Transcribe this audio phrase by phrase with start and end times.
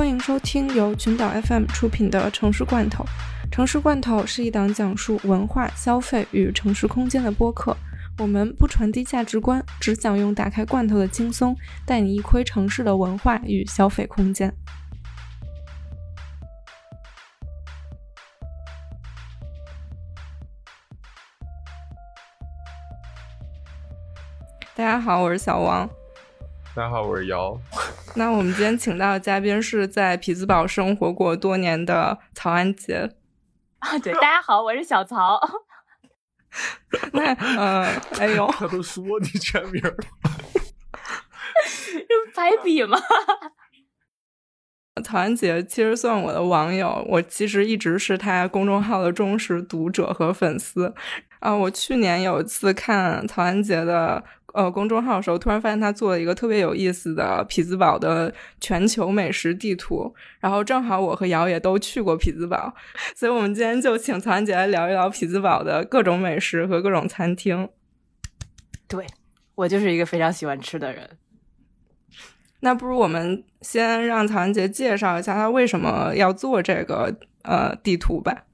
[0.00, 3.04] 欢迎收听由群岛 FM 出品的《城市罐头》。
[3.50, 7.76] 《城市罐头》是一档讲述文化、消费与城市空间的播客。
[8.16, 14.50] 我们不传递价值观，只想用打开罐头的轻松，带你一窥城市的文化与消费空间。
[24.74, 25.86] 大家好，我是小王。
[26.74, 27.60] 大家好，我是姚。
[28.16, 33.08] 那我们今天请到的嘉宾是在匹兹堡生活过多年的曹安杰。
[33.78, 35.40] 啊，对，大家好，我是小曹。
[37.12, 37.86] 那，呃，
[38.18, 39.94] 哎呦， 他都说你全名了，
[41.62, 42.98] 这白笔吗？
[45.04, 50.92] 曹安杰其实算我的网友，我其实一直是他公众号的忠实读者和粉丝。
[51.38, 54.24] 啊，我去年有一次看曹安杰的。
[54.52, 62.74] 呃，公众号的时候，突然发现他做了一个特别有意思的匹兹堡的全球美食地图，然后正好我和瑶也都去过匹兹堡，
[63.14, 67.68] 所以我们今天就请曹安姐来聊一聊匹兹堡的各种美食和各种餐厅。
[68.88, 69.06] 对
[69.54, 71.18] 我就是一个非常喜欢吃的人。
[72.60, 78.44] 那不如我们先让曹安杰介绍一下他为什么要做这个呃地图吧。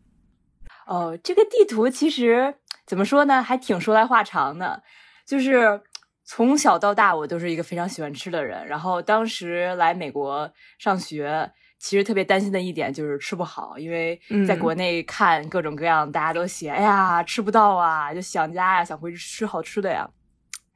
[0.87, 2.55] 哦，这个地图其实
[2.87, 4.83] 怎么说呢，还挺说来话长的。
[5.27, 5.81] 就是
[6.25, 8.67] 从小到大，我都是一个非常喜欢吃的人。
[8.67, 20.09] 然后当时来美国上学，其实特别担心的一点就是吃不好，因为在国内看各种各样，大家都写，哎呀，吃不到啊，就想家呀，想回去吃好吃的呀。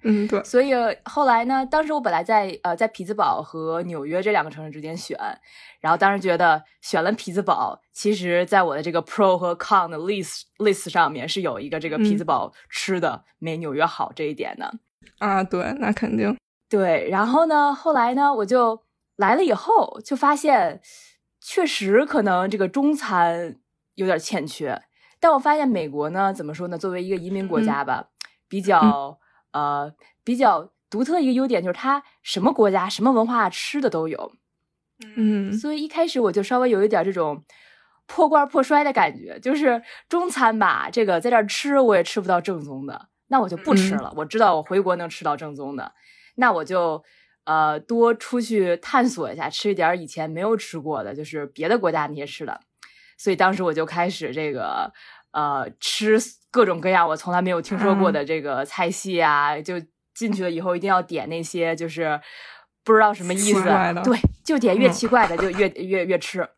[0.03, 0.43] 嗯，对。
[0.45, 0.73] 所以
[1.05, 5.19] 后来呢，当时我本来在呃在匹兹堡和纽约这两个城市之间选，
[5.81, 14.73] 然后当时觉得选了匹兹堡，其实在我的这个 pro 和 con 的 list list 上面是有一个这个匹兹堡吃的没纽约好这一点的。
[15.19, 16.37] 啊，对，那肯定。
[16.69, 18.83] 对，然后呢，后来呢，我就
[19.17, 20.80] 来了以后就发现，
[21.41, 23.57] 确实可能这个中餐
[23.97, 24.80] 有点欠缺。
[25.19, 26.79] 但我发现美国呢，怎么说呢？
[26.79, 28.08] 作为一个移民国家吧，
[28.48, 29.19] 比较。
[29.52, 29.92] 呃，
[30.24, 34.33] 比较独特的一个优点就是它什么国家、什么文化吃的都有，
[35.16, 37.44] 嗯，所以一开始我就稍微有一点这种
[38.06, 44.12] 破罐破摔的感觉，就是中餐吧，这个在这儿吃我也吃不到正宗的，那我就不吃了。
[44.16, 45.92] 我知道我回国能吃到正宗的，
[46.36, 47.02] 那我就
[47.44, 52.61] 呃多出去探索一下，吃一点以前没有吃过的，就是别的国家那些吃的。
[53.17, 54.92] 所以当时我就开始这个。
[55.32, 56.18] 呃，吃
[56.50, 59.74] 各种各样我从来没有听说过的这个菜系啊，就
[60.14, 62.20] 进去了以后一定要点那些就是
[62.84, 63.62] 不知道什么意思，
[64.02, 66.48] 对，就点越奇怪的就越越越吃。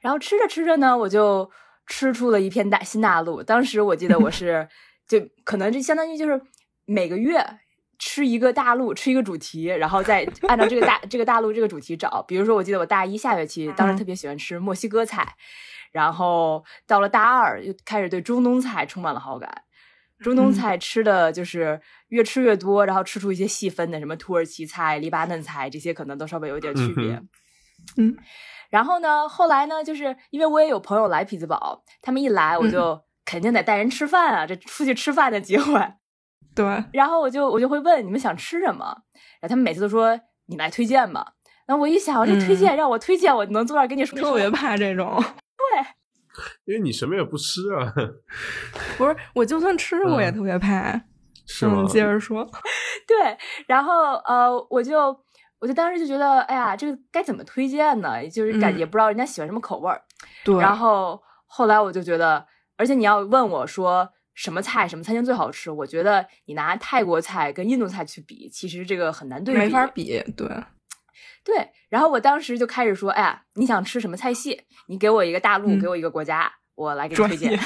[0.00, 1.50] 然后吃着吃着呢，我就
[1.86, 3.42] 吃出了一片大新大陆。
[3.42, 4.68] 当时我记得我 是
[5.08, 6.40] 就可能这相当于就是
[6.84, 7.44] 每个月
[7.98, 12.22] 吃一个大陆，吃一个主题，然后再按照这个大这个大陆这个主题找。
[12.28, 15.34] 比如说，我记得我大一下学期当时特别喜欢吃墨西哥菜。
[15.92, 19.62] 然后到了大二，又开始对中东菜充满了好感。
[20.20, 27.22] 中东菜吃的就是越吃越多，然后吃出一些细分的，什么土耳其菜、黎巴嫩菜这些，可能都稍微有点区别。
[27.96, 28.16] 嗯，
[28.68, 35.80] 然后呢，后来呢，就是因为我也有朋友来匹兹堡，他们一来，我就肯定得带人吃饭啊，这出去吃饭的机会。
[36.52, 36.64] 对。
[36.92, 38.84] 然后我就我就会问你们想吃什么，
[39.40, 41.34] 然后他们每次都说你来推荐吧。
[41.64, 44.18] 然后我一想，这推荐让我推荐，我能坐那儿跟你说。
[44.18, 45.22] 特别怕这种。
[46.64, 47.92] 因为你什么也不吃啊，
[48.98, 51.00] 不是，我就算吃我也特别怕。
[51.50, 51.86] 是吗？
[51.88, 52.44] 接着说，
[53.08, 53.16] 对，
[53.66, 55.18] 然后呃，我就
[55.60, 58.28] 我就当时就觉得，哎呀，这个该怎么推荐呢？
[58.28, 60.02] 就是感也不知道人家喜欢什么口味儿。
[60.44, 60.54] 对。
[60.60, 62.46] 然后后来我就觉得，
[62.76, 70.22] 而且你要问我说什么菜、什么餐厅最好吃，我觉得你拿泰国菜跟印度菜去比，其实这个很难对比，没法比。
[70.36, 70.46] 对。
[71.44, 74.62] 对，然后我当时就开始说，哎呀，你想吃什么菜系？
[74.88, 77.58] 你给我一个大陆，给我一个国家，我来给你推荐。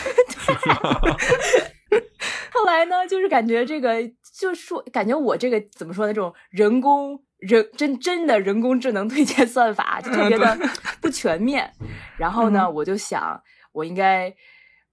[2.52, 4.02] 后来呢，就是感觉这个，
[4.38, 6.12] 就说感觉我这个怎么说呢？
[6.14, 10.56] 这种人工人真真的人工智能推荐算法就特别的
[11.00, 11.72] 不全面。
[12.16, 14.32] 然后呢，我就想，我应该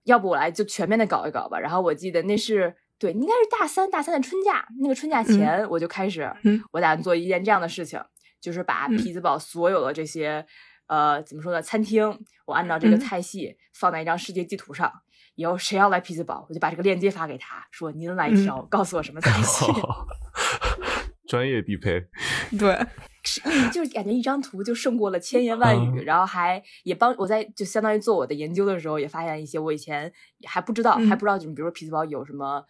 [0.05, 1.59] 要不我来就全面的搞一搞吧。
[1.59, 6.31] 然后我记得那是对，应该是大三大三的春假，那个春假前我就开始，
[6.71, 8.01] 我打算做一件这样的事情。
[8.41, 10.45] 就是把匹兹堡所有的这些，
[10.87, 11.61] 呃，怎么说呢？
[11.61, 14.91] 餐厅，我按照这个菜系放在一张世界地图上。
[15.35, 19.65] 以后谁要来匹兹堡，我就把这个链接发给他，说您来挑，告诉我什么菜系。
[21.25, 22.07] 专业必配。
[22.59, 22.77] 对，
[23.45, 30.11] 一就是感觉一张图就胜过了千言万语，然后还也帮我在就相当于做我的研究的时候，也发现一些我以前
[30.45, 32.65] 还不知道，还不知道，就比如说匹兹堡有什么，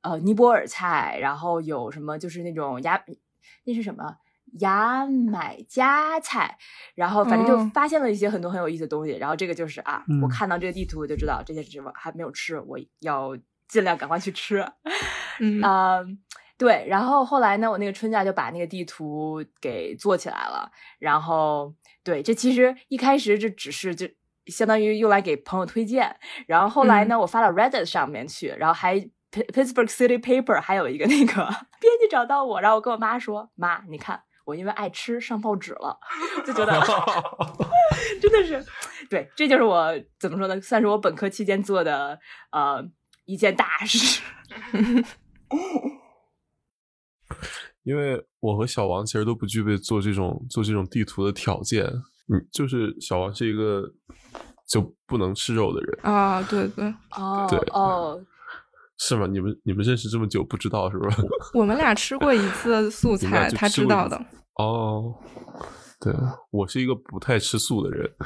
[0.00, 3.00] 呃，尼泊尔菜，然后有什么就是那种鸭，
[3.66, 4.16] 那是什么？
[4.58, 6.58] 牙买加菜，
[6.94, 9.12] 然后反正就哦发现了一些很多很有意思的东西。
[9.16, 13.36] 然后这个就是啊，嗯我看到这个地图我就知道这些什么还没有吃，我要
[13.68, 14.66] 尽量赶快去吃。
[15.40, 16.00] 嗯啊、
[16.58, 20.70] 对，然后后来呢，我那个春假就把那个地图给做起来了。
[20.98, 21.74] 然后，
[22.04, 24.06] 对，这其实一开始这只是就
[24.46, 26.14] 相当于用来给朋友推荐。
[26.46, 28.98] 然后后来呢，我发到 Reddit 上面去，然后还
[29.30, 31.32] Pittsburgh City Paper 还有一个那个
[31.80, 35.98] 编辑找到我，然后我跟我妈说：“妈，你看我因为爱吃上报纸了。
[36.46, 36.72] ”就觉得
[38.20, 38.64] 真的是，
[39.08, 39.88] 对，这就是我
[40.18, 42.18] 怎么说呢，算是我本科期间做的
[42.52, 42.84] 呃
[43.24, 44.22] 一件大事。
[47.82, 51.84] 因为我和小王其实都不具备做这种做这种地图的条件。
[52.32, 53.82] 嗯，就是小王是一个
[54.68, 58.24] 就不能吃肉的人，啊，对对，哦对哦，
[59.02, 59.26] 是吗？
[59.26, 61.08] 你们你们认识这么久不知道是吧？
[61.54, 64.20] 我们俩吃过一次素 菜，他知道的。
[64.56, 65.14] 哦，
[65.98, 66.14] 对，
[66.50, 68.12] 我是一个不太吃素的人。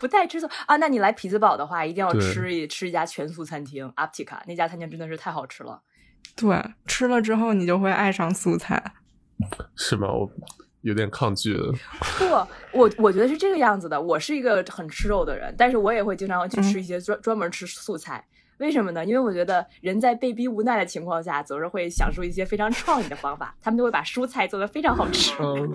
[0.00, 0.76] 不太吃素啊。
[0.76, 5.82] 那你来匹兹堡的话，一定要吃一吃一家全素餐厅 Aptica，那家餐厅真的是太好吃了。
[6.34, 8.94] 对，吃了之后你就会爱上素菜。
[9.76, 10.08] 是吗？
[10.10, 10.30] 我
[10.86, 11.72] 有点抗拒了。
[12.16, 12.24] 不，
[12.78, 14.00] 我我觉得是这个样子的。
[14.00, 18.24] 我是一个很吃肉的人，但是我也会经常去吃一些专、专门吃素菜。
[18.58, 19.04] 为什么呢？
[19.04, 23.52] 因为我觉得人在被逼无奈的情况下，总是会想出一些非常创意的方法。
[23.60, 25.34] 他们就会把蔬菜做的非常好吃。
[25.40, 25.74] 嗯，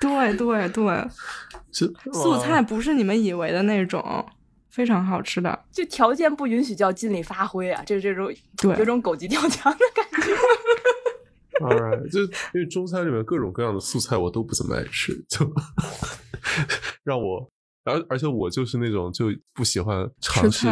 [0.00, 1.08] 对 对对，
[2.12, 4.26] 素菜不是你们以为的那种，
[4.68, 5.56] 非常好吃的。
[5.70, 7.80] 就条件不允许就要尽力发挥啊！
[7.86, 10.32] 这这种对有种狗急跳墙的感觉。
[11.60, 12.20] All right，就
[12.54, 15.50] 因为中餐里面各种各样的素菜我都不怎么爱吃，就
[17.02, 17.50] 让我，
[17.84, 20.68] 而而且我就是那种就不喜欢尝试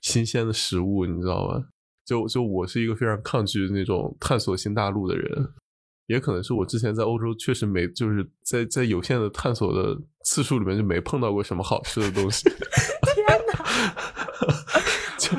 [0.00, 1.66] 新鲜的食物，你知道吗？
[2.04, 5.48] 就就我是一个非常抗拒那种探索新大陆的人，
[6.06, 12.44] 也可能是我之前在欧洲确实没就是在在有限的探索的次数里面就没碰到过什么好吃的东西。
[13.14, 13.64] 天哪！
[15.16, 15.30] 就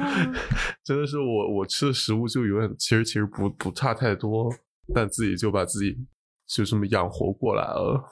[0.84, 4.52] 真的是我我吃的食物就永远其实其实不不差太多，
[4.94, 5.98] 但自己就把自己
[6.46, 8.12] 就这么养活过来了。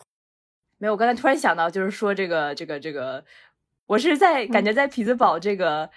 [0.78, 3.24] 没有，我刚才突然想到，就是说这个这个这个，
[3.86, 5.90] 我是在感觉在匹兹堡这个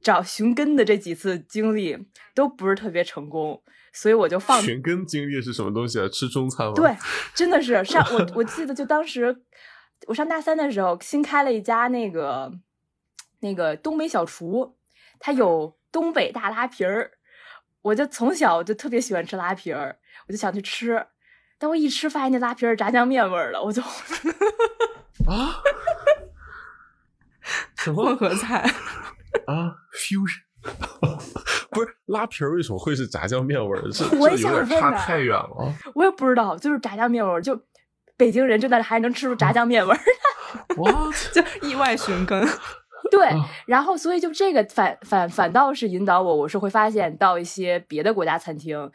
[0.00, 6.08] 找寻根的这几次经历都不是特别成功，所以我就放寻根经历是什么东西啊？
[6.08, 6.72] 吃中餐吗？
[6.74, 6.96] 对，
[7.34, 9.42] 真的是 上我我记得就当时
[10.06, 12.52] 我上大三的时候，新开了一家那个
[13.40, 14.76] 那个东北小厨，
[15.18, 17.12] 它有东北大拉皮儿，
[17.82, 19.98] 我就从小就特别喜欢吃拉皮儿，
[20.32, 21.04] 我就想去吃，
[21.58, 23.82] 但我一吃发现那拉皮儿炸酱面味儿了，我就
[25.28, 25.60] 啊，
[27.76, 28.60] 什混么合菜，
[29.46, 30.40] 啊？fusion
[31.70, 33.92] 不是拉皮儿为什么会是炸酱面味儿？
[33.92, 35.74] 是我也差太远了。
[35.94, 37.60] 我也不知道，就是炸酱面味儿，就
[38.16, 40.00] 北京人真的还能吃出炸酱面味儿。
[40.76, 41.14] What？
[41.34, 42.48] 就意外寻根。
[43.10, 48.90] 对啊，然后所以就这个反反反倒是引导我，我是会发现到一些别的国家餐厅，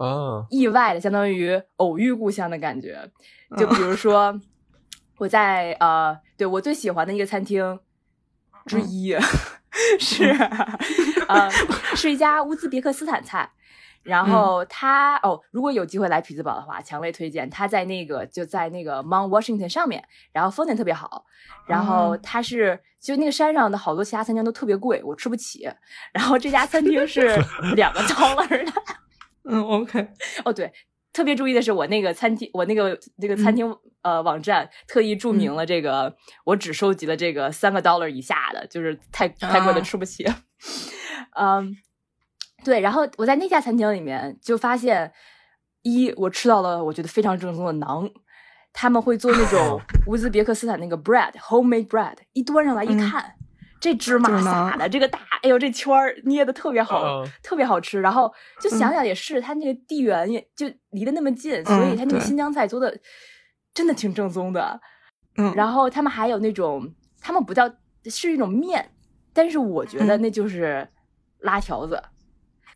[0.00, 2.98] 啊，意外的相当于偶遇故乡的感觉。
[3.58, 4.40] 就比如说
[5.18, 7.78] 我在呃，对我最喜欢的一个餐厅
[8.64, 9.14] 之一、
[9.98, 10.24] 是
[11.28, 11.50] 呃
[11.94, 13.50] 是一家乌兹别克斯坦菜。
[14.02, 17.50] 然后它、哦，如果有机会来匹兹堡的话，强烈推荐。
[17.50, 20.02] 它在那个就在那个 Mount Washington 上面，
[20.32, 21.26] 然后风景特别好。
[21.66, 25.68] 然后哦它是就那个山上的好多其他餐厅都特别贵，我吃不起。
[26.14, 27.38] 然后这家餐厅是
[27.76, 28.72] 两个 dollar 的。
[29.44, 30.08] 嗯，OK，
[30.44, 30.72] 哦，对，
[31.12, 39.82] 特别注意的是，我那个餐厅，我那个那个餐厅、呃网站特意注明了这个，我只收集了这个三个 dollar 以下的，就是太太贵的啊。
[39.82, 40.26] 吃不起。
[41.36, 41.76] 嗯，
[42.64, 45.12] 对，然后我在那家餐厅里面就发现，
[45.82, 48.10] 一我吃到了我觉得非常正宗的馕。
[48.72, 52.98] 他们会做那种 乌兹别克斯坦那个 bread homemade bread，一端上来一嗯。
[53.10, 53.34] 看，
[53.80, 58.00] 这芝麻就是撒的这个大，哎呦这圈儿捏的特别好，啊特别好吃。
[58.00, 62.94] 然后就想嗯想也是，它那个地缘也就离得那么近，所以它那个新疆菜做的
[63.72, 64.78] 真的挺正宗的。
[65.36, 67.72] 嗯，然后他们还有那种，他们不叫
[68.04, 68.90] 是一种面，
[69.32, 70.86] 但是我觉得嗯那就是
[71.38, 72.02] 拉条子。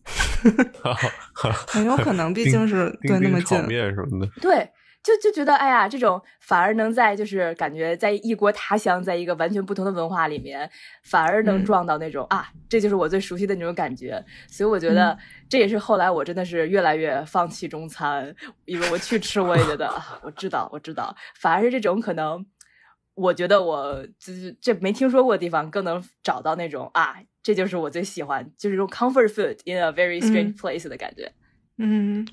[1.67, 3.63] 很有可能，毕竟是 对那么近。
[3.67, 4.31] 面什么的。
[4.41, 4.71] 对，
[5.05, 10.69] 就就觉得哎呀，这种反而能在就是感觉在异国他乡，在一个完全不同的文化里面，
[11.05, 14.25] 反而能嗯撞到那种、啊，这就是我最熟悉的那种感觉。
[14.49, 15.19] 所以我觉得嗯
[15.49, 18.35] 这也是后来我真的是越来越放弃中餐，
[18.65, 22.45] 因为我去吃我也觉得啊，我知道我知道，反而是这种可能。
[23.17, 31.23] 我觉得我就是这没听说过的地方，更能找到那种啊，这就是我最喜欢，就是这种 comfort food in a very strange 嗯 place 的感觉。
[31.27, 31.44] 嗯，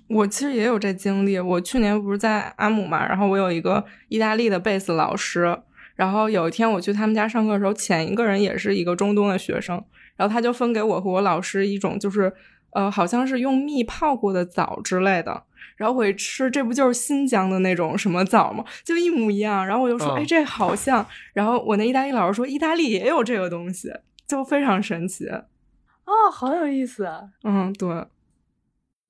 [0.07, 1.39] 我其实也有这经历。
[1.39, 5.57] 我去年不是在阿姆嘛，然后我有一个意大利的贝斯老师，
[5.95, 9.83] 然后有一天我去他们家上课的时候，前一个人也是一个中东的学生，
[10.15, 12.31] 然后他就分给我和我老师一种就是
[12.73, 15.43] 呃，好像是用蜜泡过的枣之类的。
[15.77, 18.63] 然后我一吃，这不就是新疆的那种什么枣吗？
[18.83, 19.65] 就一模一样。
[19.65, 21.03] 然后我就说，哎，这好像。
[21.33, 23.91] 然后我那意大利老师说，意大利也有这个东西，
[24.27, 25.27] 就非常神奇。
[25.27, 27.09] 哦，好有意思。
[27.43, 28.05] 嗯，对。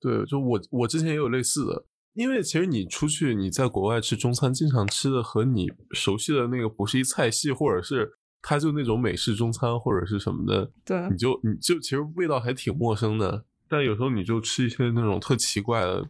[0.02, 13.44] 对，就我我之前也有类似的，因为其实你出去你在国外吃中餐，经常吃的和你熟悉的那个不是一菜系，或者是它就那种美式中餐或者是什么的，对，你就你就其实味道还挺陌生的。
[13.68, 16.04] 但有时候你就吃一些那种特奇怪的，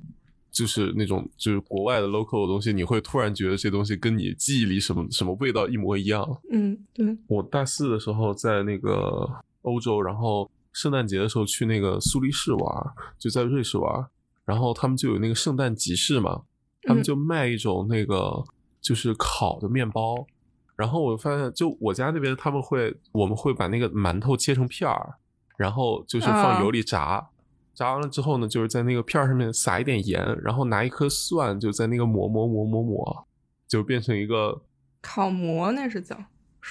[0.50, 6.26] 就是那种就是国外的 local 的东西，你会突然觉得这东西跟你记忆里什么什么味道一模一样。
[6.50, 7.16] 嗯，对。
[7.26, 9.28] 我大四的时候在那个
[9.60, 10.50] 欧洲，然后。
[10.72, 14.06] 圣诞节的时候去那个苏黎世玩，就在瑞士玩，
[14.44, 16.42] 然后他们就有那个圣诞集市嘛，
[16.82, 18.42] 他们就卖一种那个
[18.80, 20.26] 就是烤的面包，
[20.74, 25.14] 然后我发现就我家那边他们会我们会把那个馒头切成片儿，
[25.56, 27.28] 然后就是放油里炸，
[27.74, 33.26] 炸完了之后呢，就是在那个片儿上面撒一点盐，然后拿一颗蒜就在那个磨磨磨磨磨，
[33.68, 34.62] 就变成一个
[35.02, 36.16] 烤馍，那是叫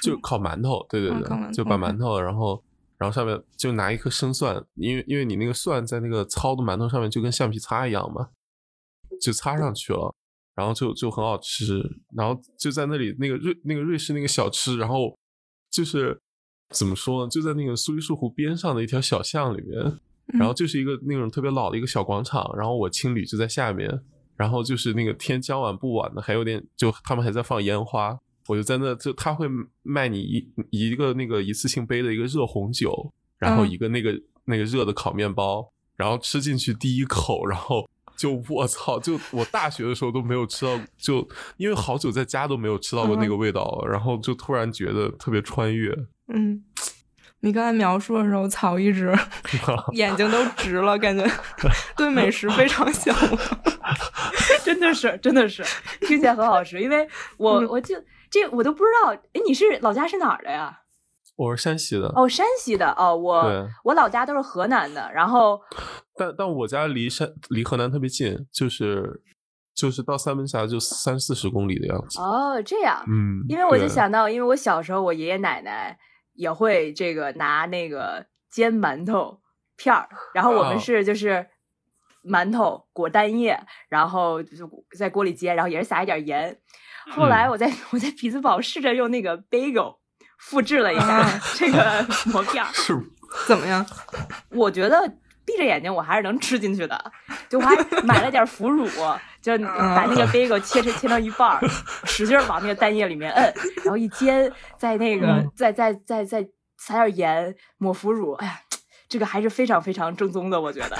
[0.01, 2.63] 就烤馒头，对对对，就把馒头然后。
[3.01, 8.29] 然后上面就拿一颗生蒜，因为因为你那个蒜在那个糙的馒头上面就跟橡皮擦一样嘛，
[9.19, 10.13] 就擦上去了，
[10.53, 11.81] 然后就就很好吃。
[12.15, 15.17] 然后就在那里那个瑞那个瑞士那个小吃，然后
[15.71, 16.21] 就是
[16.69, 17.29] 怎么说呢？
[17.31, 19.99] 就在那个苏黎世湖边上的一条小巷里面，
[20.37, 22.53] 然后就是一个那种特别老的一个小广场。
[22.55, 23.89] 然后我青旅就在下面，
[24.35, 28.19] 然后就是那个天将晚不晚的，还有点就他们还在放烟花。
[28.51, 29.47] 我就在那，就他会
[29.81, 45.97] 卖你一一个那个一次性杯的一个热红酒，然后一个那个那个热的烤面包，然后吃进去第一口，然后就我操，就我大学的时候都没有吃到，就因为好久在家都没有吃到过那个味道，然后就突然觉得特别穿越。
[46.27, 46.61] 嗯，
[47.39, 49.17] 你刚才描述的时候，草一直
[49.95, 51.25] 眼睛都直了，感觉
[51.95, 53.39] 对美食非常向往，
[54.65, 55.63] 真的是真的是
[56.01, 57.95] 听起来很好吃，因为我我就。
[58.31, 60.79] 这我都不知道，哎，你是老家是哪儿的呀？
[61.35, 62.07] 我是山西的。
[62.15, 65.59] 哦，山西的哦，我我老家都是河南的，然后，
[66.15, 69.21] 但但我家离山离河南特别近，就是
[69.73, 72.21] 就是到三门峡就三四十公里的样子。
[72.21, 75.97] 哦，这样，嗯，因为我就想到，因为我小时候我爷爷奶奶
[76.33, 79.41] 也会这个拿那个煎馒头
[79.75, 81.47] 片儿，然后我们是就是
[82.23, 83.59] 馒头裹蛋液，
[83.89, 86.59] 然后就在锅里煎，然后也是撒一点盐。
[87.09, 89.97] 后来我在我在匹兹堡试着用那个 bagel
[90.37, 92.97] 复制了一下这个馍片儿， 是
[93.47, 93.85] 怎么样？
[94.49, 95.11] 我觉得
[95.45, 97.11] 闭着眼睛我还是能吃进去的。
[97.49, 98.87] 就我还买了点腐乳，
[99.41, 101.59] 就把那个 bagel 切成切成一半儿，
[102.05, 103.53] 使劲往那个蛋液里面摁，
[103.83, 108.33] 然后一煎，再那个再再再再撒点盐，抹腐乳。
[108.33, 108.59] 哎呀，
[109.09, 110.97] 这个还是非常非常正宗的，我觉得。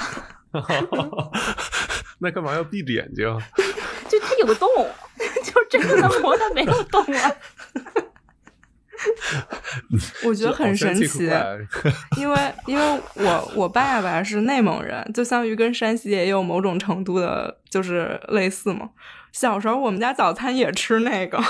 [2.20, 3.24] 那干嘛要闭着眼睛？
[4.08, 4.68] 就它有个洞。
[5.50, 7.32] 就这个馍它没有动啊，
[10.24, 11.28] 我觉得很神奇，
[12.16, 18.90] 因为因为我我爸爸是内蒙人，就相当于跟山西也有某种程度的，就是类似嘛。
[19.32, 21.42] 小时候我们家早餐也吃那个，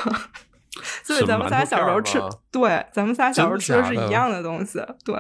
[1.04, 2.18] 所以咱们仨小时候吃，
[2.50, 5.14] 对，咱们仨小时候吃的是一样的东西，对。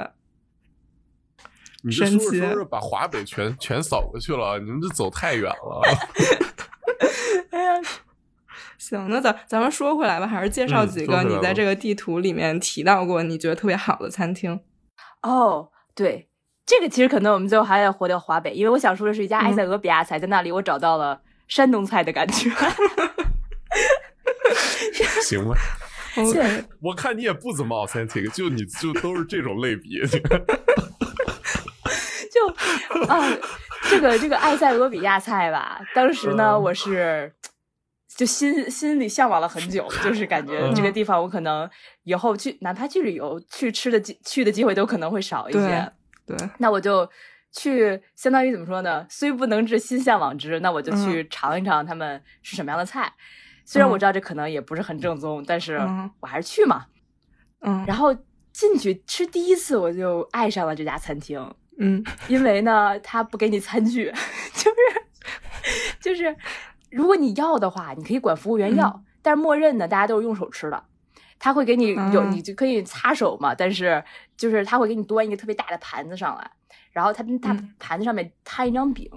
[1.90, 5.82] 神奇说着说着把华北全全扫过去了，你们这走太远了。
[7.50, 7.80] 哎呀。
[8.82, 14.58] 行，那咱咱们说回来吧，还是介绍几个你在这个地图里面提到过你觉得特别好的餐厅。
[15.22, 16.28] 哦，对，
[16.66, 22.50] 这个其实可能我们最后还得回到华北，因为我想说的是一家埃塞俄比亚菜，在那里我找到了山东菜的感觉。
[25.22, 25.54] 行吧，
[26.32, 30.02] 对，我看你也不怎么 authentic，就你就都是这种类比。
[32.32, 32.48] 就
[33.06, 33.24] 啊，
[33.88, 37.32] 这个这个埃塞俄比亚菜吧，当时呢，我是。
[38.14, 41.68] 就心心里向往了很久，就是感觉这个地方我可能
[42.04, 45.92] 以后去，哪怕去旅游去吃的机去的机会都可能会少一些。
[46.26, 47.08] 对，那我就
[47.52, 49.06] 去，相当于怎么说呢？
[49.08, 50.60] 虽不能至，心向往之。
[50.60, 53.12] 那我就去尝一尝他们是什么样的菜。
[53.64, 55.80] 虽然我知道这可能也不是很正宗，但是
[56.20, 56.86] 我还是去嘛。
[57.62, 57.84] 嗯。
[57.86, 58.14] 然后
[58.52, 61.54] 进去吃第一次，我就爱上了这家餐厅。
[61.78, 64.12] 嗯，因为呢，他不给你餐具，
[64.52, 64.76] 就 是
[65.98, 66.36] 就是。
[66.92, 70.84] 如果你要的话，你可以管服务员要，但是默认呢，大家都是用手吃的。
[71.38, 74.04] 他会给你有，你就可以擦手嘛，但是
[74.36, 76.48] 就是他会给你端一个特别大的盘子上来，
[76.92, 79.10] 然后他他盘子上面摊一张饼，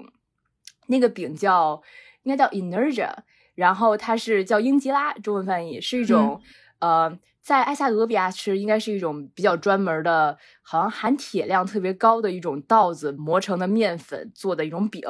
[0.88, 1.80] 那个饼叫
[2.24, 3.12] 应该叫 Energia，
[3.54, 6.42] 然后它是叫英吉拉，中文翻译是一种、
[6.80, 15.04] 呃，在埃塞俄比亚吃应该是一种比较专门的，好像含铁量特别高的一种稻子磨成的面粉做的一种饼。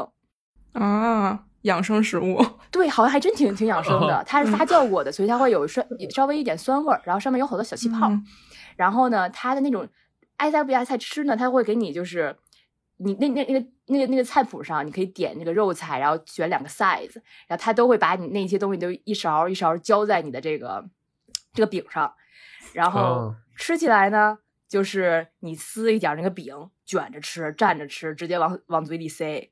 [0.74, 2.44] 啊，养生食物。
[2.72, 4.24] 对，好像还真挺挺养生的。
[4.26, 8.10] 它是发酵过的，所以它会有酸，稍微一点酸味儿，然后上面有好多小气泡。
[8.10, 8.26] 嗯
[8.78, 9.88] 然后呢，它的那种
[10.36, 12.36] 爱塞俄比亚菜吃呢，它会给你就是
[12.98, 17.16] 你那那那个那个那个菜谱上，你可以点那个肉菜，然后选两个 size，
[17.48, 20.84] 然后它都会把你那些东西都一勺一勺浇在你的这个
[21.54, 22.14] 这个饼上，
[22.74, 26.54] 然后啊吃起来呢，就是你撕一点那个饼
[26.86, 29.50] 卷着吃，蘸着吃，直接往往嘴里塞。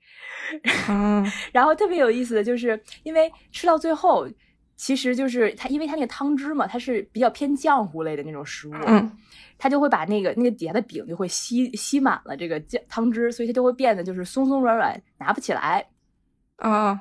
[0.88, 4.28] 啊， 然后特别有意思的就是，因为吃到最后，
[4.76, 9.12] 其实就是它，因为它那个汤汁嘛，它是比较偏浆糊类的那种食物，嗯，
[9.58, 15.88] 它就会把那个那个底下的饼就会吸吸满了这个酱汤汁，所以它就会变得就是松松软软，拿不起来。
[16.58, 16.98] 啊，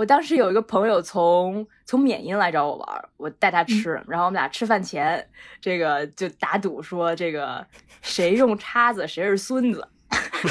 [0.00, 5.28] 我当时有一个朋友从从缅因来找我玩，我带他吃，然后我们俩吃饭前，
[5.60, 7.62] 这个就打赌说这个
[8.00, 9.86] 谁用叉子谁是孙子。
[10.10, 10.48] 然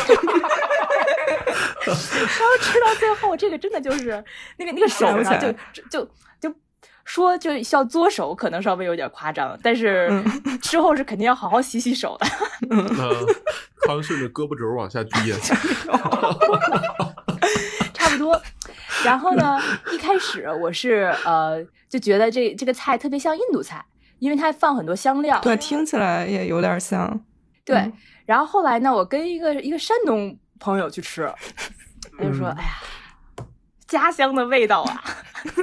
[1.96, 4.24] 后吃到最后，这个真的就是
[4.58, 6.06] 那个那个手上就就就
[6.40, 6.54] 就
[7.04, 12.28] 说就要作手，可能稍微有点夸张，但是嗯 之后是肯定要好好洗洗手的。
[12.70, 15.32] 那汤顺着胳膊肘往下滴，
[17.96, 18.40] 差不多。
[19.06, 19.58] 然后呢，
[19.92, 23.84] 一开始我是呃就觉得这这个菜特别像印度菜，
[24.20, 25.40] 因为它放很多香料。
[25.42, 27.22] 对，听起来也有点像。
[27.66, 27.94] 对嗯
[28.26, 31.32] 然后后来呢，我跟一个一个山东朋友去吃，
[32.18, 32.70] 他就说：“嗯哎呀，
[33.88, 35.04] 家乡的味道啊！”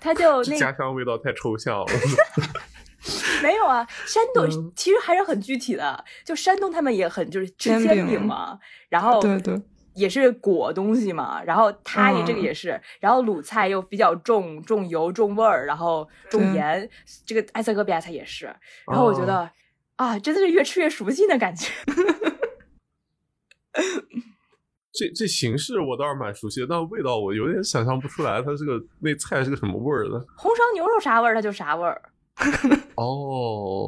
[0.00, 1.86] 他就那家乡味道太抽象了。
[3.42, 9.60] 没有啊，山东嗯其实还是很具体的，就山东他们也很就是吃煎饼嘛，然后对对，
[9.94, 16.88] 也是裹东西嘛，然后它也这个嗯也是，然后鲁菜又比较重重油重味儿，然后重盐，
[17.26, 18.46] 这个埃塞俄比亚菜也是，
[18.86, 19.50] 然后我觉哦得、
[19.96, 21.68] 啊，真的是越吃越熟悉的感觉。
[24.92, 30.18] 这这形式我倒是蛮熟悉的，但味道我有点想象不出来，它这个那菜是个什么味儿的。
[30.36, 32.02] 红烧牛肉啥味儿，它就啥味儿。
[32.96, 33.86] 哦，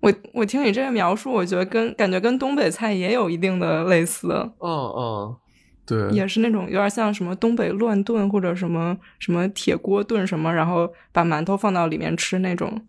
[0.00, 4.28] 我我听你这个描述，我觉得跟感觉跟东北菜也有一定的类似，
[4.60, 5.36] 嗯嗯，
[5.84, 12.86] 对，也是那种有点像什么东北乱炖或者什么什么铁锅炖什么，然后把馒头放到里面吃那种，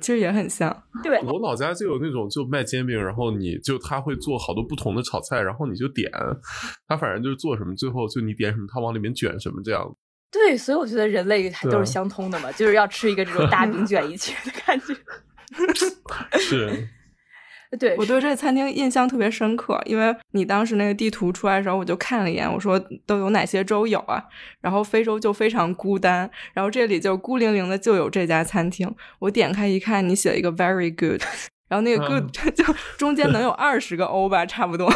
[0.00, 0.82] 其实也很像。
[1.04, 6.10] 对，我老家就有那种就卖煎饼，然后你就他会做好多不同的炒菜，然后你就点，
[6.88, 9.94] 他反正就是做什么，最后就你点什么，他往里面卷什么这样。
[10.32, 14.96] 对，所以我觉得人类还都是相通的嘛，就是要吃一个这种大饼卷一切的感觉。
[16.38, 16.88] 是，
[17.78, 24.22] 对，我对这个餐厅印象特别深刻，因为你当时那个地图出来的时候，我就看了一眼，我说都有哪些州有啊？
[24.60, 28.94] 然后非洲就非常孤单，然后这里就孤零零的就有这家餐厅。
[29.18, 31.22] 我点开一看，你写了一个 very good，
[31.68, 32.64] 然后那个 good 就
[32.98, 34.92] 中间能有二十个 O 吧，差不多。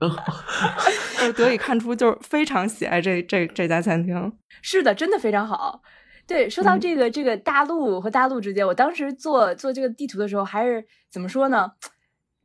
[1.20, 4.32] 就得以看出，就是非常喜爱这这这家餐厅。
[4.62, 5.82] 是的，真的非常好。
[6.30, 11.72] 对，说到嗯这个、这个大陆和大陆之间，我当时做做这个地图的时候，还是怎么说呢？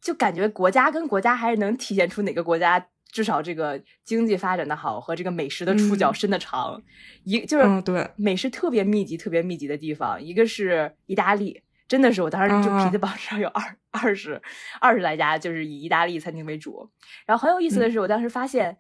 [0.02, 6.82] 就感觉国家跟国家还是能体现出哪个国家至少这个经济发展的好和这个美食的触角嗯伸的长。
[7.26, 14.42] 一就是嗯对美食特别密集、特别密集的地方，一个是意大利，真的是我当时就啊皮子榜上有二二十
[14.82, 16.90] 二十来家，就是以意大利餐厅为主。
[17.28, 18.76] 然后很有意思的是，我当时发现，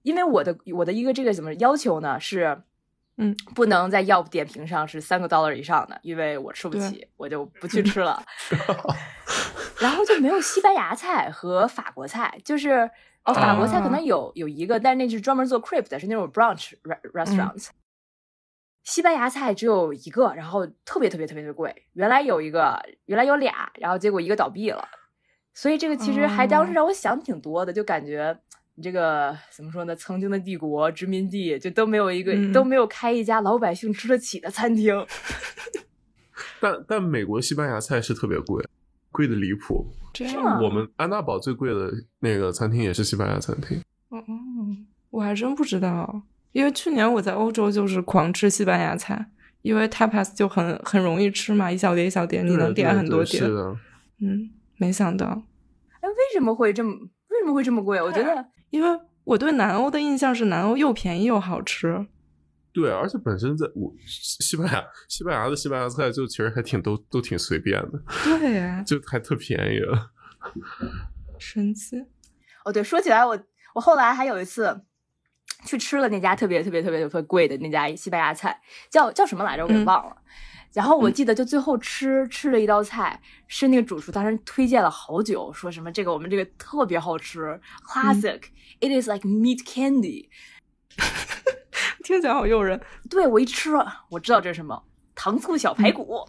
[0.00, 2.62] 因为我的我的一个这个怎么要求呢是。
[3.18, 8.22] 嗯，不能在药点评上是三个 dollar 以上的，因为我吃不起，我就不 去吃了。
[9.80, 12.90] 然后就没有西班牙菜和法国菜，就是
[13.24, 17.68] 哦，法国菜可能有有一个，但是那是专门做 crepe 的，是那种 brunch re- restaurant。
[18.84, 21.84] 西班牙菜只有一个，然后特别特别特别的贵。
[21.92, 24.88] 原来有一个，原来有俩，然后结果一个倒闭了。
[25.54, 28.36] 所以这个其实还当时让我想挺多的，就感觉
[28.74, 29.94] 你这个怎么说呢？
[29.94, 34.94] 曾经的帝国殖民地就都没有一个、嗯都没有开一家老百姓吃得起的餐厅。
[36.60, 38.64] 但但美国西班牙菜是特别贵，
[39.10, 39.86] 贵的离谱。
[40.14, 43.80] 这是吗样我们安娜堡最贵的那个餐厅也是西班牙餐厅。
[44.08, 44.22] 哦，
[45.10, 49.30] 我还真不知道，因为去年我在欧洲就是狂吃西班牙菜，
[49.62, 53.40] 因为 tapas 就很很容易吃嘛，一小碟一小碟，你能点很多碟。
[53.40, 53.76] 是的，
[54.20, 55.26] 嗯，没想到，
[56.00, 56.90] 哎，为什么会这么
[57.28, 58.00] 为什么会这么贵？
[58.00, 62.06] 我觉得因为我对南欧的印象是南欧又便宜又好吃。
[62.72, 70.10] 对，而且本身在我西班牙，西班牙的西班牙菜就其实还挺都都挺随便的，对，就还特便宜了。
[71.38, 72.02] 神奇。
[72.64, 73.38] 哦，对，说起来我
[73.74, 74.84] 我后来还有一次
[75.66, 78.58] 去吃了那家特别特别特别特别贵的那家西班牙菜，
[78.90, 79.64] 叫叫什么来着？
[79.64, 80.16] 我给忘了。
[80.72, 87.60] 然后我记得就最后吃吃了一道菜，是那个主厨当时推荐了好久，说什么这个我们这个特别好吃
[88.82, 90.28] ，classic，it is like meat candy，
[92.04, 92.80] 听起来好诱人。
[93.08, 93.70] 对我一吃，
[94.10, 94.82] 我知道这是什么，
[95.14, 96.28] 糖醋小排骨。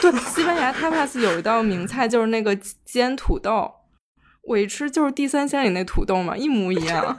[0.00, 3.72] 对，西班牙 tapas 有一道名菜就是那个煎土豆，
[4.42, 7.16] 我一吃就是地三鲜里那土豆嘛，一模一样，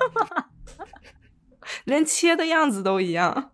[1.86, 3.51] 连切的样子都一样。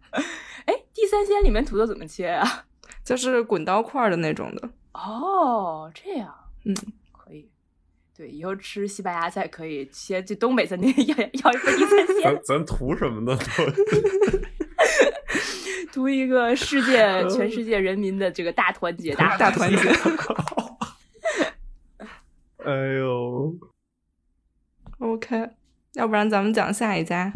[0.65, 2.65] 哎，地三鲜里面土豆怎么切啊？
[3.03, 4.69] 就是滚刀块的那种的。
[4.93, 6.33] 哦，这样，
[6.65, 6.75] 嗯。
[8.15, 12.21] 对，以后吃西班牙菜可以先去东北餐厅 要要一份地三鲜。
[12.23, 13.37] 咱咱图什么呢？
[15.91, 16.97] 图一个世界，
[17.29, 19.89] 全世界人民的这个大团结，大大团结。
[22.63, 23.55] 哎呦
[24.99, 25.49] ，OK，
[25.93, 27.31] 要不然咱们讲下一家。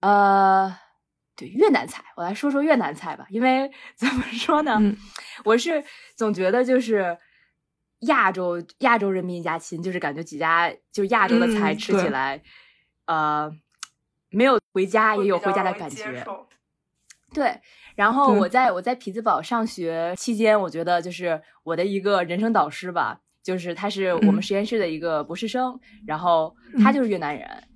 [0.00, 0.74] 呃，
[1.36, 3.24] 对越南菜，我来说说越南菜吧。
[3.30, 4.80] 因为怎么说呢，
[5.44, 5.84] 我是
[6.16, 7.16] 总觉得就是
[8.00, 12.40] 亚洲亚洲人民一家亲，就是感觉几家就亚洲的菜吃起来，
[13.06, 13.52] 呃，
[14.30, 16.24] 没有回家也有回家的感觉。
[17.34, 17.60] 对，
[17.94, 27.67] 然后我在我在匹兹堡上学期间，我觉得就是我的一个人生导师吧，就是他是我们实验室的一个博士生，然后他就是越南人，嗯，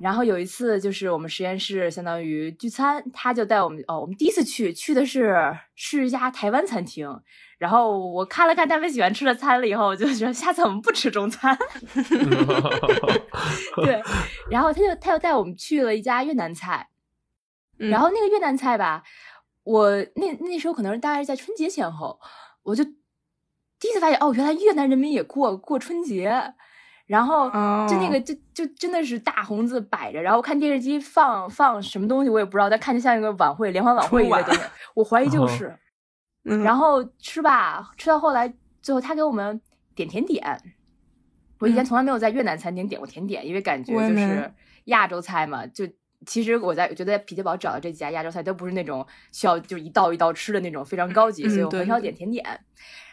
[0.00, 5.36] 然后有一次就是我们实验室相当于聚餐，他就带我们哦，我们第一次去去的是
[5.74, 7.20] 是一家台湾餐厅，
[7.58, 11.56] 然后我看了看他们喜欢吃的餐了以后，我就觉得下次我们不吃中餐，
[13.84, 14.02] 对，
[14.50, 16.88] 然后他就他又带我们去了一家越南菜。
[17.76, 19.02] 然后那个越南菜吧，
[19.64, 22.18] 我那那时候可能是大概是在春节前后，
[22.62, 26.54] 我就第一次发现哦，原来越南人民也过过春节。
[27.06, 27.48] 然后
[27.88, 34.52] 就那个就就真的是大红字摆着，然后看电视机放放什么东西我也不知道，但看着像一个晚会联欢晚会一样的，
[34.94, 35.76] 我怀疑就是。
[36.64, 39.60] 然后吃吧，吃到后来最后他给我们
[39.94, 40.60] 点甜点，
[41.60, 44.52] 我以前从来没有在越南餐厅点过甜点，因为感觉就是
[44.86, 45.88] 亚洲菜嘛，就。
[46.24, 52.46] 其实我在我觉得在匹兹堡找的这几家亚洲菜都不是那种需要就一道一道吃的那种非常高级，所以我很少点甜点。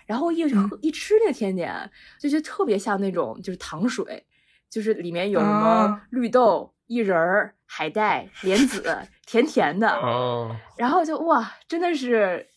[0.10, 1.72] 然后一喝一吃那个甜点，
[2.20, 4.26] 就觉得特别像那种就是糖水，
[4.68, 8.84] 就是里面有什么绿豆、薏仁儿、海带、莲子，
[9.28, 9.88] 甜甜的。
[9.88, 10.56] 哦。
[10.76, 12.48] 然后就哇，真的是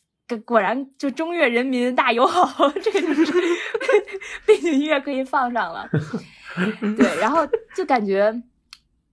[0.47, 3.31] 果然就中越人民大友好， 这个就是
[4.47, 5.87] 背景音乐可以放上了。
[6.97, 8.43] 对，然后就感觉。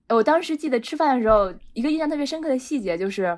[0.08, 3.38] 我当时记得吃饭的时候，一个印象特别深刻的细节就是，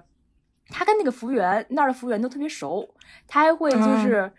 [0.70, 2.88] 他跟那个服务员那儿的服务员都特别熟，
[3.28, 4.32] 他还会就是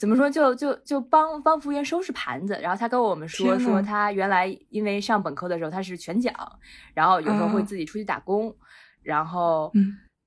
[0.00, 2.58] 怎么说，就就就帮帮服务员收拾盘子。
[2.62, 6.34] 然后他跟我们说说，他原来因为上本科的时候他是全奖，
[6.94, 8.56] 然后有时候会自己出去打工，
[9.02, 9.70] 然后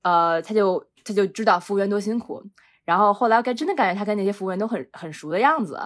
[0.02, 2.40] 呃，他就他就知道服务员多辛苦。
[2.84, 5.76] 然后后来感真的感觉他跟那些服务员都很很熟的样子。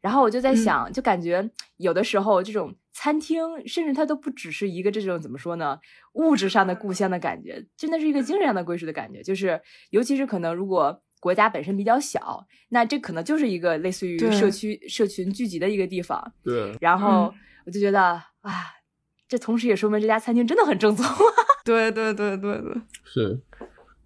[0.00, 5.78] 然后我就在想，就感觉有的时候这种餐厅，甚至它都不只是一个这种怎么说呢，
[6.14, 9.22] 物质上的故乡的感觉，真的是一个精神上的归属的感觉。
[9.22, 16.20] 就是，尤其是可能如果国家本身比较小，那这可能就是一个类似于社区社群聚集的一个地方。
[16.42, 16.76] 对。
[16.80, 17.32] 然后
[17.64, 18.00] 我就觉得
[18.40, 18.50] 啊，
[19.28, 21.06] 这同时也说明这家餐厅真的很正宗。
[21.64, 22.74] 对对对对对。
[23.04, 23.40] 是，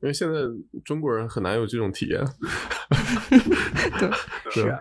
[0.03, 0.41] 因为现在
[0.85, 2.23] 中国人很难有这种体验。
[3.99, 4.11] 对，
[4.51, 4.79] 是。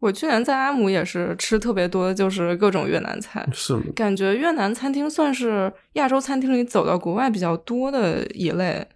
[0.00, 3.48] 我去年在阿姆也是吃特别多，就是各种越南菜。
[3.52, 8.88] 是，感觉越南餐厅算是亚洲餐厅里走到国外比较多的一类。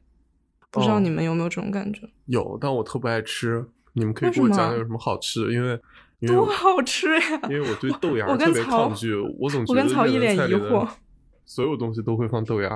[0.70, 2.08] 不知道你们有没有这种感觉？
[2.26, 3.64] 有，但我特不爱吃。
[3.92, 5.52] 你们可以给我讲讲有什么好吃的？
[5.52, 5.78] 因为
[6.28, 7.40] 多好吃呀！
[7.50, 10.88] 因为我对豆芽特别抗拒，我总觉得我跟曹一脸疑惑，
[11.44, 12.68] 所有东西都会放豆芽。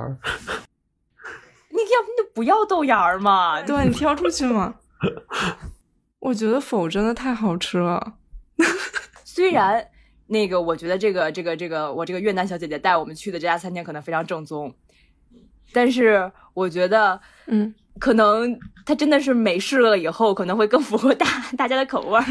[1.70, 3.62] 你要不就不要豆芽嘛？
[3.62, 4.74] 对你挑出去嘛。
[6.18, 8.14] 我觉得否真的太好吃了，
[9.24, 9.86] 虽然
[10.28, 14.74] 那个我觉得这个这个这个我这个越南小姐姐带我们去的这家餐厅可能非常正宗，
[15.72, 21.26] 但是我觉得嗯，可能它真的是美式了以后可能会更符合大
[21.56, 22.24] 大家的口味儿。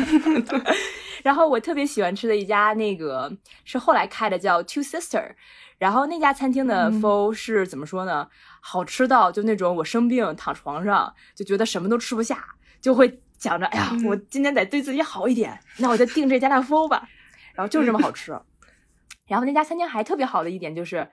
[1.23, 3.31] 然后我特别喜欢吃的一家那个
[3.63, 5.33] 是后来开的叫 Two Sister，
[5.77, 8.27] 然后那家餐厅的 fo 是怎么说呢？
[8.61, 12.45] 好吃到就那种我生病躺床上就觉得什么都吃不下，
[12.81, 13.19] 就会。
[13.39, 17.05] 想着，哎呀，我今天得对自己好一点，那我就订这家的 fo 吧。
[17.53, 18.31] 然后就是这么好吃。
[19.27, 21.05] 然后那家餐厅还特别好的一点就是，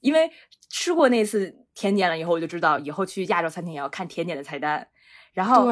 [0.00, 0.28] 因为
[0.68, 4.86] 吃过那次甜点了以后，我就知道以后去亚洲餐厅也要看甜点的菜单。
[5.32, 5.66] 然后，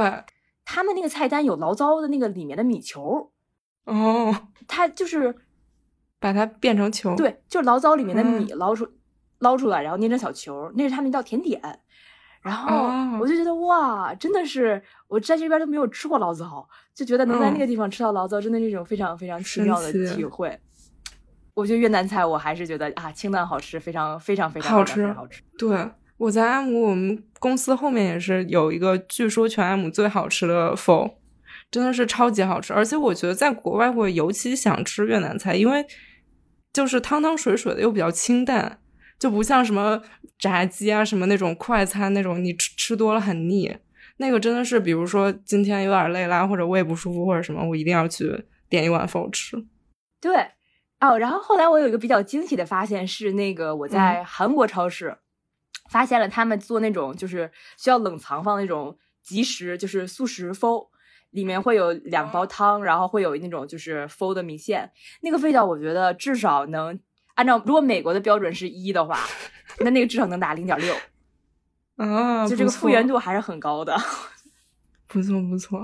[0.65, 3.31] 他们那个菜单有醪糟的那个里面的米球，
[3.85, 4.35] 哦，
[4.67, 5.35] 它就是
[6.19, 8.89] 把它变成球。，对，就是醪糟里面的嗯米捞出、
[9.41, 11.61] 捞出来，然后捏成小球，那是他们一道甜点。
[12.43, 20.59] 然后哦我就觉得哇，真的是我在这边都没有吃过醪糟，就觉得能在那嗯个地方吃到醪糟，真的是一种非常非常奇妙的体会。
[21.55, 24.73] 我觉得越南菜我还是觉得啊，清淡好吃，非常非常非常
[25.15, 25.43] 好吃。
[25.59, 31.19] 对，我在阿姆，我们公司后面也是有一个，据说全阿姆最好吃的否，
[31.71, 32.73] 真的是超级好吃。
[32.73, 35.85] 而且我觉得在国外会尤其想吃越南菜，因为
[36.73, 38.79] 就是汤汤水水的，又比较清淡，
[39.19, 40.01] 就不像什么
[40.39, 43.77] 炸鸡啊什么那种快餐那种，你吃吃多了很腻。
[44.19, 49.57] 那个真的是，比如说今天有点累啦，或者胃不舒服或者什么，我一定要去点一碗否吃。
[50.21, 50.31] 对，
[51.01, 55.17] 哦，然后后来我有一个比较惊喜的发现是，那个我在韩国超市、
[55.91, 60.89] 发现了他们做那种就是需要冷藏放那种即食，就是速食麸，
[61.31, 67.01] 里面会有两包汤，然后会有那种就是麸的米线，那个味道我觉得至少能
[67.35, 69.19] 按照如果美国的标准是一的话，
[69.79, 70.95] 那那个至少能打零点六，
[71.97, 73.97] 啊，就这个复原度还是很高的。
[75.09, 75.81] 不错不错。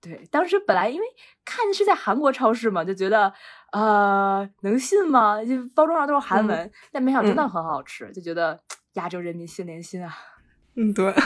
[0.00, 1.06] 对，当时本来因为
[1.46, 3.32] 看是在韩国超市嘛，就觉得
[3.74, 5.44] 呃能信吗？
[5.44, 8.58] 就包装上都是韩文，但没想到真的嗯很好吃，就觉得
[8.94, 10.14] 亚洲人民心连心啊。
[10.76, 11.12] 嗯，对。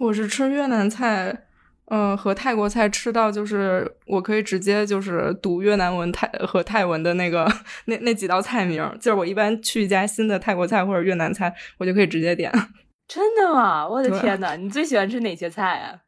[0.00, 1.46] 我是吃越南菜，
[1.86, 7.46] 呃，和泰国菜吃到就是我可以直接就是读越南文泰和泰文的那个
[7.86, 12.52] 那那几道菜名，就是我一般去一家新的泰国菜或者越南菜，我就可以直接点。
[13.06, 13.86] 真的吗？
[13.88, 16.00] 我的天呐，你最喜欢吃哪些菜啊？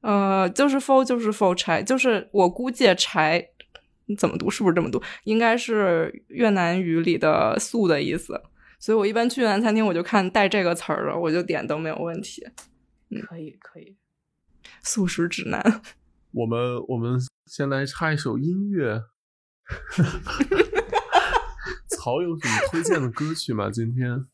[0.00, 3.44] 呃，就是 for 就是 for 柴，就是我估计柴
[4.18, 5.02] 怎么读是不是这么读？
[5.24, 8.40] 应该是越南语里的素的意思。
[8.78, 12.42] 所以我一般去越南餐厅，我就看带这个词儿的，我就点都没有问题。
[13.10, 13.96] 嗯可以，可以。
[14.82, 15.82] 素食指南。
[16.32, 19.02] 我们我们先来插一首音乐。
[21.88, 23.70] 曹有什么推荐的歌曲吗？
[23.70, 24.24] 今天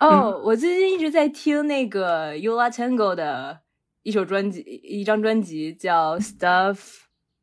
[0.00, 3.60] 哦，我最近一直在听那个 Yula Tango 的
[4.02, 6.78] 一首专辑，一张专辑叫 Stuff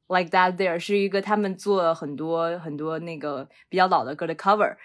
[0.08, 4.76] Like That There，是一个他们做很多很多那个比较老的歌的 cover。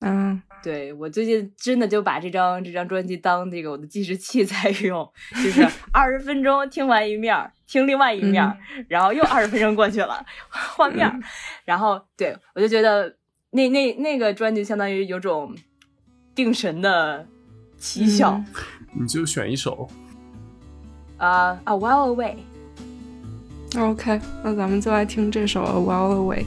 [0.00, 8.54] 嗯，对我最近真的就把这张这张专辑当这个我的计时器在用，就是 二十分钟听完一面儿，听另外一面儿，
[8.88, 11.18] 然后又二十分钟过去了， 换面儿，
[11.64, 13.16] 然后对我就觉得
[13.52, 15.56] 那那那个专辑相当于有种
[16.34, 17.26] 定神的
[17.78, 18.46] 奇效嗯。
[19.00, 19.88] 你就选一首。
[21.18, 22.36] 啊啊、A While Away。
[23.76, 26.44] OK，那咱们就来听这首《A While Away》。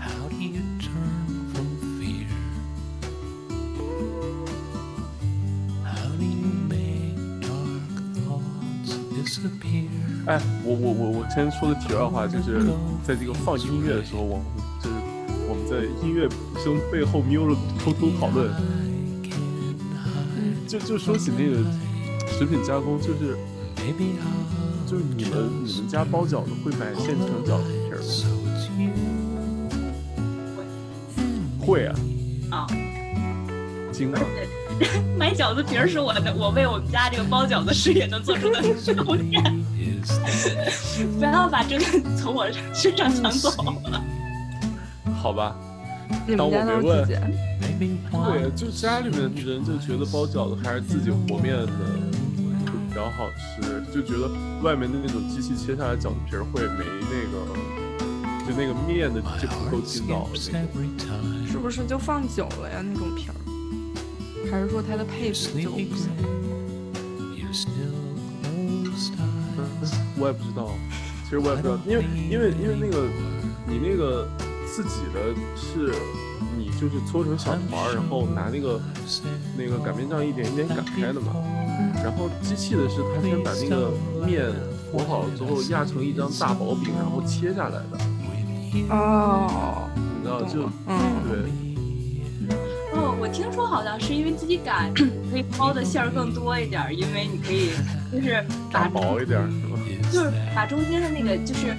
[0.00, 1.66] How do you turn from
[1.98, 2.26] fear?
[5.84, 7.88] How do you make dark
[8.26, 9.88] thoughts disappear?
[10.26, 12.62] 哎，我我我我先说个题外话，就是
[13.02, 14.42] 在这个放音乐的时候，我
[14.82, 14.96] 就是
[15.48, 16.28] 我们在音乐
[16.62, 18.50] 声背后瞄了偷偷讨论.
[20.66, 21.64] 就就说起那个
[22.26, 23.38] 食品加工，就是
[24.86, 28.26] 就是你们你们家包饺子会买现成饺子皮儿吗.
[31.60, 31.94] 会啊，
[32.50, 32.66] 啊，
[33.92, 34.22] 经常。
[35.18, 38.62] 买饺子皮儿是我的，我为我们家这个包饺子事业能做出的
[39.04, 39.42] 贡献。
[39.76, 40.08] Is
[41.18, 41.84] that 不要把这个
[42.16, 43.50] 从我身上抢走。
[45.20, 45.56] 好吧，
[46.26, 47.18] 你们家都是自己
[47.60, 51.66] ？maybe 对就家里面人就觉得包饺子还是自己和面的
[52.98, 53.62] 较好吃，
[53.94, 54.28] 就觉得
[54.60, 57.38] 外面的那种机器切下来饺子皮儿会没那个，
[58.44, 61.46] 就那个面的就不够筋道 skips 那种。
[61.46, 62.82] 是不是就放久了呀？
[62.82, 63.34] 那种皮儿，
[64.50, 66.10] 还是说它的配置就不行.
[70.20, 70.74] 我也不知道，
[71.22, 73.06] 其实我也不知道，因为因为因为那个
[73.68, 74.28] 你那个
[74.66, 75.94] 自己的是，
[76.56, 78.80] 你就是搓成小团儿，然后拿那个
[79.56, 81.32] 那个擀面杖一点一点擀开的嘛。
[82.02, 83.90] 然后机器的是它先把那个
[84.24, 84.46] 面
[84.90, 87.98] 和好了之后压成一张大薄饼，然后切下来的，
[88.90, 92.48] 哦，你知道就嗯，对，
[92.92, 97.70] 哦，我听说好像是因为自己擀可以包的馅儿更多一点儿，因为你可以
[98.12, 99.78] 就是把薄一点儿是吧？
[100.10, 101.76] 就是把中间的那个就是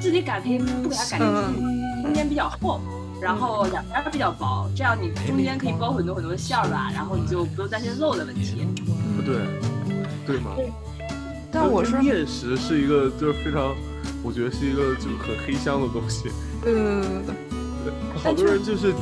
[0.00, 2.80] 自己擀可以不给它擀成嗯中间比较厚，
[3.20, 8.66] 然后两边儿比较薄，这样你中间可以包很多很多馅儿吧，然后你就不用担心漏的问题。
[9.28, 9.38] 不
[10.26, 10.56] 对，对吗？
[11.50, 13.74] 但我是面食是一个就是非常，
[14.22, 16.24] 我觉得是一个就是很黑箱的东西。
[16.62, 17.34] 对对对对对，
[17.84, 18.92] 对好多人就是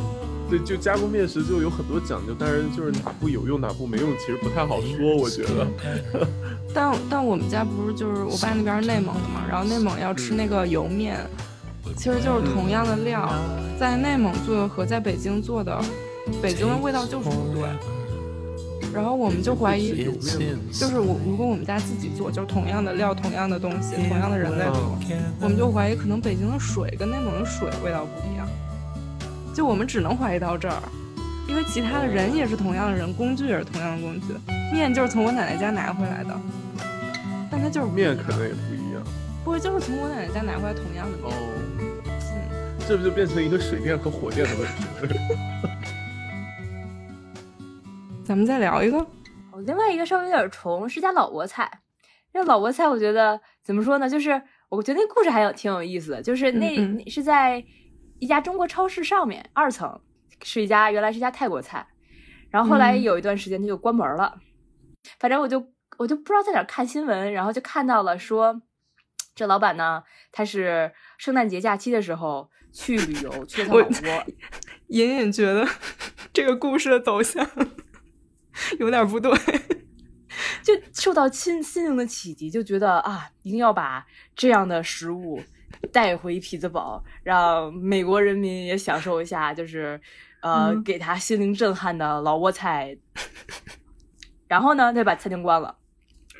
[0.48, 5.66] 对，就加工面食就有很多讲究，但是就是哪步有用哪步没用，其实不太好说，我觉得。
[6.72, 11.18] 但但我们家不是就是我爸那边是内蒙的嘛，然后内蒙要吃那个油面，
[11.96, 13.28] 其实就是同样的料，
[13.80, 15.76] 在内蒙做的和在北京做的，
[16.40, 17.68] 北京的味道就是不对。
[18.96, 20.08] 然后我们就怀疑，
[20.72, 24.98] 就是我如果我们家自己做，就是同样的料、同样的东西、同样的人在做，
[25.38, 28.48] 我们就怀疑可能北京的水跟内蒙的水味道不一样。
[29.54, 30.80] 就我们只能怀疑到这儿，
[31.46, 34.28] 因为其他的人也是同样的人，工具也是同样的工具，
[34.72, 36.34] 面就是从我奶奶家拿回来的，
[37.50, 39.02] 但它就是面可能也不一样。
[39.44, 41.26] 不是就是从我奶奶家拿回来同样的面。
[41.26, 41.34] 哦，
[41.80, 41.92] 嗯，
[42.88, 45.76] 这不就变成一个水电和火电的问题了？
[48.26, 51.70] 咱们再聊一个，哦，另外一个稍微有点重，是家老挝菜。
[52.32, 54.08] 这老挝菜，我觉得怎么说呢？
[54.10, 57.64] 就是我觉得那故事还有挺有意思的，就是那、嗯嗯是在
[58.18, 60.00] 一家中国超市上面二层，
[60.42, 61.86] 是一家原来是一家泰国菜，
[62.50, 64.36] 然后后来嗯有一段时间它就关门了。
[65.20, 65.64] 反正我就
[65.98, 68.60] 我就不知道在哪儿看新闻，然后就看到了说，
[69.36, 74.24] 这老板呢，他是圣诞节假期的时候去旅游去了老挝，
[74.88, 75.66] 隐隐觉得
[76.32, 77.48] 这个故事的走向
[78.78, 79.32] 有点不对。
[80.62, 85.40] 就受到心心灵的启迪，就觉得啊，一定要把这样的食物
[85.92, 89.98] 带回匹兹堡，让美国人民也享受一下，就是
[90.42, 92.96] 呃，嗯给他心灵震撼的老挝菜。
[94.48, 95.74] 然后呢，他就把餐厅关了。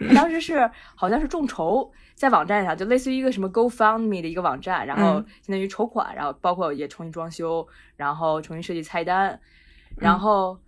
[0.09, 9.40] 他当时是好像是众筹，在网站上，就类似于一个什么 GoFundMe 的一个网站，然后嗯相当于筹款，然后包括也重新装修，然后重新设计菜单，
[9.96, 10.61] 然后，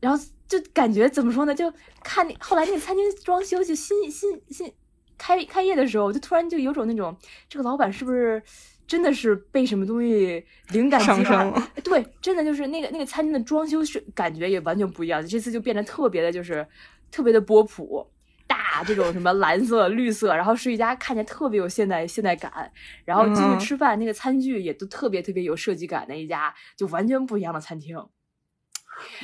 [0.00, 1.54] 然后就感觉怎么说呢？
[1.54, 4.70] 就看那后来那个餐厅装修就新新新
[5.16, 7.16] 开开业的时候，我就突然就有种那种
[7.48, 8.42] 这个老板是不是
[8.86, 11.62] 真的是被什么东西灵感激发上升？
[11.82, 16.66] 对，真的就是那个那个餐厅的装修是感觉也完全不一样，这次就变得特别的，就是
[17.10, 18.06] 特别的波普。
[18.44, 22.70] 大这种什么蓝色、绿色，然后是一家看起来特别有现代现代感，
[23.06, 27.96] 然后进嗯去吃饭，那个餐具也都特别特别有设计感的一家，就完全不一样的餐厅。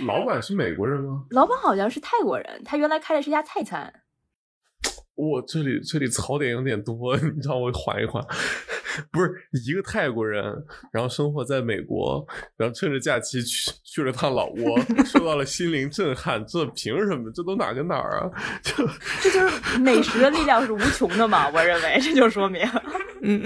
[0.06, 1.24] 老板是美国人吗？
[1.30, 3.92] 老板好像是泰国人，他原来开的是一家泰餐。
[5.14, 8.24] 我这里这里槽点有点多， 你让我缓一缓。
[9.12, 9.30] 不是
[9.64, 10.44] 一个泰国人，
[10.92, 17.30] 然后生活在美国，然后趁着假期去去了趟老挝， 受到了心灵震撼，这凭什么？
[17.32, 18.30] 这都哪跟哪儿啊？
[18.60, 18.74] 就
[19.20, 21.48] 这就是美食的力量是无穷的嘛？
[21.50, 22.60] 我认为这就说明，
[23.22, 23.40] 嗯，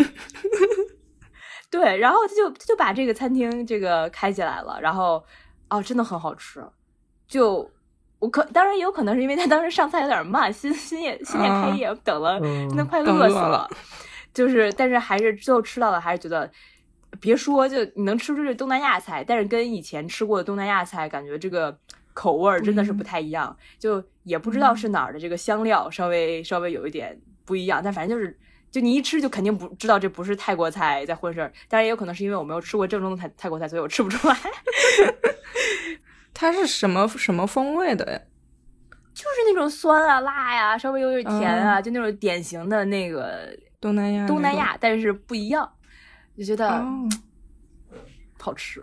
[1.71, 1.99] 对。
[1.99, 5.23] 然后他就他就把这个餐厅这个开起来了，然后
[5.77, 6.63] 哦，真的很好吃。
[7.27, 7.69] 就
[8.19, 13.69] 我可当然也有可能是因为他当时上菜有点慢，新新业新业开业，等了嗯真的快饿死饿了
[14.35, 16.51] 就是，但是还是最后吃到的，还是觉得。
[17.21, 21.79] 别说，就你能吃出这东南亚菜，但是跟以前吃过的东南亚菜，感觉这个
[22.15, 23.55] 口味儿真的是不太一样。
[23.79, 28.35] 就也不知道是哪儿的这个香料稍微稍微有一点不一样，但反正就是，
[28.73, 31.53] 就你一吃就肯定不知道这不是泰国菜在混事儿。
[31.69, 34.37] 当然也有可能是因为我没有吃过正宗的泰泰国菜，所以我吃不出来。
[36.35, 38.19] 它是什么什么风味的呀？
[39.15, 44.27] 就是那种酸啊、辣呀、稍微有点甜啊，嗯就那种典型的那个东南亚？
[44.27, 45.71] 东南亚，但是不一样，
[46.37, 47.07] 就觉得哦，
[48.41, 48.83] 好吃。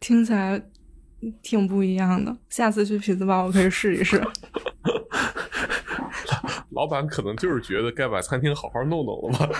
[0.00, 0.60] 听起来
[1.42, 2.36] 挺不一样的。
[2.50, 4.20] 下次去匹兹堡我可以试一试。
[6.70, 9.48] 老板可能就是觉得该把餐厅好好弄弄了吧。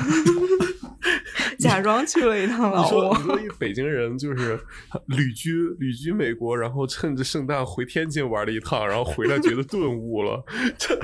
[1.59, 4.61] 假装去了一趟老挝，说你说一北京人就是
[5.07, 10.45] 旅居旅居美国，然后趁着圣诞回天津玩了一趟，然后回来觉得顿悟了，
[10.79, 10.99] 这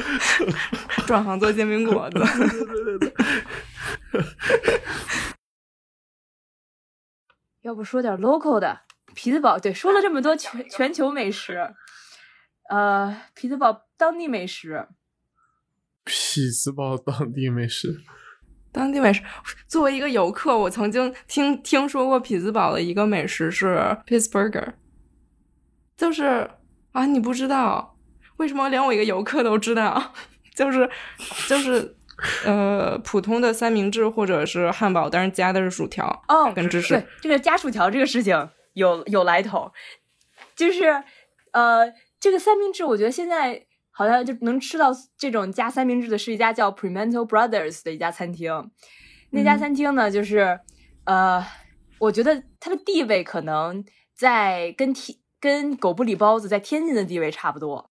[1.06, 2.18] 转行做煎饼果子。
[2.18, 3.12] 对对对，
[7.62, 8.80] 要不说点 local 的，
[9.14, 9.58] 皮子堡。
[9.58, 11.74] 对，说了这么多全全球美食，
[12.68, 14.88] 呃，匹兹堡当地美食，
[16.02, 18.00] 匹兹堡当地美食，
[18.72, 19.22] 当地美食，
[19.68, 24.72] 作为一个游客，我曾经听听说过匹兹堡的一个美食是 Pittsburgher，
[25.96, 26.50] 就是
[26.90, 27.96] 啊，你不知道
[28.38, 30.12] 为什么连我一个游客都知道，
[30.56, 30.90] 就是
[31.48, 31.96] 就是
[32.44, 39.70] 呃普通的三明治或者是汉堡，但是加的是薯条哦，跟芝士对，这个加薯条这个事情有有来头，
[40.56, 41.04] 就是
[41.52, 48.70] 呃，这个三明治，我觉得现在好像就能吃到这种加三明治的是一家叫 Primanto Brothers 的一家餐厅。
[49.30, 50.58] 那家嗯餐厅呢，就是
[51.04, 51.44] 呃，
[51.98, 53.84] 我觉得它的地位可能
[54.16, 57.90] 在跟天跟狗不理包子在天津的地位差不多。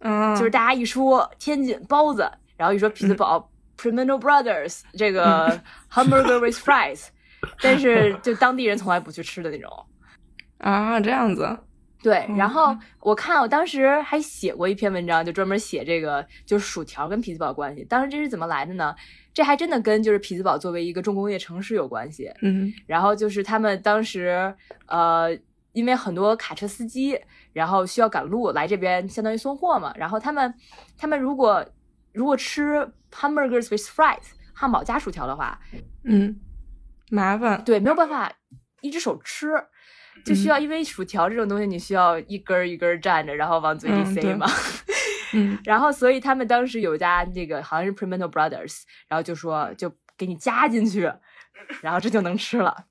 [0.00, 5.48] 嗯，就是大家一说天津包子，然后一说匹兹堡、Primanto Brothers 这个
[5.92, 7.08] hamburger with fries，
[7.60, 9.86] 但是就当地人从来不去吃的那种。
[10.58, 11.58] 啊，这样子，
[12.02, 17.84] 对，然后嗯我看我当时还写过一篇文章，就专门写这个就是薯条跟匹兹堡关系。
[17.84, 18.94] 当时这是怎么来的呢？
[19.32, 22.32] 这还真的跟就是匹兹堡作为一个重工业城市有关系。
[22.40, 24.54] 嗯然后就是他们当时
[24.86, 25.28] 呃，
[25.72, 27.18] 因为很多卡车司机，
[27.52, 29.92] 然后需要赶路来这边，相当于送货嘛。
[29.96, 30.52] 然后他们
[30.96, 31.64] 他们如果
[32.12, 34.24] 如果吃 hamburgers with fries
[34.54, 35.60] 汉堡加薯条的话，
[36.04, 36.40] 嗯，
[37.10, 38.32] 麻烦，对，没有办法
[38.80, 39.52] 一只手吃，
[40.24, 44.46] 就需要因为薯条这种东西，你需要一根儿一根儿蘸着，然后往嘴里塞嘛。
[45.32, 51.12] 嗯然后，所以他们当时有一家那个好像是 Pimento Brothers，然后就说就给你加进去，
[51.82, 52.86] 然后这就能吃了。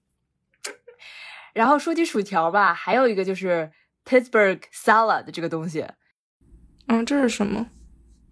[1.54, 3.70] 然后说起薯条吧，还有一个就是
[4.06, 5.86] Pittsburgh salad 这个东西，
[6.88, 7.68] 嗯，这是什么？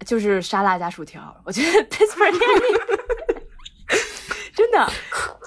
[0.06, 1.41] 就是沙拉加薯条。
[1.43, 2.32] 我觉得 Pittsburgh
[4.56, 4.89] 真的，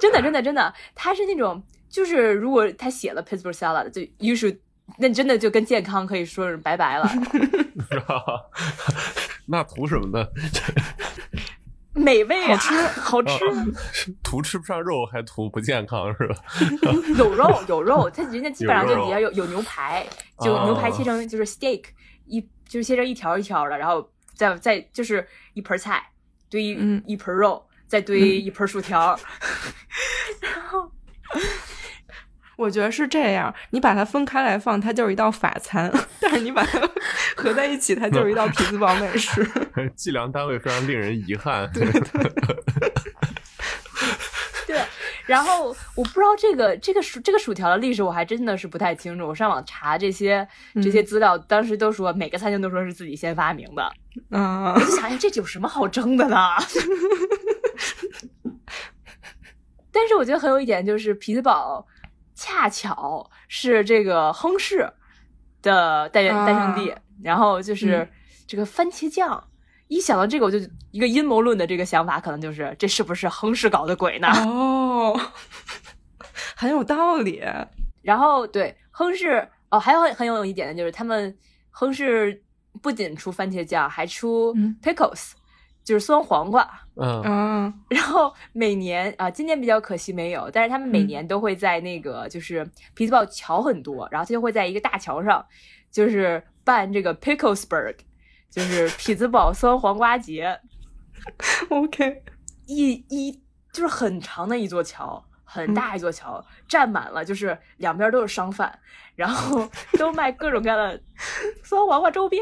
[0.01, 4.59] 真的，真的，真的，它是那种，就是如果他写了 Pittsburgh salad，就 you should，
[4.99, 7.11] 那真的就跟健康可以说是拜拜了。
[9.47, 10.26] 那图什么呢？
[11.93, 16.36] 美味啊，好吃好吃， 图吃不上肉，还图不健康是吧？
[17.18, 20.07] 有肉有肉，他人家基本上就底下有有牛排，
[20.41, 21.82] 就牛排哦切成就是 steak
[22.26, 26.01] 一就是切成一条一条的，然后再再就是一盆菜
[26.49, 29.18] 堆一、嗯一盆肉，再堆嗯一盆薯条，
[30.41, 30.91] 然后
[32.61, 35.91] 我觉得是这样，你把它分开来放，它就是一道法餐；
[36.21, 36.79] 但是你把它
[37.35, 39.43] 合在一起，它就是一道匹兹堡美食。
[39.97, 41.71] 计量单位非常令人遗憾。
[44.67, 44.79] 对，
[45.25, 49.27] 然后我不知道这个这个薯这个薯条的历史，我还真的是不太清楚。
[49.27, 53.91] 我上网查这些这些嗯资料，当时都说每个餐厅都说是自己先发明的。
[54.31, 56.37] 嗯我，就想，哎，这有什么好争的呢？
[59.93, 61.85] 但是我觉得很有一点就是，匹兹堡
[62.41, 64.91] 恰巧是这个亨氏
[65.61, 68.09] 的诞源诞生地，然后就是嗯
[68.47, 69.47] 这个番茄酱。
[69.88, 70.59] 一想到这个，我就
[70.91, 74.28] 一个阴谋论的这个想法，可能就是这是不是亨氏搞的鬼呢？
[74.49, 75.20] 哦，
[76.57, 77.43] 很有道理。
[78.01, 81.36] 然后对亨氏哦，还有很很有一点的就是，他们
[81.70, 82.43] 亨氏
[82.80, 85.32] 不仅出番茄酱，还出嗯 pickles，、
[85.91, 86.64] 就是酸黄瓜。
[86.95, 92.64] 嗯，啊， 然后每年啊，今年比较可惜没有，但是他们每嗯年都会在那个就是
[92.95, 95.45] 匹兹堡桥很多，然后他就会在一个大桥上，
[95.91, 97.97] 就是办这个 Picklesburg，
[98.51, 100.61] 就是匹兹堡酸黄瓜节，
[101.70, 102.22] OK，
[102.68, 103.32] 一一
[103.72, 108.72] 就是很长的一座桥，很大一座桥，站满了，就是两边都是商贩，
[109.16, 109.68] 然后
[109.99, 111.01] 都卖各种各样的
[111.64, 112.41] 酸黄瓜周边。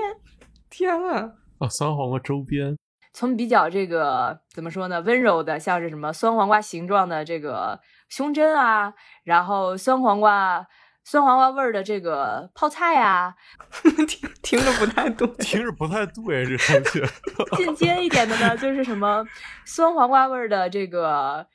[0.68, 1.32] 天啊！
[1.59, 2.76] 啊，酸黄瓜周边，
[3.19, 8.95] 从比较这个怎么说呢，温柔的，像是什么酸黄瓜形状的这个胸针啊，
[9.25, 10.64] 然后酸黄瓜
[11.03, 13.35] 酸黄瓜味儿的这个泡菜啊，
[14.07, 15.27] 听听着不太对。
[15.39, 17.01] 听着不太对， 这
[17.45, 17.64] 东西。
[17.64, 19.27] 进阶一点的呢，就是什么
[19.66, 21.49] 酸黄瓜味儿的这个，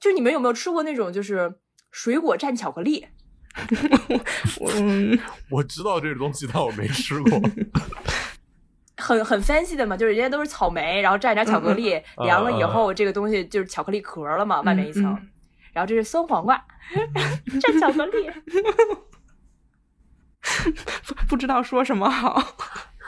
[0.00, 1.56] 就你们有没有吃过那种就是
[1.90, 3.08] 水果蘸巧克力？
[4.58, 4.72] 我，
[5.50, 7.38] 我知道这个东西，但我没吃过。
[8.96, 15.28] 很很 fancy 的嘛，就是人家都是草莓，然后蘸点巧克力，嗯凉了以后，这个东西就是巧克力壳了嘛，外面一层，嗯
[15.72, 16.62] 然后这是酸黄瓜
[17.60, 18.30] 蘸巧克力。
[21.28, 22.42] 不知道说什么好。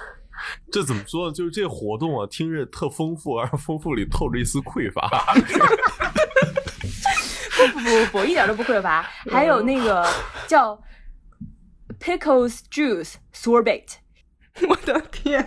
[0.72, 1.32] 这怎么说呢？
[1.32, 5.07] 就是这活动啊，听着特丰富，而丰富里透着一丝匮乏。
[7.57, 9.03] 不不不，一点都不匮乏。
[9.30, 10.09] 还有那个
[10.47, 10.80] 叫
[12.01, 13.97] pickles juice sorbet，
[14.68, 15.47] 我的天！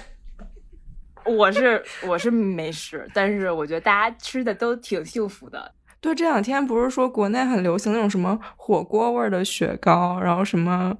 [1.27, 5.73] 我是我是没试，但是我觉得大家吃的都挺幸福的。
[5.99, 10.95] 对，这两天不是说国内很流行那种什么火锅味儿的雪糕，然后什么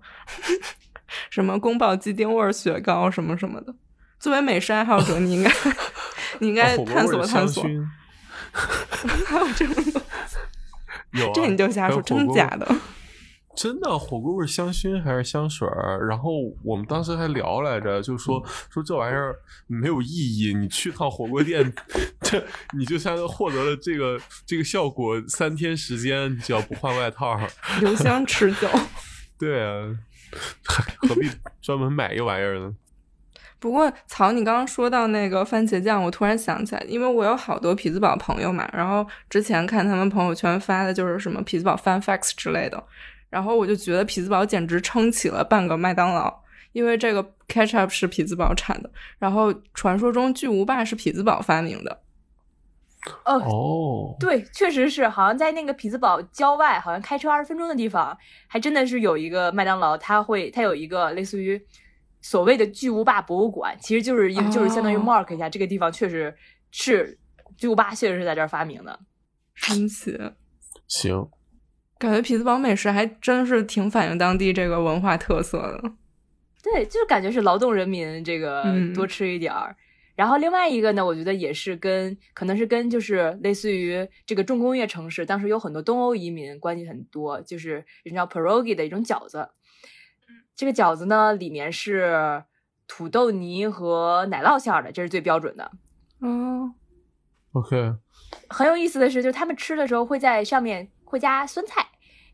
[1.29, 3.73] 什么宫保鸡丁味儿雪糕什么什么的。
[4.19, 5.51] 作为美食爱好者，你应该
[6.39, 7.63] 你应该探索探索。
[9.27, 9.99] 还有这种东西，
[11.11, 12.67] 有、啊，这你就瞎说，真假的？
[13.57, 16.05] 真的火锅味香薰还是香水儿？
[16.07, 16.29] 然后
[16.63, 18.39] 我们当时还聊来着，就说
[18.69, 19.35] 说这玩意儿
[19.65, 21.73] 没有意义，你去趟火锅店，
[22.21, 22.45] 这
[22.77, 27.35] 你就相当于获得了这个这个效果三天时间，你只要不换外套，
[27.81, 28.69] 留香 持久。
[29.39, 29.89] 对啊，
[30.97, 31.27] 何必
[31.59, 32.75] 专门买一玩意儿呢？
[33.59, 42.83] 不过，曹，你刚刚说到那个番茄酱，我突然想起来，因为我有好多匹兹堡朋友嘛，然后之前看他们朋友圈发的就是什么匹兹堡 fun facts 之类的，
[43.29, 52.01] 然后我就觉得匹兹堡简直撑起了半个麦当劳，因为这个 ketchup 是匹兹堡产的，然后传说中巨无霸是匹兹堡发明的。
[53.23, 58.17] 哦，哦，对，确实是，好像在那个匹兹堡郊外，好像开车二十分钟的地方，
[58.47, 61.61] 还真的是有一个麦当劳，它会它有一个类似于
[62.21, 66.35] 所谓的巨无霸博物馆，其实就是一就是相当于哦 mark 一下、这个地方确实
[66.71, 67.17] 是
[67.55, 68.99] 巨无霸，确实是在这儿发明的。
[69.53, 70.17] 神奇。
[70.87, 71.29] 行，
[71.99, 75.91] 感觉匹兹堡美食还真是挺反映当地这个文化特色的。
[76.61, 79.75] 对，就是感觉是劳动人民这个嗯多吃一点儿。
[80.15, 89.47] 然后另外一个呢，我觉得也是跟可能是跟就是类似于这个重工业城市，当时有很多东欧移民关系很多，就是人叫 pierogi 的一种饺子。
[90.55, 92.43] 这个饺子呢，里面是
[92.87, 95.71] 土豆泥和奶酪馅儿的，这是最标准的。
[96.19, 96.73] 嗯
[97.51, 97.93] ，OK，
[98.49, 101.87] 很有意思的是，就是他们吃的时候会在上面会加酸菜，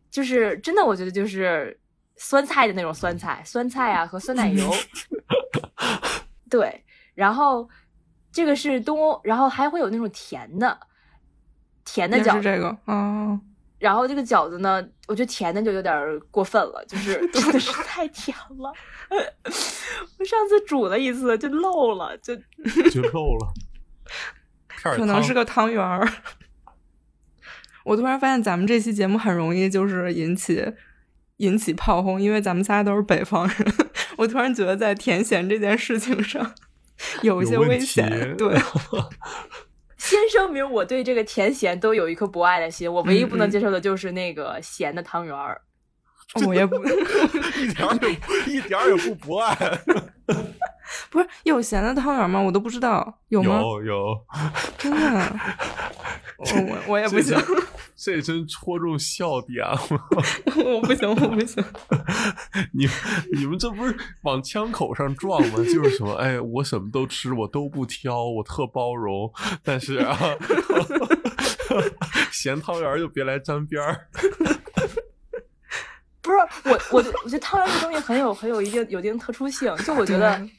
[0.09, 1.79] 就是真的，我觉得就是
[2.15, 4.73] 酸菜的那种酸菜，酸菜啊和酸奶油。
[6.49, 7.69] 对，然后
[8.31, 10.79] 这个是东欧，然后还会有那种甜的，
[11.85, 12.37] 甜的饺子。
[12.37, 13.39] 是这个哦，
[13.77, 18.73] 然后这个饺子呢，我觉得甜的就有点过分了，就是 真的是太甜了。
[20.19, 22.35] 我上次煮了一次就漏了，就
[22.89, 23.53] 就漏了。
[24.81, 26.07] 可能是个汤圆儿。
[27.83, 30.65] 我突然发现咱们这期节目很容易就是引起
[31.37, 33.57] 引起炮轰，因为咱们仨都是北方人。
[34.17, 36.53] 我突然觉得在甜咸这件事情上
[37.23, 38.35] 有一些危险。
[38.37, 38.55] 对，
[39.97, 45.61] 先声明，我对这个甜咸都有一颗博爱的心，我唯一不能接受的就是那个咸的汤圆儿。
[46.47, 46.75] 我也不
[47.59, 49.55] 一点儿也不一点儿也不博爱。
[51.09, 52.39] 不是有咸的汤圆吗？
[52.41, 53.59] 我都不知道有吗？
[53.59, 54.25] 有有，
[54.77, 55.39] 真的，
[56.45, 57.37] 我我我也不行，
[57.95, 59.79] 这真戳中笑点了。
[60.65, 61.63] 我不行，我不行。
[62.73, 62.87] 你
[63.33, 65.57] 你们这不是往枪口上撞吗？
[65.57, 69.31] 就是什么，哎，我什么都吃，我都不挑，我特包容。
[69.63, 70.17] 但是啊，
[72.31, 74.07] 咸汤圆儿就别来沾边儿。
[76.21, 80.49] 不是我，我我觉得汤圆这东西很有很有一定有一定特殊性，就我觉得对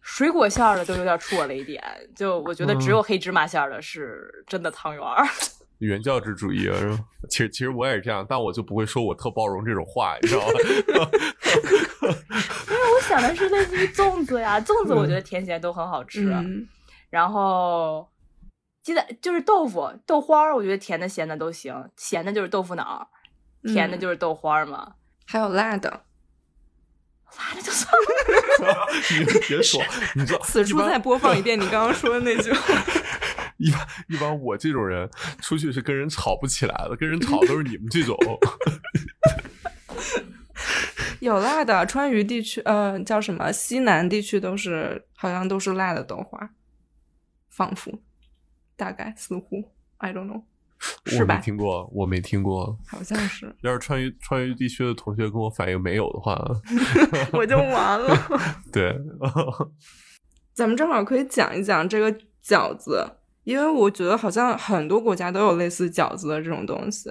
[0.00, 1.82] 水果馅儿的都有点出我雷点，
[2.16, 5.24] 就我觉得只有黑芝麻馅儿的是真的汤圆儿。
[5.78, 6.98] 原教旨主义啊，是吧？
[7.30, 10.52] 其实其实我也是这样，但我就不会说我特包容这种话，你知道吗？
[12.94, 16.30] 我想的是类似于粽子呀，粽子我觉得甜咸都很好吃。
[16.30, 16.66] 嗯，
[17.08, 18.06] 然后
[18.82, 23.06] 鸡蛋就是豆腐豆花儿，我觉得甜的咸的都行，咸的就是豆腐脑儿，
[23.72, 24.94] 甜的嗯就是豆花儿嘛。
[25.26, 26.02] 还有辣的，
[27.38, 28.86] 辣的就算了。
[29.18, 29.82] 你别说，
[30.14, 32.74] 你知道，此处再播放一遍你刚刚说的那句话。
[33.58, 35.08] 一般一般我这种人
[35.42, 38.16] 出去是跟人吵不起来的，跟人吵都是你们这种。
[41.20, 43.52] 有辣的，川渝地区，呃，叫什么？
[43.52, 46.50] 西南地区都是，好像都是辣的豆花，
[47.50, 48.00] 仿佛，
[48.74, 50.44] 大概，似乎，I don't know，
[51.06, 51.36] 我没是吧？
[51.38, 52.76] 听过，我没听过。
[52.86, 56.36] 好像是， 要是川渝川渝地区的同学跟我反映没有的话，
[57.32, 58.16] 我就完了。
[58.72, 58.96] 对，
[60.54, 62.10] 咱们正好可以讲一讲这个
[62.44, 63.06] 饺子，
[63.44, 67.10] 因为我觉得好像很多国家都有类似饺子的这种东西。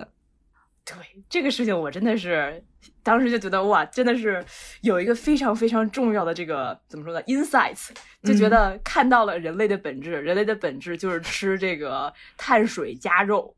[0.85, 0.95] 对
[1.29, 2.63] 这个事情，我真的是
[3.03, 4.43] 当时就觉得哇，真的是
[4.81, 7.89] 有一个非常非常重要的这个怎么说呢，insights，
[8.23, 13.55] 就觉得看到了人类的本质，人类的本质就是吃这个碳水加肉。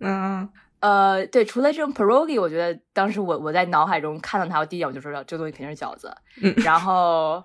[0.00, 0.48] 嗯，
[0.80, 6.10] 呃，对，除了这种 pierogi，我觉得当时我我在脑海中看到它，我第一眼我就知道这东西肯定是饺子。
[6.42, 7.44] 嗯 然后，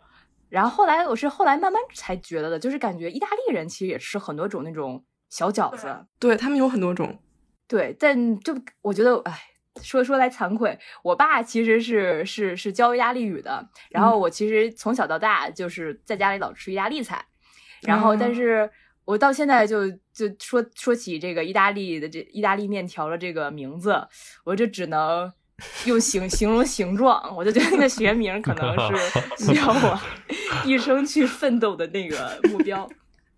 [0.50, 6.06] 然后后来我是后来慢慢才觉得的，就是感觉意大利人其实也吃很多种那种小饺子。
[6.20, 7.20] 对他们有很多种。
[7.68, 9.34] 对，但就我觉得，哎，
[9.82, 17.26] 说说来惭愧，我爸其实是是是教意大利语的，然后我其实从小到大就是在家里老吃意大利菜，
[17.82, 18.72] 然后但哦是
[19.04, 19.82] 我到现在就
[20.16, 24.08] 就说说起这个意大利的这意大利面条的这个名字，
[24.46, 25.32] 我就只能。
[25.86, 29.98] 用形 形容形状，我就觉得那个学名可能是 需要我
[30.66, 32.86] 一生去奋斗的那个目标。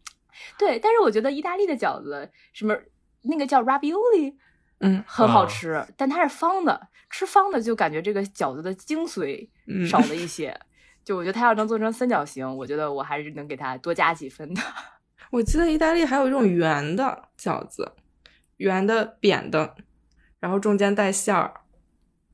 [0.57, 2.75] 对，但是我觉得意大利的饺子，什么
[3.21, 4.33] 那个叫 ravioli，
[4.79, 10.59] 嗯很好啊吃，但它是方的，吃方的就感觉这个饺子的精髓嗯少了一些。
[11.05, 14.61] 就我觉得它要能做成三角形，我觉得我还是能给它多加几分的。
[15.31, 17.93] 我记得意大利还有一种圆的饺子，
[18.57, 19.75] 圆的、扁的，
[20.39, 21.53] 然后中间带馅儿。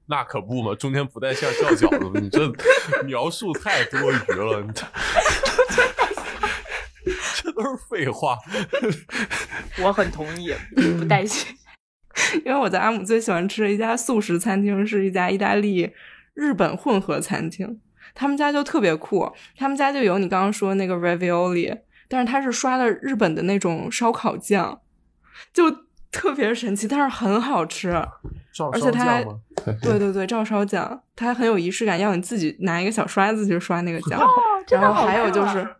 [0.05, 2.19] 那可不嘛，中间不带馅儿叫饺子吗？
[2.21, 2.47] 你这
[3.05, 4.85] 描述太多余了，你这
[7.41, 8.37] 这都是废话。
[9.81, 10.53] 我很同意，
[10.99, 11.55] 不带馅。
[12.45, 15.91] 因为我在阿姆最喜欢吃的一家素食餐厅是一家意大利
[16.35, 17.79] 日本混合餐厅，
[18.13, 21.75] 他们家就特别酷，他们家就有你刚刚说的那个 ravioli，
[22.07, 24.79] 但是它是刷了日本的那种烧烤酱，
[25.53, 25.63] 就
[26.11, 27.91] 特别神奇，但是很好吃。
[28.53, 29.25] 照而且它还？
[29.81, 34.19] 对对对，照烧酱，它还很有仪式感，要你自己拿一个小刷子去刷那个酱。
[34.69, 35.75] 然后还有就看是，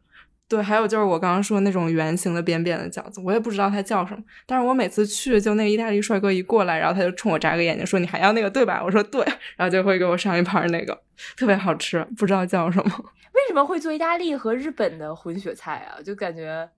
[0.48, 9.26] 对，还有就是我刚刚说那种圆形的扁扁的饺子，我也不知道它叫什么，但是我每次去，就那个意大利帅哥一过来，然后他就冲我眨个眼睛说：“你还要那个对吧？”我说：“对。”
[9.58, 11.02] 然后就会给我上一盘那个，
[11.38, 13.06] 特别好吃，不知道叫什么。
[13.34, 15.98] 为什么会做意大利和日本的混血菜啊？
[16.04, 16.70] 就感觉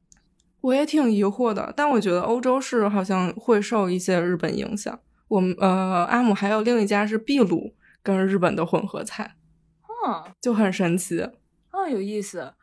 [0.61, 4.97] 我也挺疑惑的，但我觉得欧洲是好像会受一些日本影响。
[5.27, 9.35] 我们呃，阿姆还有另一家是秘鲁跟日本的混合菜，
[10.07, 11.19] 嗯就很神奇。
[11.71, 12.53] 哦有意思。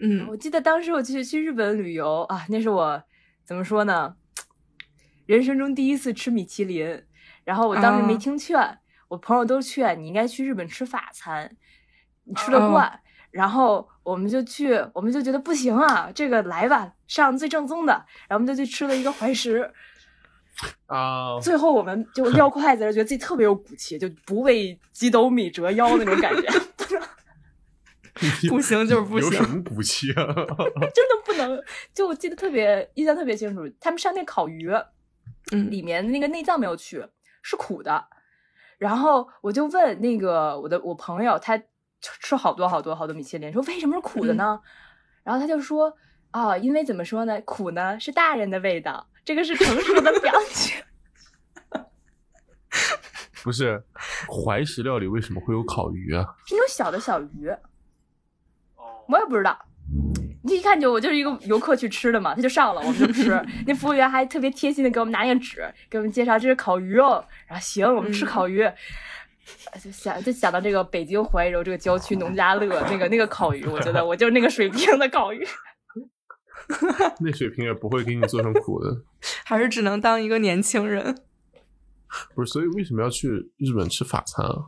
[0.00, 3.02] 嗯，我记得当时我去去日本旅游啊，那是我
[3.44, 4.16] 怎么说呢？
[5.26, 7.02] 人生中第一次吃米其林，
[7.44, 8.78] 然后我当时没啊听劝，
[9.08, 11.56] 我朋友都劝你应该去日本吃法餐，
[12.24, 13.00] 你吃得哦惯。
[13.30, 17.92] 然后我们就去，我们就觉得不行啊，这个来吧，上最正宗的。
[18.28, 19.70] 然后我们就去吃了一个怀石，
[20.86, 26.48] 啊，最后我们就 撂筷子，觉得自己特别有骨气，就不为几斗米折腰那种感觉。
[28.48, 30.24] 不行就是不行 有什么骨气啊？
[30.94, 31.62] 真的不能。
[31.92, 34.70] 就我记得特别印象特别清楚，他们上那烤鱼，
[35.52, 37.06] 嗯里面那个内脏没有去，
[37.42, 38.06] 是苦的。
[38.78, 41.64] 然后我就问那个我的我朋友，他吃
[42.20, 44.60] 吃好多好多好多米其林，说为什么是苦的呢？
[45.22, 45.92] 然后他就说
[46.30, 50.84] 啊，因为怎么说呢，苦呢是大人的味道，这个是成熟的表现。
[53.42, 53.82] 不是，
[54.28, 56.24] 怀石料理为什么会有烤鱼啊？
[56.46, 57.48] 是那种小的小鱼，
[59.08, 59.58] 我也不知道。
[60.42, 63.30] 你一看就我就是一个游客去吃的嘛，他就上了，我们就吃。
[63.66, 67.24] 那服务员还特别贴心的给我们拿那个纸，给我们介绍这是烤鱼哦。
[67.48, 68.64] 然后行，我们吃烤鱼。
[69.82, 75.46] 就想就想到这个北京怀柔这个郊区农家乐那个那个烤鱼，我觉得 我就是那个水平的烤鱼。
[77.20, 79.02] 那水平也不会给你做成苦的。
[79.44, 81.22] 还是只能当一个年轻人。
[82.34, 83.28] 不是，所以为什么要去
[83.58, 84.66] 日本吃法餐啊？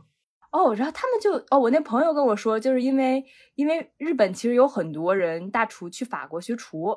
[0.51, 3.23] 哦，然后他们就哦，我那朋友跟我说，就是因为
[3.55, 6.95] 因为日本其实有很多人大厨去法国学厨，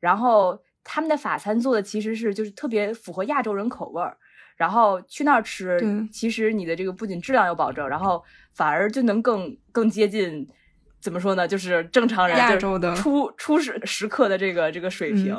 [0.00, 4.16] 然后他们的法餐做的其实是就是特别符合亚洲人口味儿，
[4.56, 5.78] 然后去那儿吃，
[6.10, 8.22] 其实你的这个不仅质量有保证，然后
[8.54, 10.48] 反而就能更更接近。
[11.04, 11.46] 怎么说呢？
[11.46, 15.36] 就是正常人亚洲的初初始时刻的这个这个水平，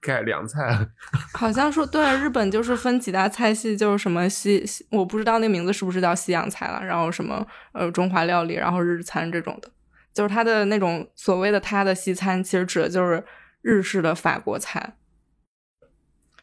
[0.00, 0.76] 改良菜，
[1.34, 9.70] 好像说对，日本就是分几大菜系，就是什么西西，我不知道那名字是不是叫西洋菜了，然后什么呃中华料理，然后日餐这种的，
[10.12, 13.24] 就是它的那种所谓的它的西餐，其实指的就是
[13.62, 14.96] 日式的法国菜。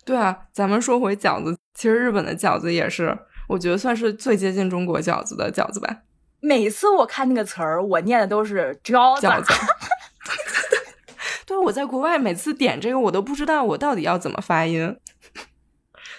[0.05, 3.17] 对啊，咱们说回饺子，其实日本的饺子也是，
[3.49, 6.03] 我觉得算是最接近中国饺子的饺子吧。
[6.41, 9.27] 每次我看那个词儿，我念的都是饺子。
[9.27, 9.53] 饺子。
[11.45, 14.97] 对，我在国外每次点这个，我都不知道我到底要怎么发音，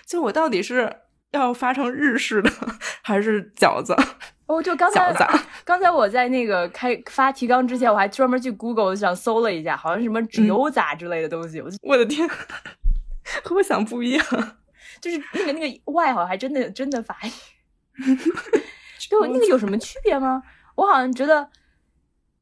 [0.07, 0.95] 就我到底是
[1.31, 2.51] 要发成日式的
[3.03, 3.97] 还是饺子？
[4.47, 5.15] 哦，就刚才
[5.65, 12.29] 刚才我在那个开发提纲之前，我还专门去 Google 上搜了一下，好像是什么嗯纸油杂之类的东西，我我的天，
[13.43, 14.27] 和我想不一样。
[15.01, 17.33] 就是那个那个 Y 好像还真的真的发音。
[19.11, 20.43] 对，那个有什么区别吗？
[20.75, 21.49] 我好像觉得，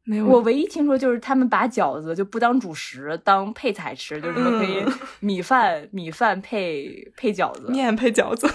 [0.05, 7.71] 没有，我唯一听说就是他们把饺子就不当主食，当配菜吃，就是什么可以嗯米饭米饭配配饺子。
[7.71, 8.47] 面配饺子。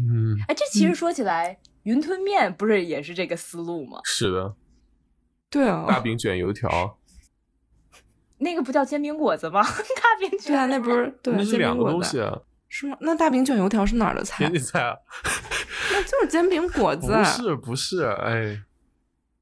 [0.00, 4.00] 嗯，哎，这其实说起来，云吞面不是也是这个思路吗？
[4.04, 4.54] 是的，
[5.50, 6.98] 对啊，大饼卷油条，
[8.38, 9.62] 那个不叫煎饼果子吗？
[9.62, 12.40] 大饼卷对啊，那不是对煎那是两个饼果子东西啊，
[12.74, 12.96] 是吗？
[13.00, 14.52] 那大饼卷油条是哪儿的菜天？
[14.54, 14.96] 津菜啊，
[15.92, 17.12] 那就是煎饼果子。
[17.12, 18.62] 啊不是不是，哎，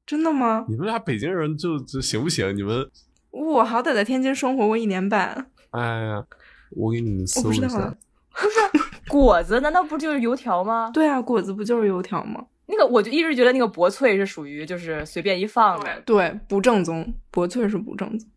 [0.05, 0.65] 真的吗？
[0.67, 2.53] 你们俩北京人就就行不行？
[2.53, 2.85] 你们，
[3.31, 6.25] 我好歹在天津生活过一年半，哎呀，
[6.71, 7.95] 我给你们搜一下不知道啊。
[9.07, 10.91] 果子难道不就是油条吗？
[10.93, 12.45] 对啊，果子不就是油条吗？
[12.65, 16.01] 那个我就一直觉得那个薄脆是属于就是随便一放的。
[16.05, 18.29] 对，不正宗，薄脆是不正宗。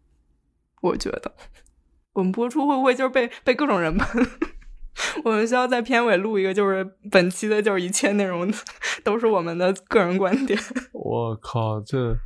[0.83, 1.33] 我觉得
[2.13, 4.25] 我们播出会不会就是被被各种人喷？
[5.25, 8.53] 我们需要在片尾录一个，就是本期的，就是一切内容
[9.03, 10.59] 都是我们的个人观点。
[10.93, 12.17] 我靠，这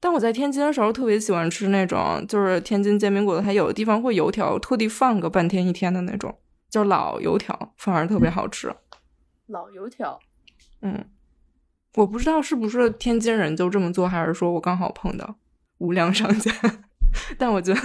[0.00, 6.34] 但我在天津的时候特别喜欢吃那种，就是天津煎饼果子，它有的地方会油条特地放个半天一天的那种，
[6.70, 8.74] 就是老油条，反而特别好吃。
[9.48, 10.18] 老油条，
[10.80, 11.04] 嗯，
[11.96, 15.36] 我不知道是不是天津人就这么做，还是说我刚好碰到
[15.78, 16.50] 无良商家。
[17.36, 17.80] 但我觉得，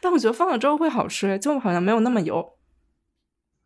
[0.00, 2.46] 但我觉得放了之后会好吃，就好像没有那么油，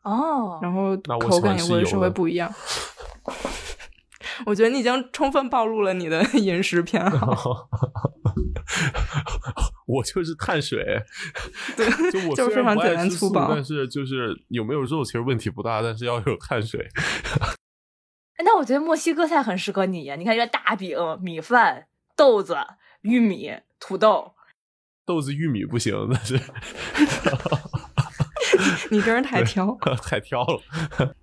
[0.02, 2.52] 哦，然后那我口感也会稍微不一样。
[4.46, 7.68] 我觉得你已经充分暴露了你的 饮食偏好。
[9.86, 11.02] 我就是碳水。
[11.76, 16.86] 对就我 就是虽然不爱非常简单吃素粗暴但是就是有没有肉其实问题不大，但是要有碳水。
[18.36, 20.14] 哎那我觉得墨西哥菜很适合你呀。
[20.14, 22.56] 你看，这大饼、米饭、豆子、
[23.00, 24.34] 玉米、土豆，
[25.04, 26.38] 豆子、玉米不行，但是
[28.90, 29.76] 你真是太挑。
[30.02, 31.14] 太挑了。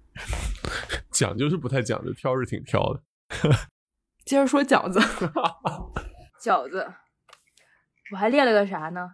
[1.12, 3.02] 讲究是不太讲究，挑是挺挑的。
[4.26, 5.00] 接着说饺子，
[6.42, 6.94] 饺子。
[8.12, 9.12] 我还练了个啥呢？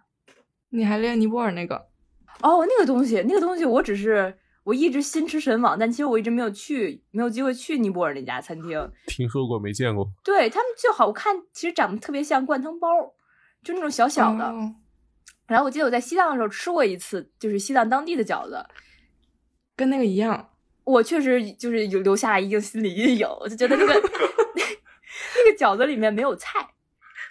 [0.70, 1.76] 你还练尼泊尔那个？
[2.40, 8.90] 哦，那个东西，那个东西，我只是我一直心驰神往，但其实我一直没有去，没有机会去尼泊尔那家餐厅。
[9.06, 10.08] 听说过没见过？
[10.24, 12.88] 对他们就好看，其实长得特别像灌汤包，
[13.62, 14.44] 就那种小小的。
[14.44, 14.74] 哦
[15.46, 18.64] 然后我记得我在西藏的时候吃过一次，就是西藏当地的饺子，
[19.76, 20.50] 跟那个一样。
[20.84, 26.74] 我确实就是有留下了一定心理阴影，我就觉得那个 那个饺子里面没有菜，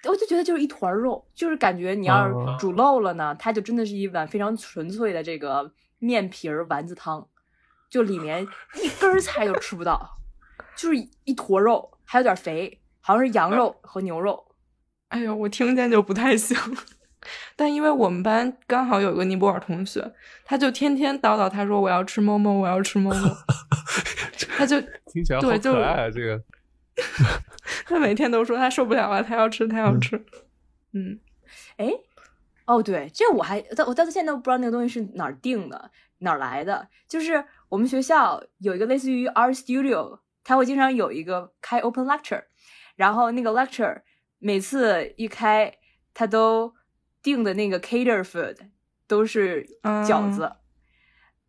[0.06, 7.28] 我就觉得就是一团肉，就是感觉你要哦是煮漏了呢，它就真的是一碗非常纯粹的这个面皮儿丸子汤，
[7.90, 8.48] 就里面
[8.82, 10.18] 一根儿菜都吃不到，
[10.78, 10.96] 就是
[11.26, 14.56] 一坨肉，还有点肥，好像是羊肉和牛肉。
[15.10, 16.58] 哎呦，我听见就不太行。
[17.56, 20.14] 但因为我们班刚好有个尼泊尔同学，
[20.44, 23.30] 他就天天叨叨，他说我要吃某某，我要吃某某，
[24.58, 26.10] 他就听起来好对就可爱啊！
[26.10, 26.42] 这个
[27.86, 30.24] 他每天都说他受不了了，他要吃，他要吃。
[30.94, 31.20] 嗯，
[31.78, 31.90] 哎，
[32.66, 36.88] 哦，对，这我还到我到现在都不知道那个东西是哪儿定的，哪儿来的。
[37.08, 42.44] 就是我们学校有一个类似于 art studio，他会经常有一个开 open lecture，
[42.96, 44.02] 然后那个 lecture
[44.40, 45.74] 每次一开，
[46.14, 46.74] 他都
[47.22, 48.58] 定的那个 cater food
[49.08, 50.52] 都是饺子，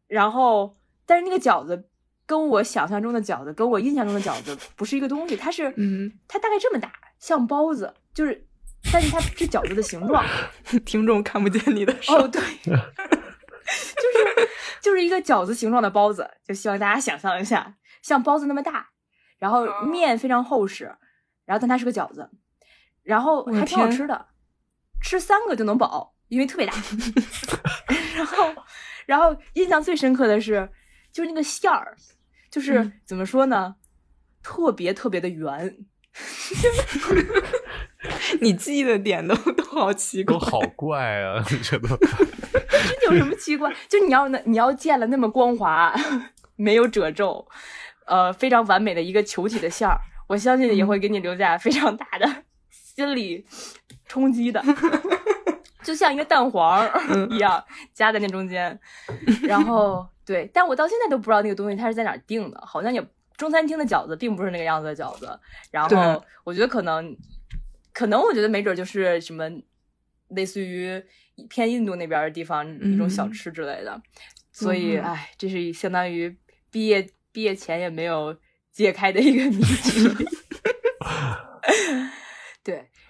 [0.07, 1.89] 然后但是那个饺子
[2.27, 8.47] 跟我想象中的饺子，跟我印象中的饺子不是一个东西，它是嗯，它大概这么大，像包子，就是，
[8.93, 10.25] 但是它是饺子的形状。
[10.85, 12.15] 听众看不见你的手。
[12.15, 14.49] 哦，对， 就是
[14.81, 18.91] 就是一个饺子形状的包子，就希望大家想象一下，像包子那么大，
[19.39, 20.85] 然后面非常厚实，
[21.45, 22.29] 然后但它是个饺子，
[23.03, 24.27] 然后还挺好吃的，
[25.03, 26.73] 吃三个就能饱，因为特别大。
[28.17, 28.55] 然后，
[29.07, 30.71] 然后印象最深刻的是，
[31.13, 31.97] 就是那个馅儿，
[32.51, 33.75] 就是、嗯怎么说呢，
[34.43, 35.77] 特别特别的圆。
[38.41, 40.39] 你记忆的点都都好奇怪都。
[40.39, 41.43] 好怪啊！
[41.51, 41.89] 你觉得？
[43.01, 43.73] 这有什么奇怪？
[43.89, 45.95] 就你要那你要见了那么光滑，
[46.57, 47.47] 没有褶皱，
[48.07, 49.99] 呃，非常完美的一个球体的馅儿，
[50.29, 53.47] 我相信也会给你留下非常大的心理
[54.13, 54.63] 冲击的，
[55.83, 56.87] 就像一个蛋黄
[57.33, 58.79] 一样夹在那中间。
[59.45, 63.03] 然后对，但我到现在都不知道那个东西它是在哪儿定的，好像也
[63.39, 65.41] 中餐厅的饺子并不是那个样子的饺子。
[65.71, 67.17] 然后我觉得可能，
[67.95, 69.49] 可能我觉得没准就是什么
[70.29, 71.03] 类似于
[71.49, 73.99] 偏印度那边的地方一种小嗯吃之类的。
[74.53, 76.37] 所以，嗯哎，这是相当于
[76.71, 78.37] 毕业毕业前也没有
[78.71, 80.29] 解开的一个谜题。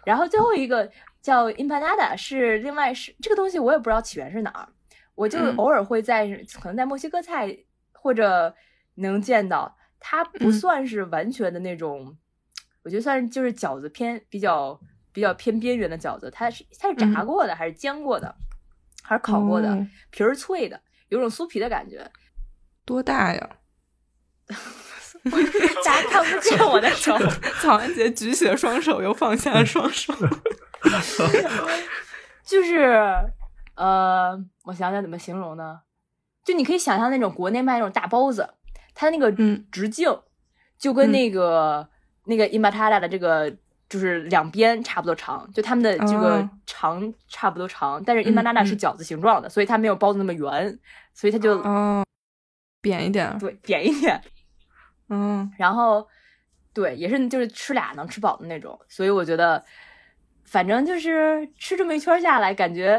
[0.05, 0.91] 对，然后最后一个
[1.21, 4.69] 叫 empanada，是另外是这个东西，我也不知道起源是哪儿，
[5.15, 6.27] 我就嗯偶尔会在、
[6.61, 7.57] 可能在墨西哥菜
[7.93, 8.55] 或者
[8.95, 12.17] 能见到，它不嗯算是完全的那种，
[12.83, 14.79] 我觉得算是就是饺子偏比较
[15.13, 18.35] 比较偏边缘的饺子，它是它是炸嗯过的、还是煎过的，
[19.03, 22.11] 还是烤过的，哦皮儿脆的，有种酥皮的感觉。
[22.85, 23.51] 多大呀？
[25.85, 27.17] 大家看不见我的手，
[27.61, 30.13] 曹安杰举起了双手，又放下了双手。
[32.45, 33.01] 就是
[33.77, 35.81] 呃，我想想怎么形容呢？
[36.45, 38.49] 就你可以想象那种国内卖那种大包子，
[38.95, 40.21] 它那个嗯直径
[40.77, 41.89] 就跟嗯那个、
[42.25, 43.49] 那个 imatara 的这个
[43.89, 50.79] 就是两边差不多长，就他们的这个哦长差不多长，但是嗯 imatara 嗯是饺子形状的，所以它没有包子那么圆，
[51.15, 52.05] 所以它就、哦，
[52.81, 53.39] 扁一点。
[53.39, 54.21] 对扁一点。
[55.13, 56.07] 嗯然后
[56.73, 59.63] 对，也是就是吃俩能吃饱的那种，所以我觉得，
[60.45, 62.99] 反正就是吃这么一圈下来，感觉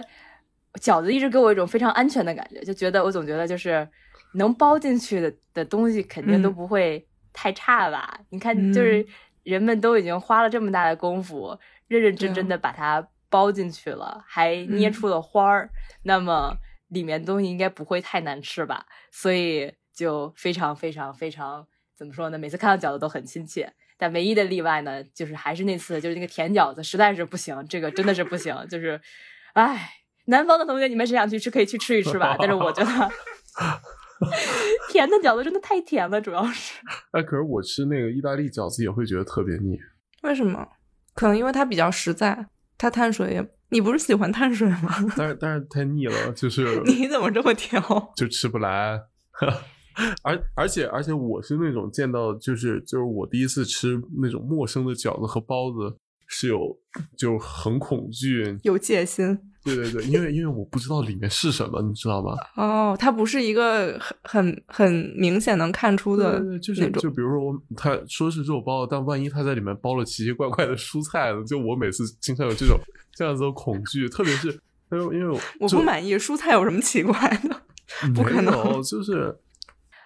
[0.80, 3.88] 饺子一直给我一种非常安全的感觉，就觉得我总觉得就是
[4.36, 8.20] 能包进去的的东西肯定都嗯不会太差吧？
[8.30, 9.06] 你看，嗯就是
[9.44, 11.58] 人们都已经花了这么大的功夫，
[11.88, 15.70] 认认真真的把它包进去了，还捏嗯出了花儿，
[16.04, 16.56] 那么
[16.90, 18.86] 里面东西应该不会太难吃吧？
[19.10, 22.38] 所以就非常非常非常怎么说呢？
[22.38, 29.00] 每次看到饺子都很亲切，但唯一的例外呢，就是还是那次，就是那个甜饺子实在是不行，这个真的是不行，就是，
[29.54, 29.90] 唉，
[30.26, 33.12] 南方的同学你们谁想去吃可以去吃一吃吧，但是我觉得
[34.90, 36.80] 甜的饺子真的太甜了，主要是。
[37.12, 39.78] 哎，可是我吃那个意大利饺子也会觉得特别腻。
[40.24, 40.68] 为什么？
[41.14, 44.96] 可能因为它比较实在，它碳水也你不是喜欢碳水吗？
[45.16, 47.80] 但是但是太腻了，就是你怎么这么挑？
[48.16, 49.00] 就吃不来。
[50.22, 55.96] 而而且而且我是那种见到就是就是我第一次吃那种陌生的饺子和包子
[56.28, 56.78] 是有
[57.18, 62.36] 就很恐惧，有戒心对对对，因为因为我不知道里面是什么，你知道吗？
[62.56, 71.44] 哦，它不是一个很很很明显能看出的对对对，就是就比如说我他说是肉包子，但万一他在里面包了奇奇怪怪的蔬菜呢？
[71.46, 72.78] 就我每次经常有这种
[73.14, 74.50] 这样子的恐惧，特别是
[74.92, 77.14] 因为因为就我不满意，蔬菜有什么奇怪
[77.48, 77.62] 的？
[78.14, 79.34] 不可能就是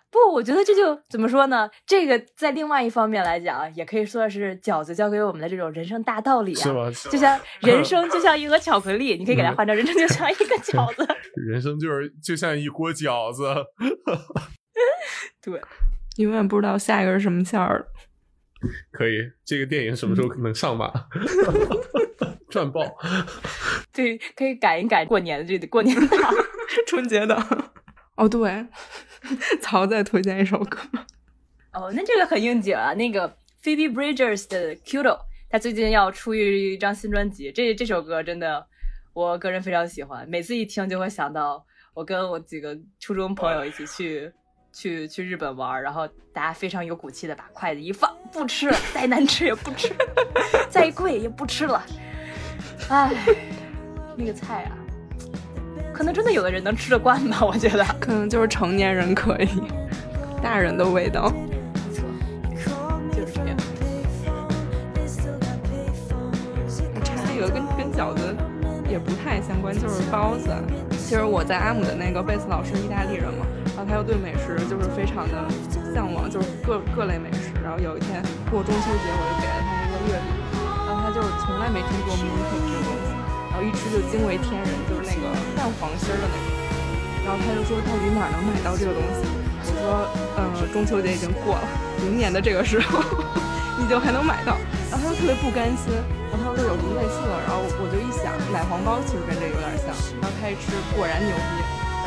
[0.09, 1.69] 不，我觉得这就怎么说呢？
[1.85, 6.91] 这个在另外一方面来讲，也可以说是饺子教给我们的这种人生大道理啊。
[7.11, 11.05] 就像 人生就像一盒巧克力，你可以给它嗯换成人生就像一个饺子。
[11.49, 13.53] 人生就是就像一锅饺子，
[15.43, 15.61] 对，
[16.17, 17.87] 永远不知道下一个是什么馅儿的。
[18.91, 19.17] 可以。
[19.45, 20.91] 这个电影什么时候能上马？
[22.49, 22.81] 赚爆！
[23.93, 26.33] 对，可以赶一赶过年的这个过年档。
[26.87, 27.71] 春节档。
[28.15, 28.65] 哦，对，
[29.61, 30.79] 曹再推荐一首歌。
[31.73, 33.29] 哦，那这个很应景啊，那个
[33.63, 35.03] Phoebe Bridgers 的《Kudo》，
[35.49, 38.65] 他最近要出一张新专辑，这这首歌真的
[39.13, 41.63] 我个人非常喜欢，每次一听就会想到
[41.93, 44.31] 我跟我几个初中朋友一起去
[44.73, 49.93] 去去日本玩，然后大家非常有骨气的把筷子一放，不吃了，再难吃也不吃，
[50.69, 51.83] 再贵也不吃了，
[52.89, 53.13] 唉，
[54.15, 54.77] 那个菜啊，
[55.97, 57.83] 可能真的有的人能吃得惯吧，我觉得。
[57.99, 59.49] 可能就是成年人可以，
[60.43, 61.33] 大人的味道。
[62.47, 63.57] 没错，就是这样。
[66.93, 68.35] 我插一个跟跟饺子
[68.87, 70.53] 也不太相关，就是包子。
[70.91, 75.49] 其实我在阿姆的那个贝斯老师意大利人嘛，然后他又对美食就是非常的
[75.95, 77.49] 向往，就是各各类美食。
[77.63, 78.21] 然后有一天
[78.51, 80.29] 过中秋节，我就给了他一个月饼，
[80.85, 83.06] 然后他就是从来没听过 mooncake 这个东西，然
[83.57, 86.47] 后一吃就惊为天人，就是那个蛋黄心儿的那种。
[87.25, 89.25] 然后他就说到底哪能买到这个东西？
[89.65, 90.05] 我说，
[90.37, 91.65] 呃，中秋节已经过了，
[92.05, 93.01] 明年的这个时候
[93.81, 94.55] 你就还能买到。
[94.87, 95.91] 然后他就特别不甘心，
[96.31, 97.33] 然后他说有什么类似的？
[97.43, 99.91] 然后我就一想，奶黄包其实跟这个有点像。
[100.21, 101.51] 然后他一吃，果然牛逼。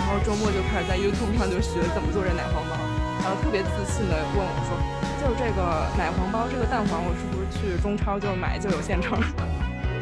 [0.00, 2.78] 然后周末就开始在 YouTube 上就学怎么做这奶黄包，
[3.20, 4.72] 然后特别自信的问我说，
[5.20, 9.20] 就是这个奶黄包，这个蛋黄我是不是去中超就买就有现成？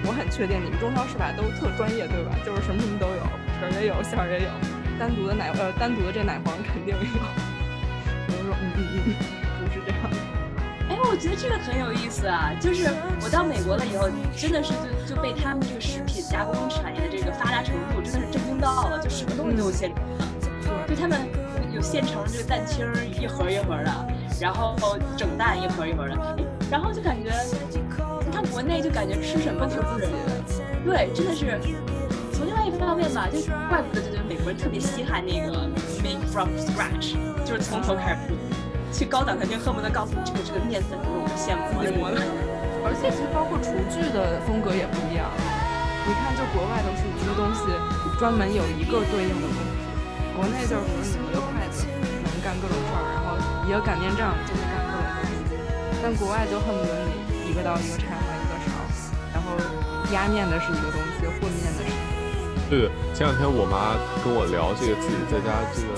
[0.08, 2.32] 我很确定你们中超是吧都特专业对吧？
[2.40, 3.20] 就是什么什么都有，
[3.60, 4.50] 皮儿也有，馅儿也有，
[4.98, 7.00] 单独的奶呃单独的这奶黄肯定有。
[7.04, 9.12] 我就说嗯嗯嗯，
[9.60, 10.16] 不是这样的。
[10.88, 12.56] 哎，我觉得这个很有意思啊！
[12.58, 12.88] 就是
[13.20, 14.72] 我到美国了以后，真的是
[15.04, 21.28] 就就被他们这个食品加工产业的这个发达程度真的是震惊到了，就什么东西都有现成的，就他们
[21.76, 23.92] 有现成这个蛋清儿一盒一盒的，
[24.40, 24.74] 然后
[25.18, 27.30] 整蛋一盒一盒的，哎然后就感觉
[28.50, 30.08] 国内就感觉吃什么就是，
[30.84, 31.58] 对，真的是。
[32.32, 35.66] 从另外一个方面吧，就怪不得就觉得美国人特别稀罕那个
[36.02, 38.36] make from scratch，就是从头开始做。
[38.90, 42.22] 去高档餐厅恨不得告诉你这个这个面粉都是我们现磨的，
[42.86, 45.28] 而且其实包括厨具的风格也不一样。
[46.08, 47.68] 你看，就国外都是一个东西
[48.16, 49.76] 专门有一个对应的工具，
[50.32, 51.84] 国内就是比如你一个筷子
[52.24, 53.36] 能干各种事儿，然后
[53.68, 55.52] 一个擀面杖就会干各种东西。
[56.00, 58.16] 但国外就恨不得你一个刀一个叉，
[59.48, 59.56] 后
[60.12, 61.90] 压面的是一个东西，和面的是。
[62.68, 65.96] 对对，前两天我妈跟我聊这个自己在家这个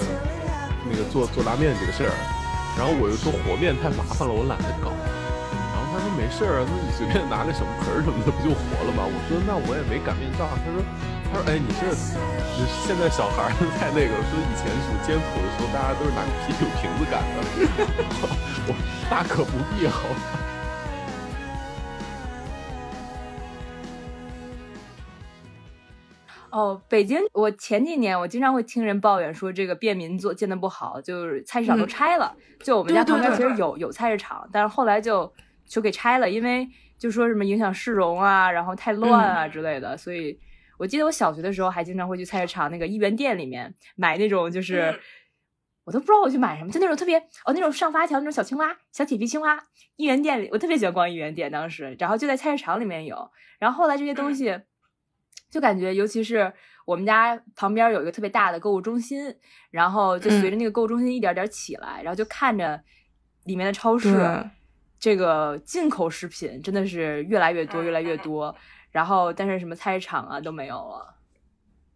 [0.86, 2.14] 那个做做拉面这个事儿，
[2.78, 4.94] 然后我就说和面太麻烦了，我懒得搞。
[4.94, 9.02] 然后她说没事儿啊，那你随便拿个什么盆儿什么的不就和了吗？
[9.02, 10.46] 我说那我也没擀面杖。
[10.62, 10.78] 她说
[11.26, 11.90] 她说哎你这
[12.54, 17.42] 你现在小孩儿太那个了，说以前煮艰苦的时候大家都是拿啤酒瓶子擀的。
[18.70, 18.78] 我
[19.10, 20.38] 大可不必好吧。
[26.50, 31.88] 哦，北京，我前几年我经常会听人抱怨说这个便民做建的不好，就是菜市场都嗯。
[31.88, 32.36] 拆了。
[32.62, 33.50] 就我们家旁边其对。
[33.50, 35.32] 实有有菜市场，但是后来就
[35.66, 39.96] 就给拆了，因为就说什么影响市容啊，然后太乱啊之类的。
[39.96, 40.38] 所以
[40.78, 44.98] 我记得我小学的时候还经常会去菜市场那个一元店里面买那种就是。
[45.84, 49.58] 我都不知道我去买什么，就那种特别哦，那种上发条那种小青蛙、小铁皮青蛙，
[49.96, 54.60] 一元店里我特别喜欢逛一元店，当时，然后就在菜市场里面有，然后后来这些东西，
[55.50, 56.52] 就感觉尤其是
[56.86, 59.34] 我们家旁边有一个特别大的购物中心，
[59.70, 62.80] 然后就随着那个购物中心一点点起来，然后就看着
[63.44, 64.50] 里面的超市对，
[64.98, 68.54] 这个进口食品真的是越来越多，越来越多，
[68.90, 71.16] 然后但是什么菜市场啊都没有了。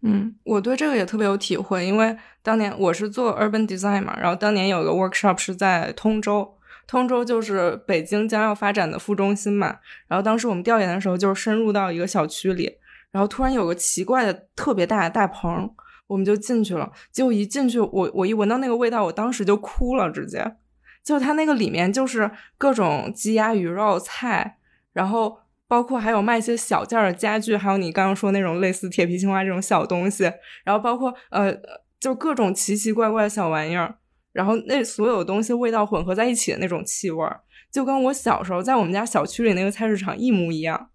[0.07, 9.78] 嗯，我对这个也特别有体会，因为当年我是做 urban design 嘛，然后当年有个 workshop 是在通州，通州就是北京将要发展的副中心嘛。
[10.07, 12.76] 然后当时我们调研的时候，就是深入到一个小区里，
[13.15, 15.73] 然后突然有个奇怪的特别大的大棚，
[16.09, 16.91] 我们就进去了。
[17.12, 20.57] 结果一进去，我我一闻到那个味道，我当时就哭了，直接。
[21.05, 24.59] 就它那个里面就是各种鸡鸭鱼肉菜，
[24.93, 25.39] 然后
[25.69, 30.25] 包括还有卖一些小件的家具，还有你刚刚说那种类似铁皮青蛙这种小东西，
[30.65, 31.57] 然后包括呃，
[32.01, 33.95] 就各种奇奇怪怪的小玩意儿，
[34.33, 37.25] 然后那所有东西味道混合在一起的那种气味，
[37.71, 40.89] 就跟我小时候在我们家小区里那个菜市场一模一样。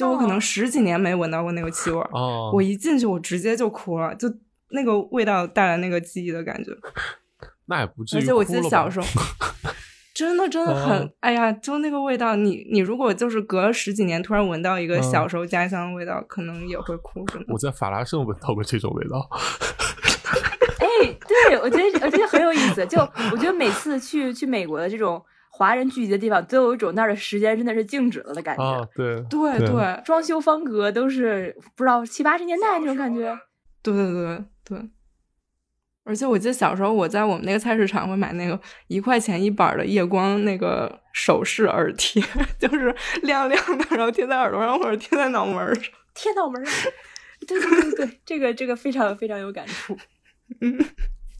[0.00, 4.32] 就我可能哦十几年没闻到过那个气味儿，哦，我一进去我直接就哭了，就
[4.70, 6.70] 那个味道带来那个记忆的感觉。
[7.68, 9.06] 那也不至于而且我记得小时候，
[10.14, 17.58] 真的真的很，哦哎呀，就那个味道，你你如果就是隔了十几年突然闻到一个嗯小时候家乡的味道，可能也会哭，真的我。
[17.58, 19.28] 在法拉盛闻到过这种味道。
[20.78, 20.86] 哎，
[21.28, 22.84] 对我觉得我觉得很有意思。
[22.86, 22.98] 就
[23.30, 25.22] 我觉得每次去去美国的这种
[25.60, 28.64] 华人聚集的地方，都有一种那儿的时间真的是静止了的感觉。
[28.64, 33.38] 啊，对对对对装修风格都是不知道七八十年代那种感觉。
[33.82, 34.90] 对对对对。
[36.04, 42.22] 而且我记得小时候我在我们那个菜市场会买那个一块钱一板的夜光那个首饰耳贴，
[42.58, 45.84] 就是亮亮的，然后贴在耳朵上或者贴在脑门儿上。
[46.14, 46.90] 贴脑门儿上。
[47.46, 49.94] 对对对对，这个这个非常非常有感触。
[50.62, 50.78] 嗯，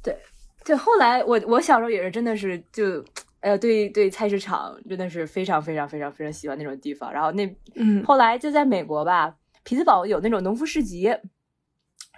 [0.05, 0.15] 对
[0.63, 3.03] 对，后来我我小时候也是真的是就
[3.41, 7.13] 呃对对菜市场真的是非常非常非常非常喜欢那种地方。
[7.13, 8.05] 然后那嗯。
[8.05, 11.11] 后来就在美国吧，匹兹堡有那种农夫市集，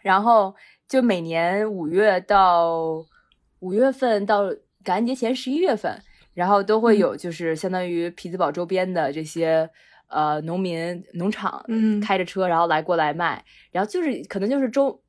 [0.02, 0.54] 然后
[0.88, 3.04] 就每年五月到
[3.60, 4.52] 五月份到
[4.82, 6.02] 感恩节前十一月份，
[6.34, 6.98] 然后都会嗯。
[6.98, 9.70] 有就是相当于匹兹堡周边的这些
[10.08, 12.00] 呃农民农场，嗯。
[12.00, 15.00] 开着车然后来过来卖，然后就是可能就是周，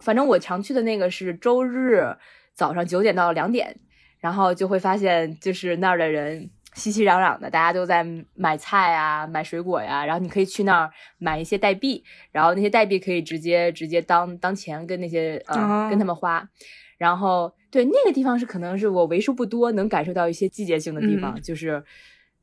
[0.00, 2.04] 反正我常去的那个是周日
[2.52, 3.80] 早上九点到两点，
[4.24, 8.02] 然后就会发现就是那儿的人熙熙攘攘的，大家都在
[8.34, 12.02] 买菜啊、买水果呀，然后你可以去那儿买一些代币，
[12.32, 16.48] 然后那些代币可以直接直接当当钱跟那些呃、哦跟他们花，
[16.96, 21.84] 然后对那个地方是可能是我为数不多能感受到一些季节性的地方，嗯就是。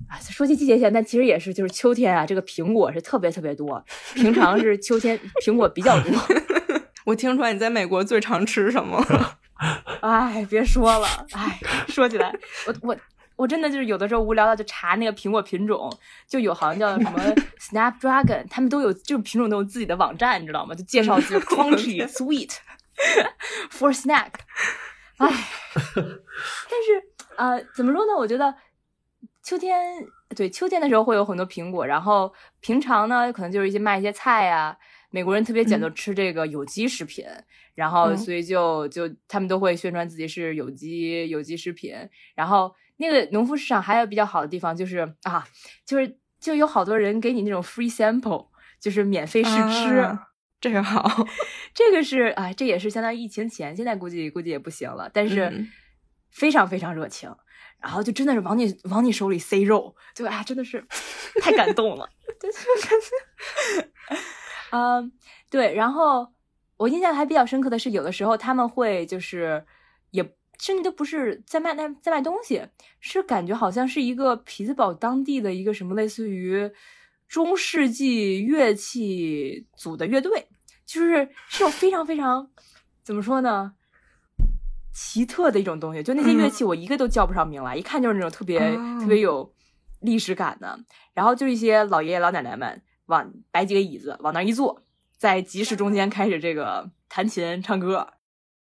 [0.07, 3.86] 啊，说起季节性，但其实也是，就是秋天啊，这个苹果是特别特别多。
[4.15, 5.15] 平常是秋天
[5.45, 6.11] 苹果比较多，
[7.05, 9.38] 我听出来你在美国最常吃什么了？
[10.01, 12.34] 哎，别说了，哎，说起来，
[12.66, 12.97] 我我
[13.36, 15.91] 我真的就是有的时候无聊到就查那个苹果品种，
[16.28, 17.20] 就有好像叫什么
[17.59, 20.74] Snapdragon，他们都有就是品种都有自己的网站，你知道吗？
[20.74, 22.51] 就介绍就是 crunchy sweet
[23.70, 24.32] for snack。
[25.18, 25.30] 哎，
[25.76, 25.84] 但
[26.84, 27.03] 是
[27.38, 28.14] 呃，怎么说呢？
[28.18, 28.53] 我觉得
[29.43, 29.80] 秋天
[30.36, 34.76] 对秋天的时候会有很多苹果，然后平常呢，可能就是一些卖一些菜呀、
[35.12, 37.26] 美国人特别讲究吃这个有机食品，
[37.76, 41.93] 然后嗯所以就就他们都会宣传自己是有机有机食品。
[42.34, 45.47] 然后那个农夫市场还有比较好的地方就是啊，
[45.86, 48.47] 就是就有好多人给你那种 free sample，
[48.80, 49.99] 就是免费试吃。
[49.99, 50.28] 啊
[50.59, 51.28] 这个好，
[51.74, 55.70] 这个是哎，这也是相当于疫情前，现在估计估计也不行了，但是嗯。
[56.34, 57.30] 非常非常热情，
[57.82, 60.82] 然后就真的是往你往你手里塞肉，就啊真的是
[61.41, 62.09] 太感动了，
[62.39, 62.59] 就 是
[64.72, 65.11] 嗯，
[65.49, 66.34] 对，然后
[66.78, 69.65] 我印象还比较深刻的是，有的时候他们会就是
[70.11, 70.24] 也
[70.59, 72.67] 甚至都不是在卖那在卖东西，
[72.99, 76.72] 是感觉好像是一个匹兹堡当地的一个什么类似于
[77.28, 80.47] 中世纪乐器组的乐队，
[80.86, 82.49] 就是是种非常非常
[83.03, 83.74] 怎么说呢？
[84.93, 89.53] 奇特的一种东西，就那些乐器，我一个都叫不上名来，一看就是那种特别、哦特别有
[90.01, 90.78] 历史感的。
[91.13, 92.82] 然后就一些老爷爷老奶奶们
[93.12, 94.84] 往摆几个椅子往那儿一坐，
[95.18, 98.14] 在集市中间开始这个弹琴唱歌。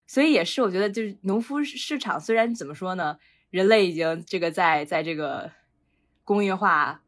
[0.06, 3.16] 所以也是，我觉得就是农夫市场，虽然怎么说呢，
[3.50, 5.50] 人类已经这个在在这个
[6.24, 7.00] 工业化、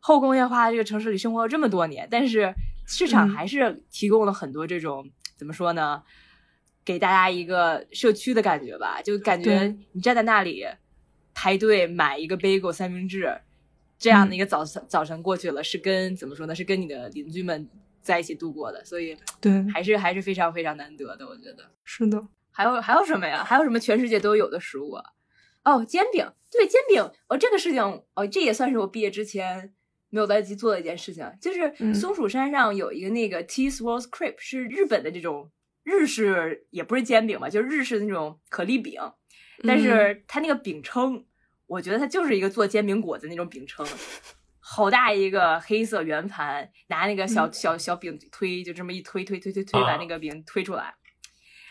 [0.00, 2.52] 后工业化这个城市里生活了这么多年，但是
[2.86, 3.30] 市场嗯。
[3.30, 6.02] 还是提供了很多这种、怎么说呢，
[6.84, 10.66] 给大家一个社区的感觉吧，就感觉你站在那里
[11.32, 13.40] 排队买一个 bagel 三明治，
[14.02, 17.68] 这样的一个早晨、早晨过去了，是跟怎么说呢，是跟你的邻居们
[18.00, 21.70] 在一起度过的，所以对，还是还是非常非常难得的，我觉得。
[21.84, 23.44] 是的，还有还有什么呀？
[23.44, 25.04] 还有什么全世界都有的食物啊？
[25.62, 27.80] 哦，煎饼，对，煎饼，哦，这个事情，
[28.14, 29.72] 哦，这也算是我毕业之前
[30.10, 31.94] 没有来得及做的一件事情，就是嗯。
[31.94, 35.52] 松鼠山上有一个那个 Tea Swirls Crepe，是日本的这种
[35.84, 39.00] 日式，也不是煎饼吧，就是日式的那种可丽饼，
[39.62, 39.80] 但嗯。
[39.80, 41.24] 是它那个饼称，
[41.72, 43.86] 我觉得它就是一个做煎饼果子那种饼铛。
[44.60, 50.94] 好大一个黑色圆盘，拿那个小、嗯小小饼推，就这么一推推推推推，啊把那个饼推出来。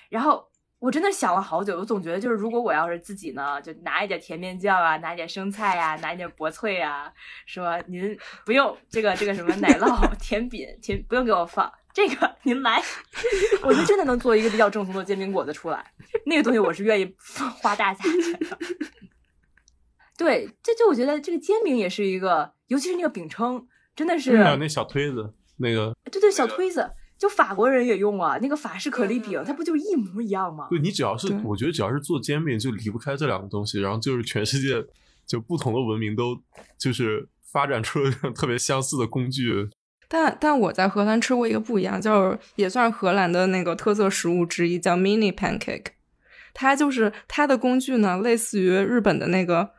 [0.10, 0.44] 然后
[0.80, 7.14] 我真的想了好久，我总觉得就是如果我要是自己呢，就拿一点甜面酱啊，拿一点生菜啊，拿一点薄脆啊，
[7.46, 12.82] 说您不用这个这个什么奶酪 甜饼，甜不用给我放，这个您来，
[13.64, 15.94] 我就真的能做一个比较正宗的煎饼果子出来，
[16.26, 17.16] 那个东西我是愿意
[17.62, 18.58] 花大价钱的。
[20.22, 23.66] 对，这就我觉得这个煎饼也是一个，尤其是那个饼铛，
[23.96, 30.68] 真的是，还有那小推子，那个对对，小推子，就法国人也用啊，那个法式可丽饼，它不就一模一样吗？
[30.70, 34.86] 对你只要是，我觉得只要是做煎饼，就离不开这两个东西，然后就是全世界
[35.26, 36.38] 就不同的文明都
[36.78, 39.70] 就是发展出了特别相似的工具。
[40.08, 45.94] 但但我在荷兰吃过一个不一样，就是也算是荷兰的那个特色食物之一，叫 mini pancake。
[46.54, 49.72] 它就是它的工具呢，类似于日本的那个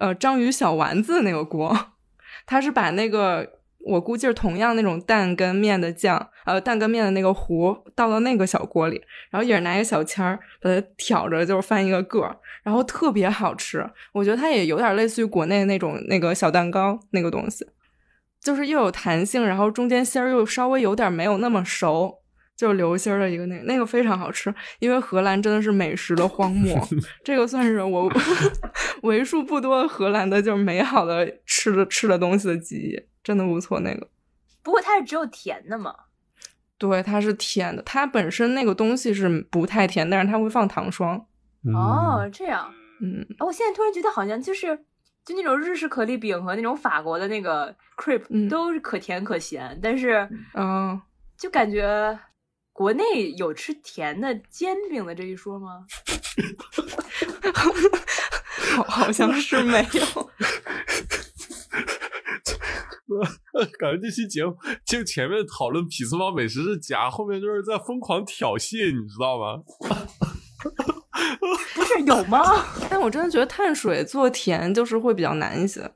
[0.00, 1.76] 呃章鱼小丸子那个锅，
[2.46, 3.48] 它是把那个
[3.86, 13.88] 我估计是同样那种蛋跟面的酱，呃蛋跟面的那个糊倒到那个小锅里，然后也是拿一个小签儿把它挑着，就是翻一个个儿，然后特别好吃。
[14.12, 17.66] 我觉得它也有点类似于国内那种那个小蛋糕那个东西。
[18.40, 22.20] 就是又有弹性，然后中间芯儿又稍微有点没有那么熟，
[22.58, 24.52] 就是流心儿的一个那个那个非常好吃。
[24.80, 26.76] 因为荷兰真的是美食的荒漠，
[27.24, 28.12] 这个算是我
[29.04, 33.78] 为数不多荷兰的就是美好的吃的吃的东西的记忆，真的不错。
[33.80, 34.08] 那个
[34.62, 35.94] 不过它是只有甜的嘛，
[36.76, 41.24] 对，它是甜的，它本身那个东西是不太甜，但是它会放糖霜。
[41.64, 42.70] 嗯哦，这样。
[43.00, 44.76] 嗯，啊我现在突然觉得好像就是
[45.24, 51.00] 就那种日式可丽饼和那种法国的那个 crepe 嗯都是可甜可咸，但是嗯、
[51.36, 52.18] 就感觉
[52.78, 55.84] 国内有吃甜的煎饼的这一说吗？
[58.76, 60.30] 好 好像是没有。
[63.80, 64.56] 感觉这期节目
[64.86, 69.60] 就前面讨论匹兹堡美食是假，后面就是在疯狂挑衅，你知道吗？
[71.74, 72.64] 不是有吗？
[72.88, 75.90] 但我真的觉得碳水做甜就是会比较难一些，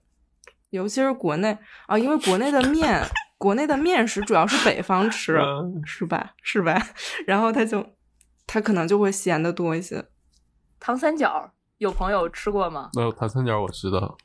[0.70, 1.56] 尤其是国内
[1.86, 3.06] 啊，因为国内的面，
[3.42, 6.32] 国内的面食主要是北方 吃，嗯是吧？
[6.44, 6.80] 是吧？
[7.26, 7.84] 然后他就
[8.46, 10.04] 他可能就会咸的多一些。
[10.78, 12.90] 糖三角有朋友吃过吗？
[12.94, 14.16] 没有糖三角我知道，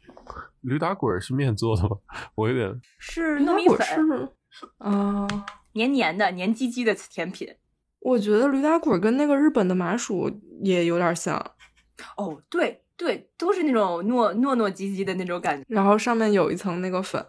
[0.62, 1.98] 驴打滚是面做的吗？
[2.36, 4.30] 我有点是糯米粉，
[4.78, 5.28] 啊、
[5.74, 7.50] 黏黏的、黏唧唧的甜品。
[8.02, 11.36] 我觉得驴打滚跟那个日本的麻薯也有点像，
[12.18, 15.66] 哦，对对，都是那种糯糯糯唧唧的那种感觉。
[15.68, 17.26] 然后上面有一层那个粉。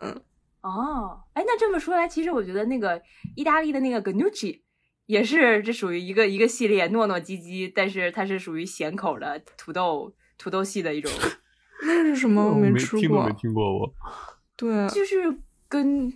[0.68, 3.00] 哦，哎，那这么说来，其实我觉得那个
[3.34, 4.60] 意大利的那个 gnocchi
[5.06, 11.10] 也是这属于一个一个系列，糯糯唧唧，但是它是属于咸口的土豆土豆系的一种，
[11.82, 12.44] 那是什么？
[12.44, 13.32] 我没吃过听都没。
[13.32, 13.94] 听过我。
[14.56, 15.38] 对，就是
[15.68, 16.12] 跟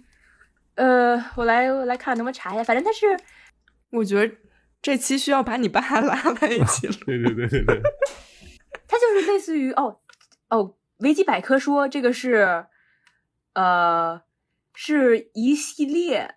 [0.74, 3.16] 呃，我来我来看能不能查一下，反正它是
[3.90, 4.34] 我觉得
[4.80, 6.92] 这期需要把你爸 拉在一起了。
[7.06, 7.80] 对对对对对，
[8.88, 10.00] 它就是类似于哦
[10.50, 12.66] 哦，维基百科说这个是
[13.54, 14.20] 呃
[14.72, 16.34] 是一系列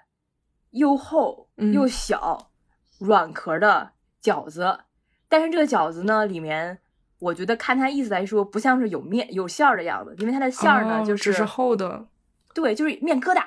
[0.72, 2.52] 又厚嗯又小、
[3.00, 4.80] 软壳的饺子，
[5.28, 6.80] 但是这个饺子呢里面。
[7.20, 12.06] 我觉得看它意思来说，不像是有面有馅儿的样子，因为它的馅儿呢、哦就只是厚的。
[12.54, 13.42] 对，就是面疙瘩，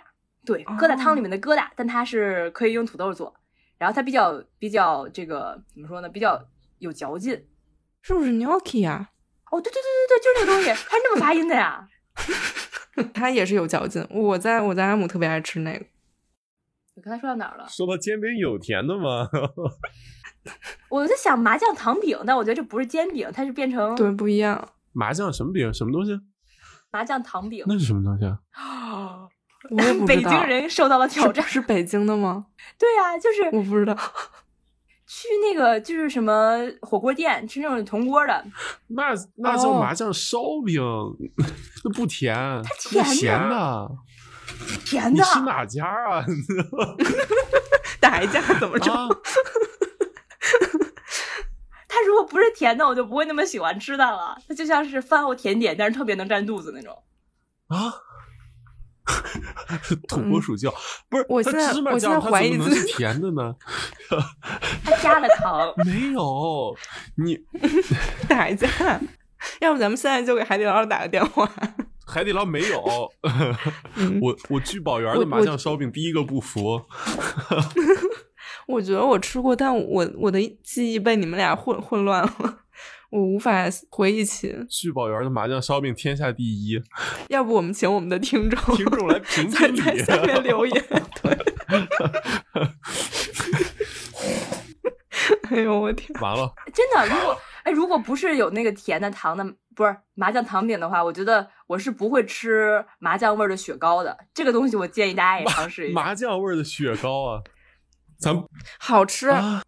[0.45, 3.33] 对，疙瘩汤里面的疙瘩，但它是可以用土豆做，
[3.77, 6.43] 然后它比较比较这个怎么说呢，比较
[6.79, 7.47] 有嚼劲。
[8.01, 9.11] 是不是 gnocchi 啊？
[9.51, 11.87] 哦，对对对对对，就是这个东西，它是那么发音的呀。
[13.15, 14.07] 它也是有嚼劲。
[14.11, 15.85] 我在我在阿姆特别爱吃那个。
[16.95, 17.67] 你刚才说到哪儿了？
[17.69, 19.29] 说到煎饼有甜的吗？
[20.91, 24.69] 我在想麻酱糖饼，但我觉得这不是煎饼，它是变成对，不一样。
[24.93, 25.73] 麻酱什么饼？
[25.73, 26.19] 什么东西？
[26.91, 27.65] 麻酱糖饼。
[27.69, 29.29] 那是什么东西啊？
[29.71, 30.31] 我也不北知道。
[30.31, 31.45] 京人受到了挑战。
[31.45, 32.47] 是是北京的吗？
[32.79, 33.97] 对呀、就是我不知道。
[35.11, 38.45] 去那个就是什么火锅店吃那种铜锅的，
[38.89, 40.83] 那那叫哦麻酱烧饼，
[41.89, 43.91] 那不甜，它甜的咸的。
[44.85, 45.11] 甜的。
[45.11, 46.25] 你吃哪家啊？
[48.01, 48.93] 打一架怎么着？
[48.93, 49.09] 啊，
[51.89, 54.37] 它如果不是甜的，我就不会那么喜欢吃它了。
[54.47, 57.03] 它就像是饭后甜点，但是特别能占肚子那种。
[57.69, 57.95] 啊！
[60.07, 60.71] 土拨鼠叫，
[61.09, 63.55] 不是我现在我现在怀疑是甜的呢？
[64.85, 66.77] 它加了糖，没有，
[67.17, 67.39] 你
[68.29, 68.69] 打一架。
[69.61, 71.51] 要不咱们现在就给海底捞打个电话。
[72.07, 73.11] 海底捞没有。
[73.97, 76.83] 嗯 我我聚宝园的麻酱烧饼第一个不服。
[78.67, 82.59] 我觉得我吃过，但我我的记忆被你们俩混混乱了，
[83.11, 84.55] 我无法回忆起。
[84.69, 86.83] 聚宝园的麻酱烧饼天下第一，
[87.29, 90.03] 要不我们请我们的听众听众来评在评理。
[90.03, 90.85] 在下面留言。
[91.23, 91.39] 对，
[95.51, 96.09] 哎呦我天！
[96.21, 97.07] 完了，真的。
[97.07, 97.39] 如果
[97.69, 99.45] 哎，如果不是有那个甜的糖的，
[99.77, 104.17] 不是麻酱糖饼的话，我觉得我是不会吃麻酱味的雪糕的。
[104.33, 106.01] 这个东西我建议大家也尝试一下。
[106.01, 107.43] 麻酱味的雪糕啊！
[108.19, 108.35] 咱
[108.79, 109.29] 好吃。
[109.29, 109.63] 啊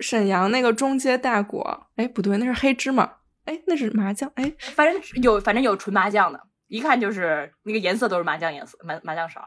[0.00, 3.10] 沈阳那个中街大果，哎，不对，那是黑芝麻，
[3.46, 9.40] 哎，那是麻酱，哎，反正有反正有纯麻酱的，一看就是那个颜色都是麻酱颜色，麻麻酱色。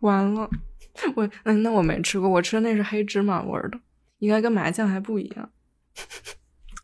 [0.00, 0.50] 完了，
[1.14, 3.78] 我那那我没吃过，我吃的那是黑芝麻味的，
[4.18, 5.48] 应该跟麻酱还不一样。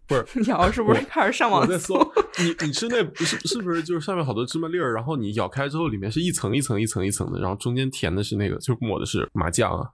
[0.08, 1.94] 不是 瑶是不是开始上网我在搜？
[2.38, 9.90] 你你吃那不是是不是就是上面好多芝麻粒儿，然后你咬开之后里面是一层一层一层一层的，然后中间填的是那个，就抹的是麻酱啊。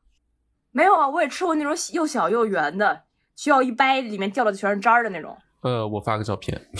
[0.71, 3.03] 没有啊，我也吃过那种又小又圆的，
[3.37, 5.37] 需要一掰里面掉的全是渣儿的那种。
[5.63, 6.61] 呃，我发个照片。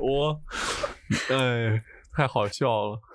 [0.00, 0.40] 我，
[1.30, 1.82] 哎，
[2.16, 2.98] 太好笑了。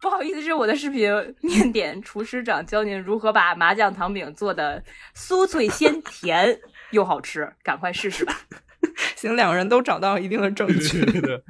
[0.00, 1.08] 不好意思，这是我的视频，
[1.42, 4.82] 面点厨师长教您如何把麻酱糖饼做的
[5.14, 6.58] 酥脆鲜甜
[6.92, 8.32] 又好吃，赶快试试吧。
[9.16, 11.04] 行，两个人都找到一定的证据。
[11.04, 11.44] 对对对，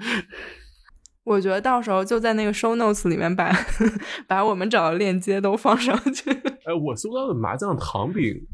[1.25, 3.51] 我觉得到时候就在那个 show notes 里面把
[4.29, 6.31] 把我们找的链接都放上去。
[6.31, 8.47] 哎，我搜到的麻酱糖饼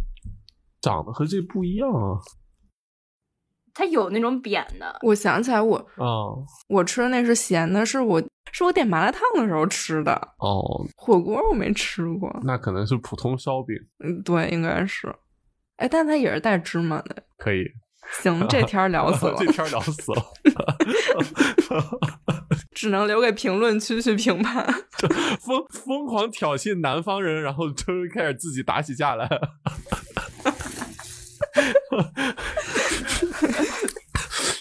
[0.81, 2.20] 长得和这不一样啊。
[3.74, 6.35] 它有那种扁的，我想起来我，啊
[6.69, 8.20] 我吃的那是咸的，是我
[8.52, 12.35] 是我点麻辣烫的时候吃的，哦，火锅我没吃过。
[12.43, 15.15] 那可能是普通烧饼，嗯，对，应该是。
[15.79, 17.25] 哎，但它也是带芝麻的。
[17.37, 17.65] 可以。
[18.23, 20.23] 行，这天儿聊死了 这，天儿聊死了。
[22.73, 24.65] 只能留给评论区去评判。
[25.41, 27.85] 疯疯狂挑衅南方人，然后就
[28.15, 29.29] 开始自己打起架来。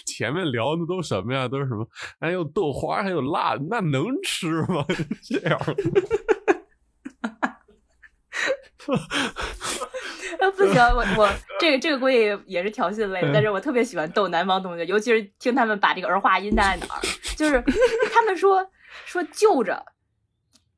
[0.04, 1.48] 前面聊的都什么呀？
[1.48, 1.86] 都是什么？
[2.20, 4.84] 还有豆花，还有辣，那能吃吗？
[5.24, 5.58] 这样，
[10.40, 11.28] 呃，不行，我我
[11.58, 17.00] 这个这个估计也是调戏类的，但是我特别喜欢逗南方同学，尤其是听他们把这个儿化音带在哪儿，
[17.36, 17.62] 就是
[18.14, 18.70] 他们说
[19.04, 19.84] 说就着，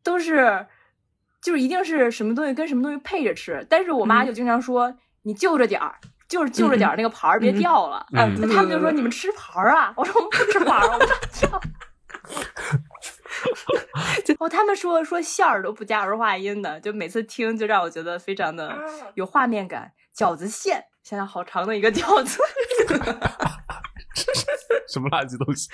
[0.03, 0.67] 都是
[1.43, 5.97] 就是一定是什么东西跟什么东西配着吃，但是我妈嗯就经常说、你就着点儿。
[6.29, 8.07] 就是就着点儿那个盘儿，别嗯掉了。
[8.13, 11.09] 嗯他们就说你们吃盘儿啊，我说我们不吃盘儿，我们
[11.41, 11.61] 掉。
[14.39, 18.77] 哦，他们说说馅儿都不加儿化音的，就每次听就让我觉得非常的
[19.15, 19.93] 有画面感。
[20.15, 22.43] 饺子馅，想想好长的一个饺子，
[24.89, 25.71] 什么垃圾东西？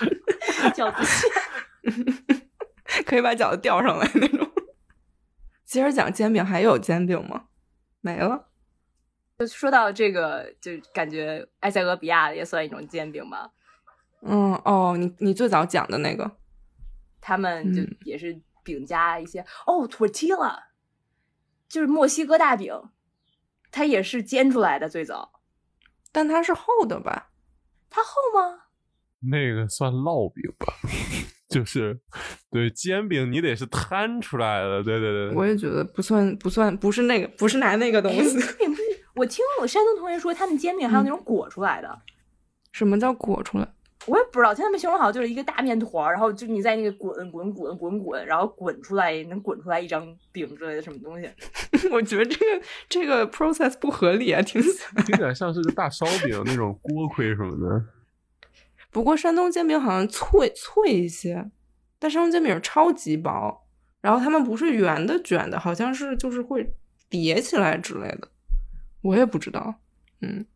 [0.74, 1.30] 饺子馅。
[3.04, 4.50] 可以把饺子吊上来那种。
[5.64, 7.44] 接着讲煎饼，还有煎饼吗？
[8.00, 8.48] 没了。
[9.38, 13.50] 就说到这个，就感觉埃塞俄比亚也算一种煎饼吧。
[14.22, 16.30] 嗯，哦，你你最早讲的那个，
[17.20, 20.58] 他们就嗯也是饼加一些、哦，tortilla，
[21.68, 22.72] 就是墨西哥大饼，
[23.70, 25.40] 它也是煎出来的最早。
[26.10, 27.30] 但它是厚的吧？
[27.90, 28.64] 它厚吗？
[29.20, 30.72] 那个算烙饼吧，
[31.48, 32.00] 就是
[32.50, 34.82] 对煎饼，你得是摊出来的。
[34.82, 38.36] 对对对，我也觉得不算，不算，不是那个，不是拿那个东哎，西。
[38.36, 38.82] 也不是。
[39.14, 42.00] 我听我山东同学说，他们煎饼还有嗯那种裹出来的。
[42.72, 43.68] 什么叫裹出来？
[44.06, 51.28] 我也不知道，听他们形容好像就是一个大面团，然后就你在那个滚滚滚滚滚，然后滚出来能滚出来一张饼之类的什么东西。
[51.90, 55.02] 我觉得这个这个 process 不合理啊，听起来。
[55.02, 57.84] 听起来像是个大烧饼那种锅盔什么的。
[58.90, 61.50] 不过山东煎饼好像脆脆一些，
[61.98, 63.66] 但山东煎饼超级薄，
[64.00, 66.74] 然后他们不是圆的卷的，好像是就是会
[67.10, 68.28] 叠起来之类的，
[69.02, 69.74] 我也不知道。
[70.22, 70.46] 嗯，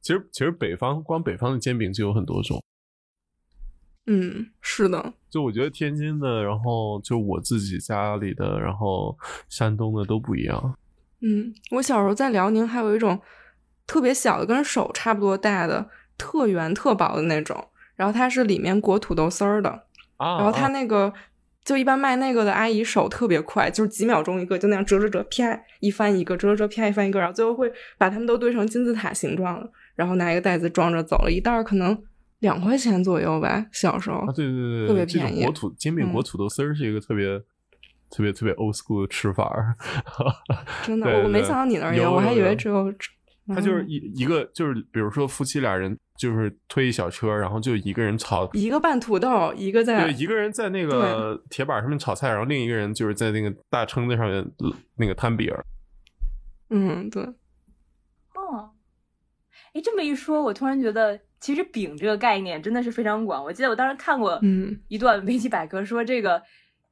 [0.00, 2.62] 其实其实北方光北方的煎饼就有很多种，
[4.06, 9.16] 嗯，是的，就我觉得天津的，然后就我自己家里的，然后
[9.48, 10.78] 山东的都不一样。
[11.20, 13.20] 嗯，我小时候在辽宁还有一种
[13.86, 19.70] 特别小的，跟手差不多大的，特圆特薄的那种，然后它是里面裹土豆丝儿的，
[20.16, 21.12] 啊，然后它啊那个。
[21.66, 32.00] 就一般卖那个的阿姨手特别快，就是几秒钟一个，就那样折折折，啪一翻一个，折折折，啪一翻一个，然后最后会把它们都堆成金字塔形状了，然后拿一个袋子装着走了，一袋儿可能
[32.38, 34.18] 两块钱左右吧，小时候。
[34.18, 37.36] 啊，对对对对，特别便宜裹土煎饼嗯裹土豆丝儿是一个特别、
[38.10, 39.74] 特别特别 old school 的吃法儿。
[40.86, 42.94] 真的，我我没想到你那儿有，我还以为只有。
[43.48, 48.48] 它就是嗯一一个就是比如说夫妻俩人就是推一小车，然后就一个人炒。
[48.52, 54.44] 一个拌土豆，一个在对，一个人在那个铁板上面炒菜，然后另一个人就是在那个大撑子上面
[54.96, 55.52] 那个摊饼。
[56.68, 57.22] 嗯，对，
[58.34, 58.70] 哦，
[59.72, 63.44] 哎，这么一说，我突然觉得，其实饼这个概念真的是非常广。
[63.44, 66.42] 我记得我当时看过嗯一段维基百科，说这个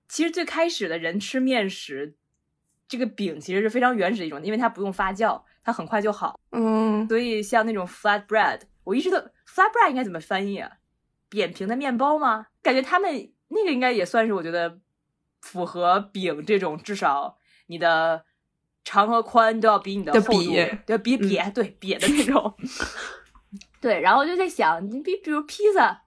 [0.09, 2.15] 其实最开始的人吃面食，
[2.87, 6.39] 这个饼其实是非常原始的一种，因为它不用发酵，它很快就好。
[6.53, 10.70] 嗯，所以像那种 flat bread，我一直都 flat bread 应该怎么翻译啊？
[11.28, 12.47] 扁平的面包吗？
[12.62, 14.78] 感觉他们那个应该也算是我觉得
[15.40, 18.24] 符合饼这种，至少你的
[18.85, 22.56] 长和宽都要比你的的厚度瘪对，比瘪、对瘪的那种。
[23.81, 26.05] 对，然后我就在想，你比比如披萨，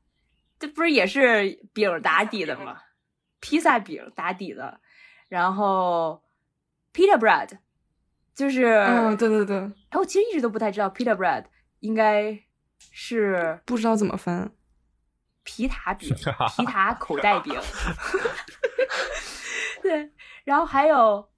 [0.57, 2.77] 这不是也是饼打底的吗？
[3.39, 4.81] 披萨饼打底的，
[5.29, 6.23] 然后
[6.91, 7.59] pita bread
[8.33, 9.57] 就是，嗯，对对对，
[9.89, 11.45] 哎，我其实一直都不太知道 pita bread
[11.81, 12.39] 应该
[12.99, 14.51] 是不知道怎么分。
[15.43, 17.53] 皮塔饼、皮塔口袋饼，
[19.83, 20.11] 对，
[20.43, 21.29] 然后还有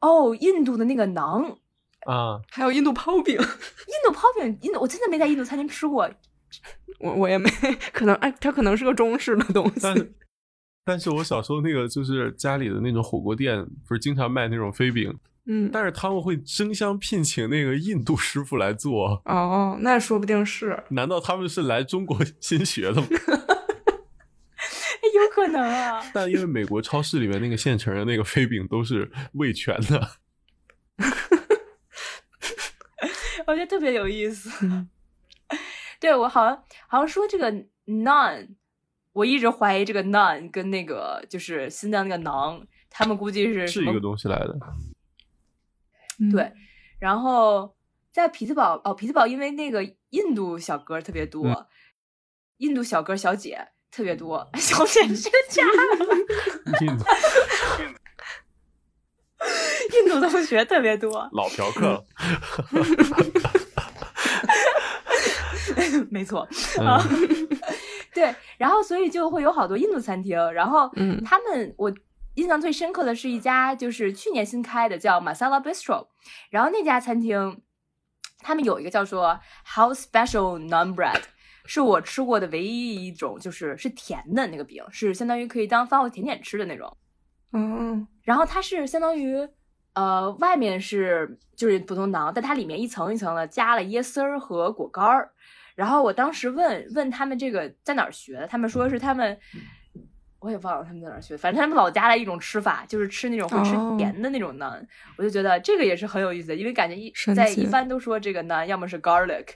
[0.00, 1.58] 哦，印度的那个馕，
[2.06, 6.10] 啊，还有印度泡饼，印度泡饼，印度我真的没在印度餐厅吃过，
[6.98, 7.50] 我我也没，
[7.92, 10.14] 可能哎，它可能是个中式的东但西。
[10.84, 15.14] 但是我小时候那个就是家里的那种火锅店，不是经常卖那种飞饼，
[15.46, 20.84] 嗯，但是他们会争相聘请那个印度师傅来做，哦，那说不定是。
[20.90, 23.06] 难道他们是来中国 新学的吗？
[23.10, 26.00] 哎， 有可能啊。
[26.14, 30.10] 但因为美国超市里面那个现成的那个飞饼都是味全的，
[33.46, 34.66] 我觉得特别有意思。
[34.66, 34.88] 嗯
[35.98, 37.52] 对我好像好像说这个
[37.86, 38.48] none，
[39.12, 42.60] 我一直怀疑这个 none 跟那个就是新疆那个馕，
[42.90, 44.58] 他们估计是是一个东西来的。
[46.22, 46.30] 嗯。
[46.30, 46.52] 对，
[46.98, 47.74] 然后
[48.12, 51.66] 在匹兹堡哦，匹兹堡因为那个印度小哥特别多，嗯。
[52.58, 55.72] 印度小哥小姐特别多，小姐是个假的，
[56.86, 57.04] 印度
[59.96, 61.48] 印度同学特别多，老。
[61.48, 62.04] 嫖客，
[66.08, 66.46] 没错。
[66.78, 67.00] 嗯，
[68.14, 71.20] 对，然后所以就会有好多印度餐厅，然后嗯。
[71.24, 71.92] 他们我
[72.34, 76.06] 印象最深刻的是一家就是去年新开的叫 Masala Bistro，
[76.50, 77.60] 然后那家餐厅
[78.38, 81.22] 他们有一个叫做 House Special Naan Bread，
[81.66, 86.96] 是我吃过的唯一一种就是是甜的那个饼，是相当于可以当饭后甜点吃的那种。
[87.52, 89.36] 嗯然后它是相当于，
[89.92, 95.30] 呃，外面是就是普通馕，但它里面一层一层的加了椰丝儿和果干儿。
[95.74, 99.38] 然后我当时问问他们这个在哪儿学的，他们说是他们，
[100.42, 104.84] 我也忘了他们在哪儿学的，反正他们老家的一种吃法，就是吃那种会吃哦甜的那种馕。
[105.16, 109.46] 我就觉得这个也是很有意思的，因为感觉一在一般都说这个馕要么是 garlic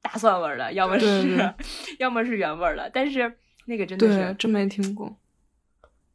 [0.00, 1.54] 大蒜味儿的，要么是对对
[2.00, 5.14] 要么是原味儿的，但是那个真的是，真没听过，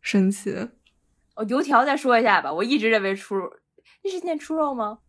[0.02, 0.70] 神奇。
[1.36, 3.52] 哦，油条再说一下吧，我一直认为出肉，
[4.04, 5.00] 那是念出肉吗？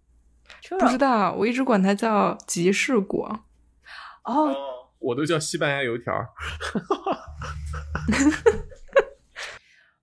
[0.61, 3.45] 出肉不知道，我一直管它叫吉士果。
[4.25, 4.55] 哦，
[4.99, 6.13] 我都叫西班牙油条。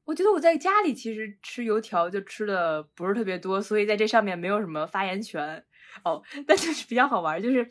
[0.06, 5.64] 我觉得我在家里其实吃油条就吃的不是特别多，所以在这上面没有什么发言权。
[6.04, 7.68] 哦，但就是比较好玩，就是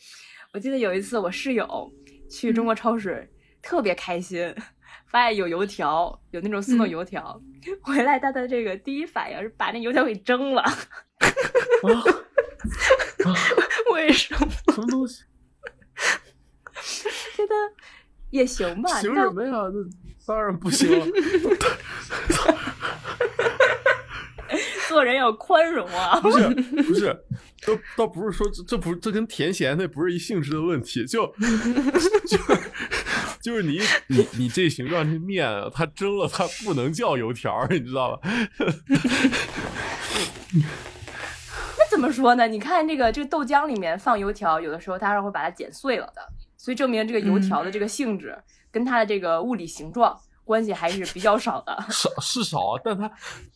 [0.54, 1.92] 我记得有一次我室友
[2.30, 3.28] 去中国超市，
[3.60, 4.54] 特别开心，
[5.08, 7.40] 发现有油条，有那种速冻嗯油条，
[7.82, 10.62] 回来他的这个第一反应是把那油条给蒸了。
[13.92, 14.48] 为什么？
[14.72, 15.24] 什么东西？
[17.36, 17.54] 觉得
[18.30, 19.52] 也行吧，但行什么呀？
[20.26, 21.06] 那当然不行了。
[24.88, 26.20] 做人要宽容啊。
[26.20, 27.06] 不是不是，
[27.66, 31.26] 倒倒不是说这这不是这跟甜咸那不是一性质的问题，就
[32.26, 32.38] 就
[33.40, 38.28] 就是你你你这形状这面啊，它蒸了它不能叫油条儿，你知道吧？
[41.78, 42.46] 那怎么说呢？
[42.46, 46.20] 你看这个这个豆浆里面放油条，有的时候它是会把它剪碎了的，
[46.58, 48.36] 所以证明这个油条的这个性质、
[48.72, 51.78] 跟它的这个物理形状关系还是比较少的。
[51.88, 53.08] 少是少，但它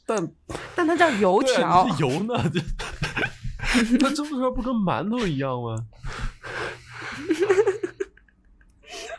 [0.06, 0.32] 但
[0.76, 2.60] 但它叫油条是油呢，这
[3.98, 5.76] 它蒸出来不跟馒头一样吗？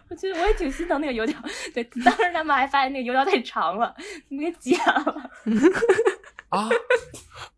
[0.10, 1.38] 我觉得我也挺心疼那个油条。
[1.74, 3.94] 对，当时他们还发现那个油条太长了，
[4.30, 5.30] 给剪了？
[6.50, 6.70] 啊，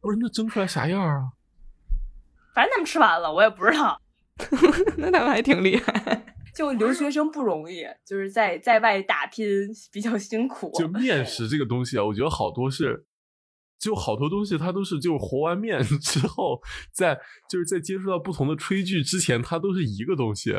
[0.02, 1.30] 不是那蒸出来啥样啊？
[2.56, 4.02] 反正他们吃完了，我也不知道。
[4.98, 6.26] 那他们还挺厉害。
[6.60, 9.46] 就留学生不容易，就是在在外打拼
[9.94, 10.70] 比较辛苦。
[10.78, 13.06] 就面 食这个东西啊，我觉得好多是，
[13.80, 16.60] 就好多东西它都是就是和完面之后，
[16.92, 17.18] 在
[17.50, 20.54] 就是在接触到不同的炊具之前，它都是一个东西。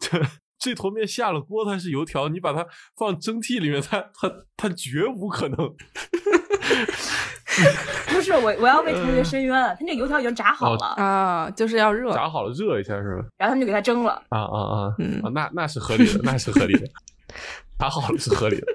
[0.62, 2.64] 这这坨面下了锅，它是油条，你把它
[2.96, 5.56] 放蒸屉里面，它它它绝无可能。
[8.08, 9.74] 不是我，我要为同学申冤了。
[9.74, 12.14] 他那个油条已经炸好了，啊，就是要热。
[12.14, 13.26] 炸好了热一下是吧？
[13.36, 14.12] 然后他们就给它蒸了。
[14.30, 14.94] 啊啊啊！
[14.98, 16.86] 嗯啊，那那是合理的，那是合理的，
[17.78, 18.66] 炸好了是合理的。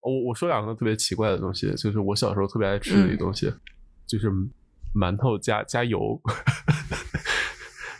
[0.00, 3.52] 我我说两个特别奇怪的东西，就是我小时候特别爱吃的一个东西，
[4.06, 4.30] 就是
[4.94, 6.18] 馒头加加油。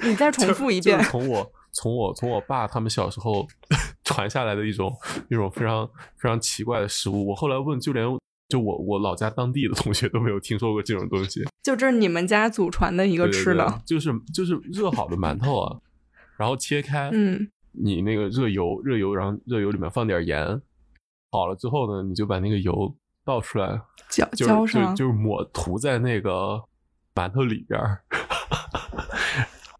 [0.00, 1.10] 你再重复一遍就是。
[1.10, 3.46] 从我从我从我爸他们小时候
[4.04, 4.92] 传下来的一种
[5.30, 5.86] 一种非常
[6.16, 7.28] 非常奇怪的食物。
[7.28, 8.06] 我后来问，就连
[8.48, 11.44] 就我我老家当地的同学都没有听说过这种东西。
[11.62, 15.76] 就这是你们家祖传的一个对对对吃的，就是就是热好的馒头啊，
[16.38, 20.62] 然后切开，嗯，你那个热油热油，然后热油里面放点盐，
[21.30, 23.78] 好了之后呢，你就把那个油倒出来，
[24.08, 24.96] 浇就浇上。
[24.96, 26.62] 就是抹涂在那个
[27.14, 28.02] 馒头里边儿。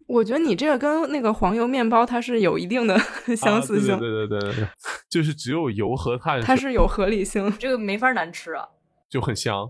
[0.09, 2.97] 我觉得你这个跟那个黄油面包它是有一定的
[3.37, 4.67] 相似性，啊、对对对对对对，
[5.07, 7.53] 就是只有油和碳它是有合理性。
[7.59, 8.67] 这个没法难吃啊。
[9.07, 9.69] 就很香，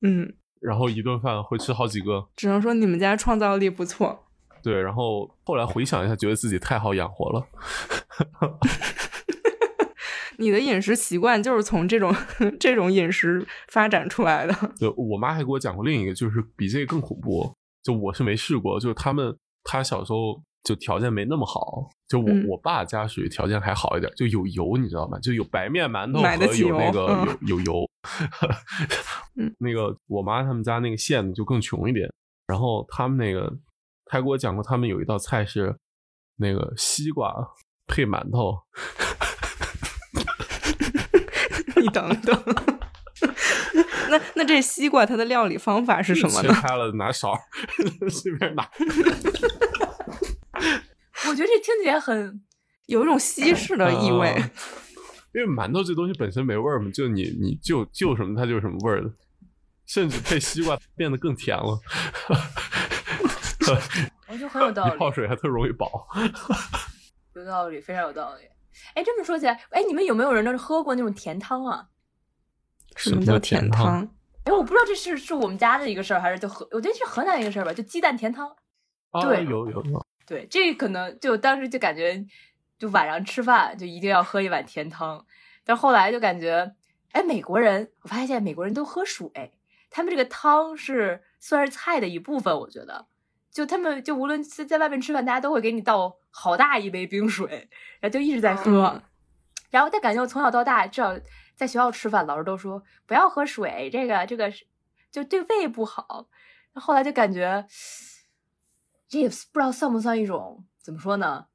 [0.00, 2.26] 嗯，然后一顿饭会吃好几个。
[2.34, 4.24] 只能说你们家创造力不错。
[4.62, 7.46] 对，然后后来回想一下，觉得自己太好养活了。
[10.38, 12.14] 你的饮食习惯就是从这种
[12.58, 14.54] 这种饮食发展出来的。
[14.78, 17.54] 对我妈还给我讲过另一个，就是比这个更恐怖。
[17.82, 25.18] 就我是没试过，就是他们他小时候就条件没那么好，就我、嗯我爸家属于条件还好一点，就有油，你知道吗？
[25.18, 27.90] 就有白面馒头和有那个、嗯有有油。
[29.36, 32.08] 嗯 那个我妈他们家那个县就更穷一点，
[32.46, 33.52] 然后他们那个
[34.04, 35.74] 他给我讲过，他们有一道菜是
[36.36, 37.34] 那个西瓜
[37.86, 38.58] 配馒头。
[41.80, 42.34] 你等等，
[44.10, 46.48] 那那这西瓜它的料理方法是什么呢？
[46.48, 47.38] 切开了拿勺
[48.10, 48.68] 随便拿。
[51.28, 52.42] 我觉得这听起来很
[52.86, 54.28] 有一种西式的意味。
[54.28, 54.50] 啊
[55.34, 59.10] 因为馒头这东西本身没味儿嘛，就你你就就什么它就是什么味儿的，
[59.84, 61.76] 甚至配西瓜变得更甜了。
[64.28, 66.06] 我觉得很有道一理，泡水还特容易饱。
[67.34, 68.42] 有道理，非常有道理。
[68.94, 71.88] 哎，这么说起来，哎，你们有没有人能喝过那种甜汤啊？
[72.94, 74.08] 什么叫甜汤？
[74.44, 78.48] 哎，我不知道这是是我们家的一个事儿，还是就河，我觉得是河南一个事儿吧，就鸡蛋甜汤。
[79.10, 79.82] 啊对有有。
[79.84, 82.24] 有，对，这可能就当时就感觉，
[82.78, 85.24] 就晚上吃饭就一定要喝一碗甜汤，
[85.64, 86.74] 但后来就感觉，
[87.12, 89.30] 哎，美国人，我发现美国人都喝水，
[89.90, 93.06] 他们这个汤是算是菜的一部分，我觉得，
[93.50, 97.68] 就他们就无论在在外面吃饭，大家都会给你倒好大一杯冰水，
[98.00, 99.02] 然后就一直在喝，嗯
[99.70, 101.18] 然后但感觉我从小到大，至少
[101.54, 104.52] 在学校吃饭，老师都说不要喝水，这个这个
[105.10, 106.28] 就对胃不好，
[106.74, 107.66] 后来就感觉。
[109.06, 111.46] 这也不知道算不算一种怎么说呢？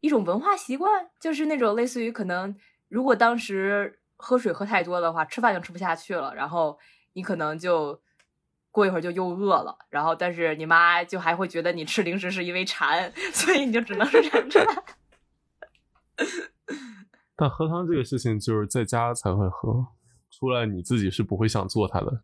[0.00, 2.56] 一种文化习惯，就是那种类似于可能，
[2.88, 6.76] 如果当时喝水喝太多的话，吃饭就吃不下去了，然后
[7.12, 8.02] 你可能就
[8.72, 14.66] 过一会儿就又饿了，然后但是你妈就还会觉得你吃零食是因为馋， 所以你就只能忍着。
[17.40, 19.86] 但喝汤这个事情就是在家才会喝，
[20.30, 22.20] 出来你自己是不会想做它的。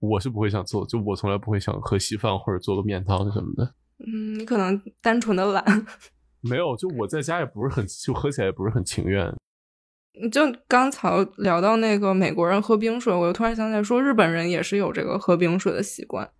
[0.00, 3.74] 我是不会想做，就我从来不会想喝稀饭或者做个面汤什么的。
[3.98, 5.62] 嗯，你可能单纯的懒。
[6.40, 9.30] 没有，就我在家也不是很，就喝起来也不是很情愿。
[10.32, 16.30] 就刚才聊到那个美国人喝冰水，我又突然想起来说，日本人也是有这个喝冰水的习惯。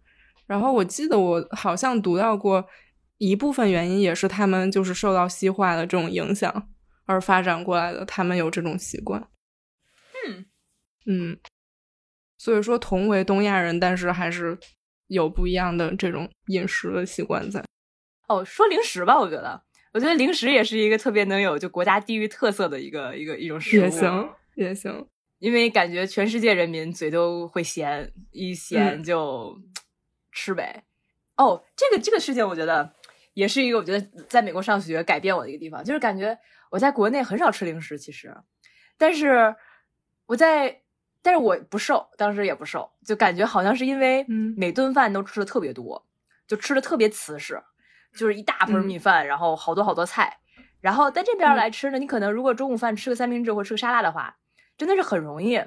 [0.47, 2.65] 然后我记得我好像读到过
[3.19, 6.69] 一部分原因，也是他们就是受到西化的这种影响
[7.09, 9.29] 而发展过来的，他们有这种习惯。
[10.27, 10.45] 嗯
[11.07, 11.39] 嗯，
[12.37, 14.59] 所以说同为东亚人，但是还是
[15.07, 17.65] 有不一样的这种饮食的习惯在。
[18.29, 19.63] 哦，说零食吧，我觉得，
[19.95, 23.83] 我觉得零食也是一个特别能有就国家地域特色的一个一个一种食物。
[23.83, 25.09] 也行，也行。
[25.39, 29.59] 因为感觉全世界人民嘴都会咸，一咸嗯就
[30.31, 30.85] 吃呗。
[31.37, 32.93] 哦，这个这个事情，我觉得
[33.33, 36.37] 也是一个我觉得在美国上学改变我的一个地方，就是感觉
[36.71, 38.37] 我在国内很少吃零食，其实，
[38.97, 39.55] 但是
[40.27, 40.83] 我在，
[41.23, 44.55] 但是我不瘦，当时也不瘦，就感觉好像是因为嗯。
[44.57, 46.07] 每顿饭都吃的特别多，
[46.47, 47.63] 就吃的特别瓷实，
[48.15, 50.39] 就是一大盆嗯米饭，然后好多好多菜，
[50.81, 54.37] 然后在这边来吃呢，你可能如果中午饭吃个三明治或者吃个沙拉的话，
[54.77, 55.63] 真的是很容易，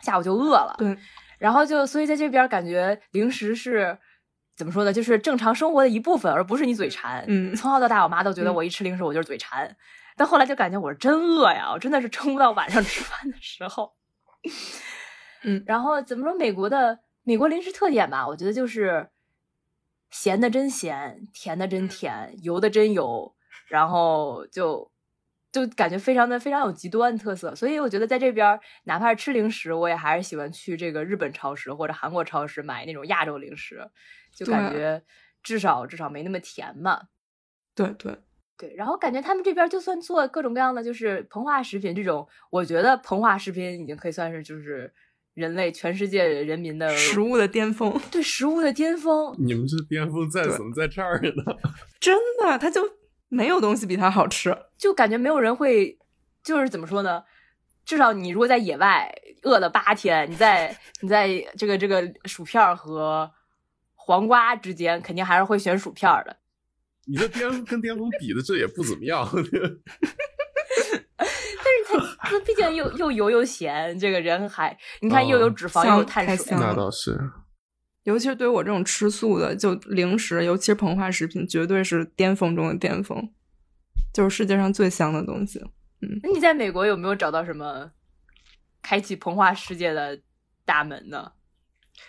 [0.00, 0.74] 下午就饿了。
[0.78, 0.96] 对，
[1.38, 3.98] 然后就所以在这边感觉零食是
[4.56, 7.24] 怎么说呢，就是正常生活的一部分，而不是你嘴馋。
[7.28, 7.54] 嗯。
[7.54, 8.54] 从小到大，我妈都觉得嗯。
[8.54, 9.76] 我一吃零食我就是嘴馋，
[10.16, 13.94] 但后来就感觉我是真饿呀，我真的是撑不到晚上吃饭的时候。
[15.44, 16.36] 嗯 然后怎么说？
[16.36, 19.10] 美国的美国零食特点吧，我觉得就是
[20.10, 23.34] 咸的真咸，甜的真甜，油的真油，
[23.68, 24.90] 然后就
[25.50, 27.54] 就感觉非常的非常有极端特色。
[27.54, 33.90] 所以我觉得在这边，哪怕是吃零食，我也还是喜欢去这个日本超市或者韩国超市买那种亚洲零食，
[34.34, 35.02] 就感觉
[35.42, 37.08] 至少至少没那么甜嘛。
[37.74, 38.18] 对对，
[38.62, 44.88] 对，然后感觉他们这边就算做各种各样的就是膨化食品这种，我觉得膨化食品已经可以算是就是
[45.34, 49.34] 人类全世界人民的食物的巅峰，对食物的巅峰。
[49.36, 51.56] 你们这巅峰在怎么在这儿呢？
[51.98, 52.80] 真的，他就
[53.28, 54.56] 没有东西比它好吃。
[54.78, 55.98] 就感觉没有人会，
[56.44, 57.24] 就是怎么说呢？
[57.84, 59.12] 至少你如果在野外
[59.42, 61.26] 饿了八天，你在你在
[61.58, 63.28] 这个这个薯片和
[63.96, 66.36] 黄瓜之间，肯定还是会选薯片的。
[67.06, 69.28] 你这巅跟巅峰比的这也不怎么样。
[71.16, 77.18] 但是它它毕竟又又油又咸，这个人还你看又有脂肪、又有碳水太香，那倒是，
[78.04, 83.30] 尤其是对我这种吃素的，就零食，尤其是膨化食品，绝对是巅峰中的巅峰，
[84.12, 85.60] 就是世界上最香的东西。
[86.00, 87.92] 嗯那你在美国有没有找到什么
[88.82, 90.20] 开启膨化世界的
[90.64, 91.32] 大门呢？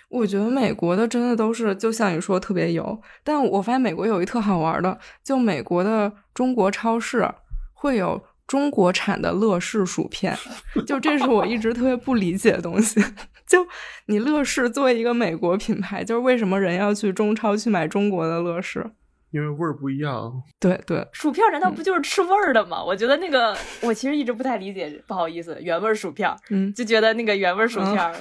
[0.10, 7.28] 我觉得美国的真的都是，就像你说特别油，但我发现美国有一特好玩的，就美国的中国超市
[7.74, 10.38] 会有中国产的乐事薯片，
[10.86, 13.04] 就这是我一直特别不理解的东西。
[13.48, 13.68] 就
[14.06, 18.92] 你乐事作为一个美国品牌，就是为什么人要去中超去买中国的乐事？
[19.32, 20.32] 因为味儿不一样。
[20.60, 22.84] 对对，薯片难道不就是吃味儿的吗？
[22.84, 28.16] 我觉得那个我其实一直不太理解，不好意思，原味儿薯片嗯，就觉得那个原味儿薯片儿，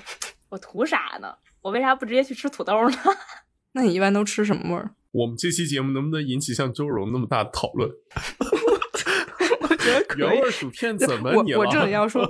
[0.49, 1.33] 我图啥呢？
[1.63, 2.97] 我为啥不直接去吃土豆呢？
[3.73, 4.91] 那你一般都吃什么味儿？
[5.13, 7.89] 我们这期节目能不能引起像周荣那么大的讨论？
[9.61, 10.51] 我觉得可以原味。
[10.51, 11.59] 薯片怎么我你了？
[11.59, 12.23] 我这里要说，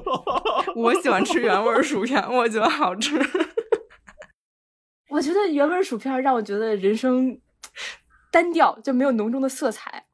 [0.76, 3.18] 我喜欢吃原味薯片，我觉得好吃。
[5.08, 7.38] 我觉得原味薯片让我觉得人生
[8.30, 10.04] 单调，就没有浓重的色彩。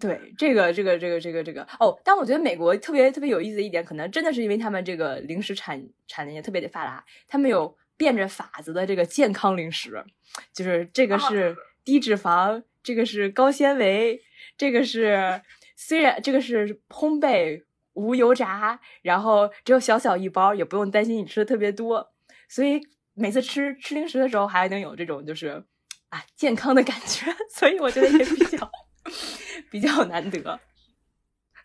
[0.00, 10.04] 对，这个这个这个这个这个哦，但我觉得美国特别特别有意思的一点，可能真的是因为他们这个零食产产业特别的发达，他们有变着法子的这个健康零食，
[10.52, 14.20] 就是这个是低脂肪，这个是高纤维，
[14.56, 15.42] 这个是
[15.76, 22.12] 虽然这个是烘焙无油炸，然后只有小小一包，也不用担心你吃的特别多，
[22.48, 22.80] 所以
[23.14, 25.64] 每次吃吃零食的时候还能有这种就是
[26.08, 28.70] 啊健康的感觉， 所以我觉得也比较
[29.70, 30.60] 比较难得。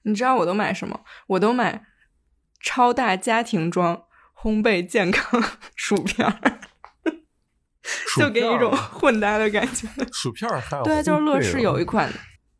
[0.03, 1.03] 你知道我都买什么？
[1.27, 1.85] 我都买
[2.61, 4.05] 超大家庭装
[4.41, 5.41] 烘焙健康
[5.75, 6.59] 薯片儿，
[7.83, 9.87] 薯就给你一种混搭的感觉。
[10.11, 12.11] 薯片儿还有对啊，就是乐事啊有一款，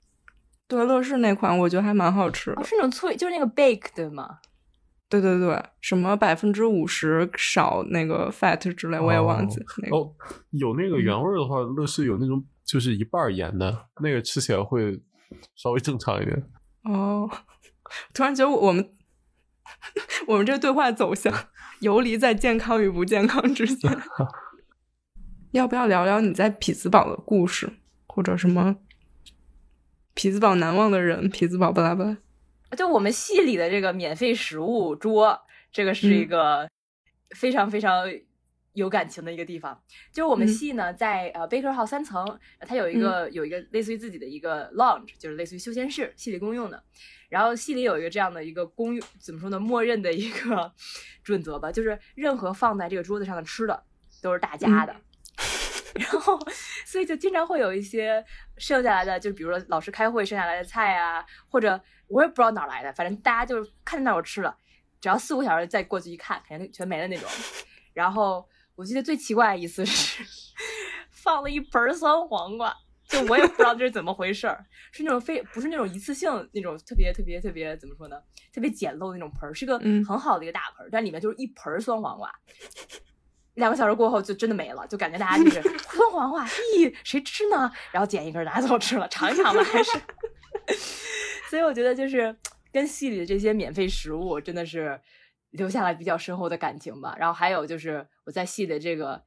[0.68, 2.64] 对乐事那款我觉得还蛮好吃的哦，。
[2.64, 4.40] 是那种脆，就是那个 bake 对吗？
[5.08, 9.96] 对对对，什么百分之五十少那个 fat 之类，我也忘记那个。
[9.98, 10.14] 哦，
[10.52, 15.02] 有那个原味的话，乐事有那种就是一半儿盐的，那个吃起来会
[15.56, 16.44] 稍微正常一点。
[16.84, 17.28] 哦，
[18.14, 18.94] 突然觉得我们
[20.28, 21.34] 我们这对话走向
[21.82, 23.92] 游离在健康与不健康之间。
[25.52, 27.72] 要不要聊聊你在匹兹堡的故事，
[28.08, 28.76] 或者什么
[30.14, 31.30] 匹兹堡难忘的人？
[31.30, 32.18] 匹兹堡巴拉巴拉。
[32.78, 35.42] 就我们系里的这个免费食物桌，
[35.72, 36.70] 这个是一嗯个
[37.36, 38.06] 非常非常
[38.80, 39.80] 有感情的一个地方。
[40.12, 46.84] 就是我们嗯系呢，在呃 Baker Hall 三层，它有一个、有一个类似于自己的一个 lounge，就是类似于休闲室，系里公用的。
[47.30, 49.60] 然后系里有一个这样的一个公用，怎么说呢？
[49.60, 50.74] 默认的一个
[51.24, 53.84] 准则吧，就是任何放在这个桌子上的吃的
[54.22, 54.96] 都是大家的。
[55.96, 56.40] 然后，
[56.86, 58.24] 所以就经常会有一些
[58.58, 64.56] 剩下来的，就比如说老师开会剩下来的菜啊，或者我也不知道哪儿来的，反正大家就是看见那儿有吃了，
[65.02, 67.28] 只要四五个小时再过去一看，肯定全没了那种。
[67.94, 68.48] 然后
[68.80, 70.24] 我记得最奇怪的一次是
[71.12, 72.74] 放了一盆儿酸黄瓜，
[73.10, 78.16] 就我也不知道这是怎么回事儿，是那种非不是那种一次性那种特别特别特别怎么说呢，
[78.54, 82.34] 特别简陋的那种盆儿，是个嗯很好的一个大盆儿，但里面就是一盆儿酸黄瓜。
[83.56, 85.62] 两个小时过后就真的没了，就感觉大家就是
[85.92, 86.48] 酸黄瓜，
[86.78, 87.70] 咦，谁吃呢？
[87.92, 89.92] 然后捡一根拿走吃了，尝一尝吧，还是。
[91.52, 92.34] 所以我觉得就是
[92.72, 95.02] 跟戏里的这些免费食物真的是
[95.52, 97.16] 留下了比较深厚的感情吧。
[97.18, 99.24] 然后还有就是我在戏的这个，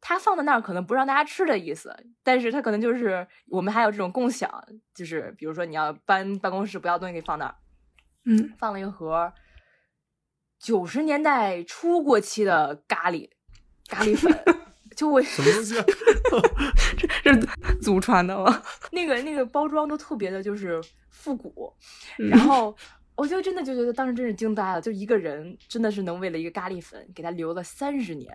[0.00, 4.50] 他放在那儿可能不让大家吃的意思，但是他可能就是我们还有这种共享，
[4.94, 7.54] 就是比如说你要搬办公室，不要东西给放那儿，
[8.24, 9.32] 嗯，放了一盒
[10.58, 13.30] 九十年代初过期的咖喱
[13.88, 14.30] 咖喱粉，
[14.94, 15.84] 就我 什么东西啊？
[17.22, 17.40] 这是
[17.80, 18.62] 祖传的吗？
[18.92, 21.74] 那个那个包装都特别的就是复古，
[22.18, 22.76] 嗯然后
[23.20, 28.34] 我就真的就觉得当时真是惊呆了，就一个人真的是能为了一个咖喱粉给他留了三十年，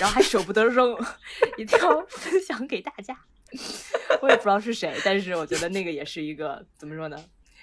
[0.00, 0.96] 然后还舍不得扔，
[1.56, 3.16] 一定要分享给大家。
[4.20, 7.16] 我也不知道是谁，但是我觉得那个也是一个怎么说呢，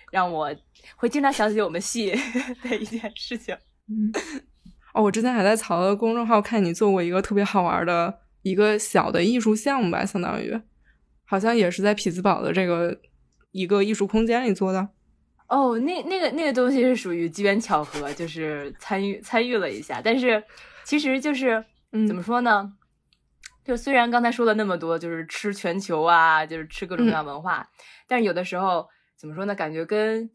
[0.09, 0.55] 让我
[0.95, 2.17] 会经常想起我们系
[2.63, 3.53] 的一件事情。
[4.93, 10.57] 哦，我之前还在曹的公众号看你做过一个特别好玩的一个小的艺术项目吧，相当于，
[11.25, 13.01] 好像也是在匹兹堡的这个
[13.51, 14.87] 一个艺术空间里做的。
[15.47, 20.43] 哦，那那个那个东西是属于机缘巧合，就是参与参与了一下，但是
[20.83, 22.07] 其实就是嗯。
[22.07, 22.73] 怎么说呢？
[23.63, 27.69] 就虽然刚才说了那么多，就是吃全球啊，就是吃各种各样文化，
[28.07, 29.53] 但是有的时候怎么说呢？
[29.53, 30.29] 感觉跟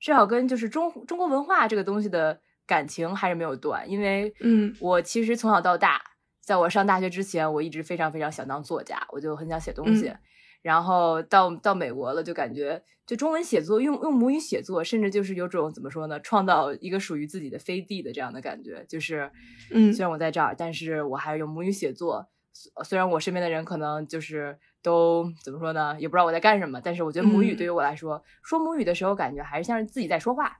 [0.00, 4.74] 至少跟就是中中国文化这个东西的感情还是没有断，因为嗯。
[4.80, 6.02] 我其实从小到大，
[6.42, 10.08] 在我上大学之前，我一直非常非常想当作家，我就很想写东西。
[10.08, 10.18] 嗯
[10.66, 18.84] 然后到到美国了，就感觉就中文写作用用母语写作，甚至就是有种怎么说呢，创造一个属于自己的飞地的这样的感觉。
[18.88, 19.30] 就是，
[19.70, 22.26] 嗯虽然我在这儿，但是我还是用母语写作。
[22.52, 30.58] 虽虽然我身边的人可能就是都怎么说呢，也不知道我在干什么，但是我觉得母语嗯对于我来说，说母语的时候感觉还是像是自己在说话。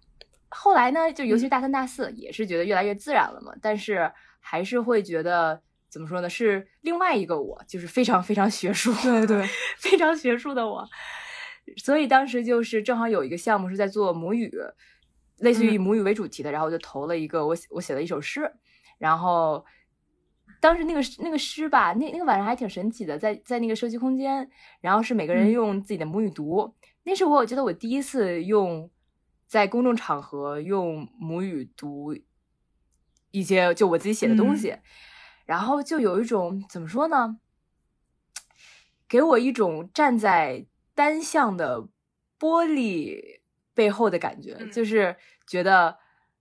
[0.51, 3.53] 后来呢，就尤其是大三、大四，也是觉得越来越自然了嘛。
[3.61, 5.61] 但是还是会觉得
[5.97, 9.49] 怎么说呢，是另外一个我，就是非常非常学术，对对，
[9.81, 10.87] 非常学术的我。
[11.79, 14.53] 所以当时就是正好有一个项目是在做母语，
[15.39, 18.53] 类似于以母语为主题的，然后我就投了一个我写我写了一首诗，
[18.99, 19.65] 然后
[20.61, 24.51] 当时那个那个诗吧，那那个晚上还挺神奇的，在在那个社区空间，
[24.83, 25.51] 然后是每个人嗯。
[25.51, 26.75] 用自己的母语读，
[27.05, 28.91] 那是我我觉得我第一次用
[29.47, 32.15] 在公众场合用母语读
[33.31, 34.57] 一些就我自己写的东嗯。
[34.57, 34.77] 西，
[35.47, 37.39] 然后就有一种怎么说呢，
[39.09, 41.81] 给我一种站在单向的
[42.39, 43.41] 玻璃
[43.73, 44.71] 背后的感觉，嗯。
[44.71, 45.17] 就是
[45.47, 45.97] 觉得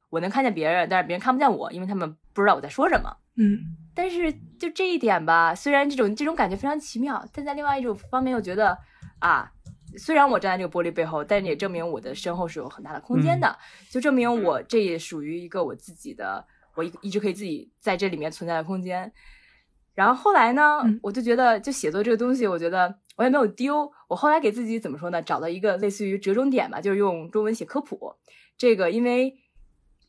[0.10, 3.15] 我能看见别人，但是别人看不见我，因为他们不知道我在说什么。
[3.36, 3.77] 嗯。
[3.94, 8.77] 但是就这一点吧，虽然这种这种感觉非常奇妙，但在另外一种方面又觉得
[9.19, 9.49] 啊，
[9.98, 13.57] 虽然我站在这个玻璃背后，但也证明我的身后是有很大的空间的，
[13.90, 16.45] 就证明我这也属于一个我自己的，
[16.76, 19.11] 我一一直可以自己在这里面存在的空间。
[19.93, 23.89] 然后后来呢，嗯我就觉得，就写作这个东西，我觉得我也没有丢。
[24.10, 25.22] 我后来给自己怎么说呢？
[25.22, 28.14] 找到一个类似于折中点吧，就是用中文写科普。
[28.57, 29.34] 这个因为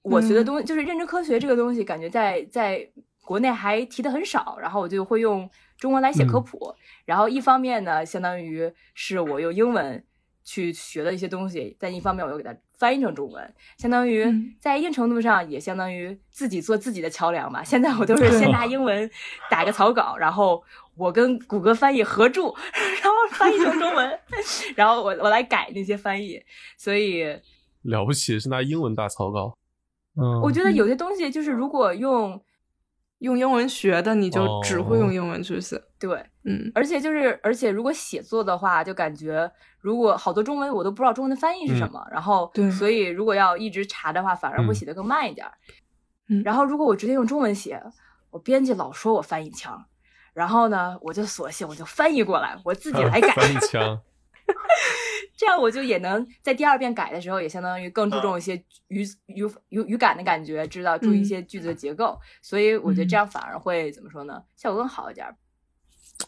[0.02, 2.90] 我学的嗯东西、就是认知科学这个东西，感觉在在
[3.22, 5.48] 国内还提的很少，然后我就会用
[5.78, 6.74] 中文来写科嗯普。
[7.04, 10.04] 然后一方面呢，相当于是我用英文
[10.46, 17.64] 去学的一些东西，但一方面我又给它翻译成中文，相当于嗯在一定程度上也相当于自己做自己的桥梁吧。
[17.64, 19.10] 现在我都是先拿英文
[19.50, 20.62] 打个草稿，然后
[20.94, 22.42] 我跟谷歌翻译合著，
[22.72, 24.18] 然后翻译成中文，
[24.76, 26.40] 然后我我来改那些翻译。
[26.78, 27.24] 所以
[27.82, 29.58] 了不起，是拿英文打草稿。
[30.14, 32.40] 嗯，我觉得有些东西就是如果用
[33.18, 35.82] 用英文学的，你就只会哦用英文去写。
[35.98, 36.70] 对，嗯。
[36.74, 42.70] 而且就是，而且如果写作的话，就感觉如果好多中文我都不知道中文的翻译是什么，然后对。
[42.70, 45.52] 所以如果要一直查的话，反而会嗯写得更慢一点儿。
[46.28, 46.42] 嗯。
[46.44, 47.82] 然后如果我直接用中文写，
[48.30, 49.86] 我编辑老说我翻译腔，
[50.34, 54.00] 然后呢，我就索性我就翻译过来，我自己来改， 翻译腔。
[55.38, 58.56] 这样我就也能在第二遍改的时候，也相当于更注重一些
[58.88, 65.36] 语语语语感的感觉，知道注意一些句子的结构，所以我觉得这样反而会怎么说呢，效果更好一点儿。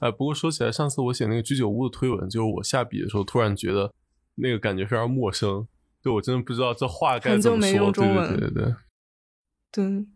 [0.00, 3.92] 哎，不过说起来，上次我写那个居酒屋的推文，就是我下笔的时候，突然觉得
[4.36, 5.66] 那个感觉非常陌生，
[6.02, 7.90] 就我真的不知道这话该怎么说。
[7.92, 8.74] 对对对，
[9.72, 10.06] 对，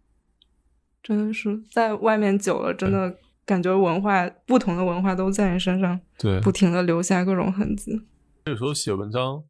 [1.03, 8.07] 真的是在外面久了，真的感觉文化不同的文化都在你身上对不停的留下各种痕迹。
[8.47, 9.43] 有时候写文章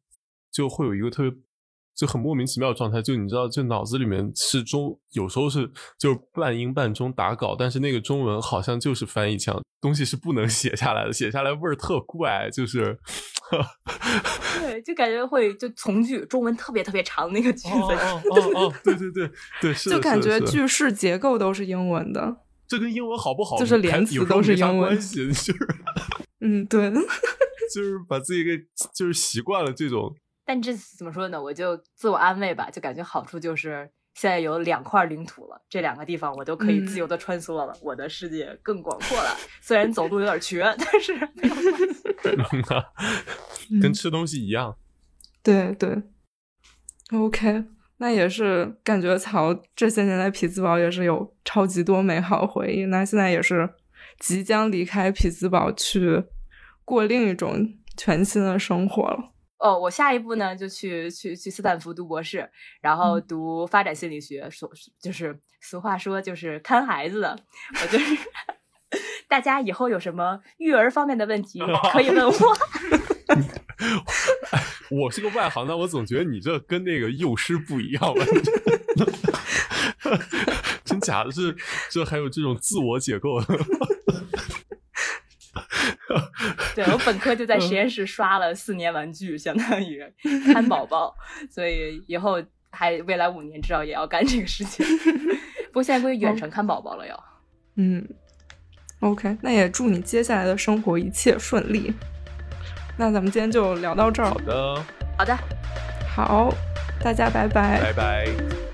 [0.50, 1.38] 就会有一个特别
[1.96, 12.98] 就很莫名其妙的状态，就你知道，就脑子里面是中，有时候是就半英半中打稿，但是那个中文好像就是翻译腔，东西是不能写下来的，写下来味儿特怪，就是。
[14.58, 17.68] 对，就感觉会就从句，中文特别特别长那个句子。
[17.76, 22.34] 哦哦哦，对对对对，是就感觉句式结构都是英文的。
[22.66, 25.54] 这跟英文好不好，就是连词都是英文关系，就是
[26.40, 26.90] 嗯，对，
[27.74, 28.56] 就是把自己给
[28.94, 30.14] 就是习惯了这种，
[30.44, 31.42] 但这怎么说呢？
[31.42, 39.36] 我就自我安慰吧，就感觉好处就是现在有两块领土了，这两个地方我都可以自由的穿梭了，我的世界更广阔了。
[39.60, 42.02] 虽然走路有点瘸，但是没有关系。
[43.80, 44.76] 跟吃东西一样。
[45.42, 46.02] 对对
[47.12, 47.64] ，OK，
[47.96, 52.86] 那也是感觉曹这些年来匹兹堡也是有超级多美好回忆。
[52.86, 53.70] 那现在也是
[54.18, 56.24] 即将离开匹兹堡去
[56.84, 59.32] 过另一种全新的生活了。
[59.62, 64.68] 哦，我下一步呢就去去去斯坦福读博士，然后嗯读发展心理学，说
[65.00, 67.38] 就是俗话说就是看孩子的，
[67.80, 68.16] 我就是。
[69.26, 71.58] 大家以后有什么育儿方面的问题
[71.90, 72.34] 可以问我。
[74.90, 78.22] 我是个外行，但我总觉得你这跟那个幼师不一样吧？
[80.84, 81.56] 真假的是，
[81.90, 83.40] 这还有这种自我解构。
[86.74, 90.04] 对我本科就在实验室刷了四年玩具，相当于
[90.52, 91.14] 看宝宝，
[91.50, 94.84] 所以以后还未来五年至少也要干这个事情。
[95.68, 97.24] 不过现在归远程看宝宝了要。
[97.76, 98.06] 嗯
[99.00, 101.92] ，OK，那也祝你接下来的生活一切顺利。
[102.98, 104.84] 那咱们今天就聊到这儿好，的，
[105.16, 105.38] 好的，
[106.14, 106.54] 好，
[107.02, 108.71] 大家拜拜拜拜。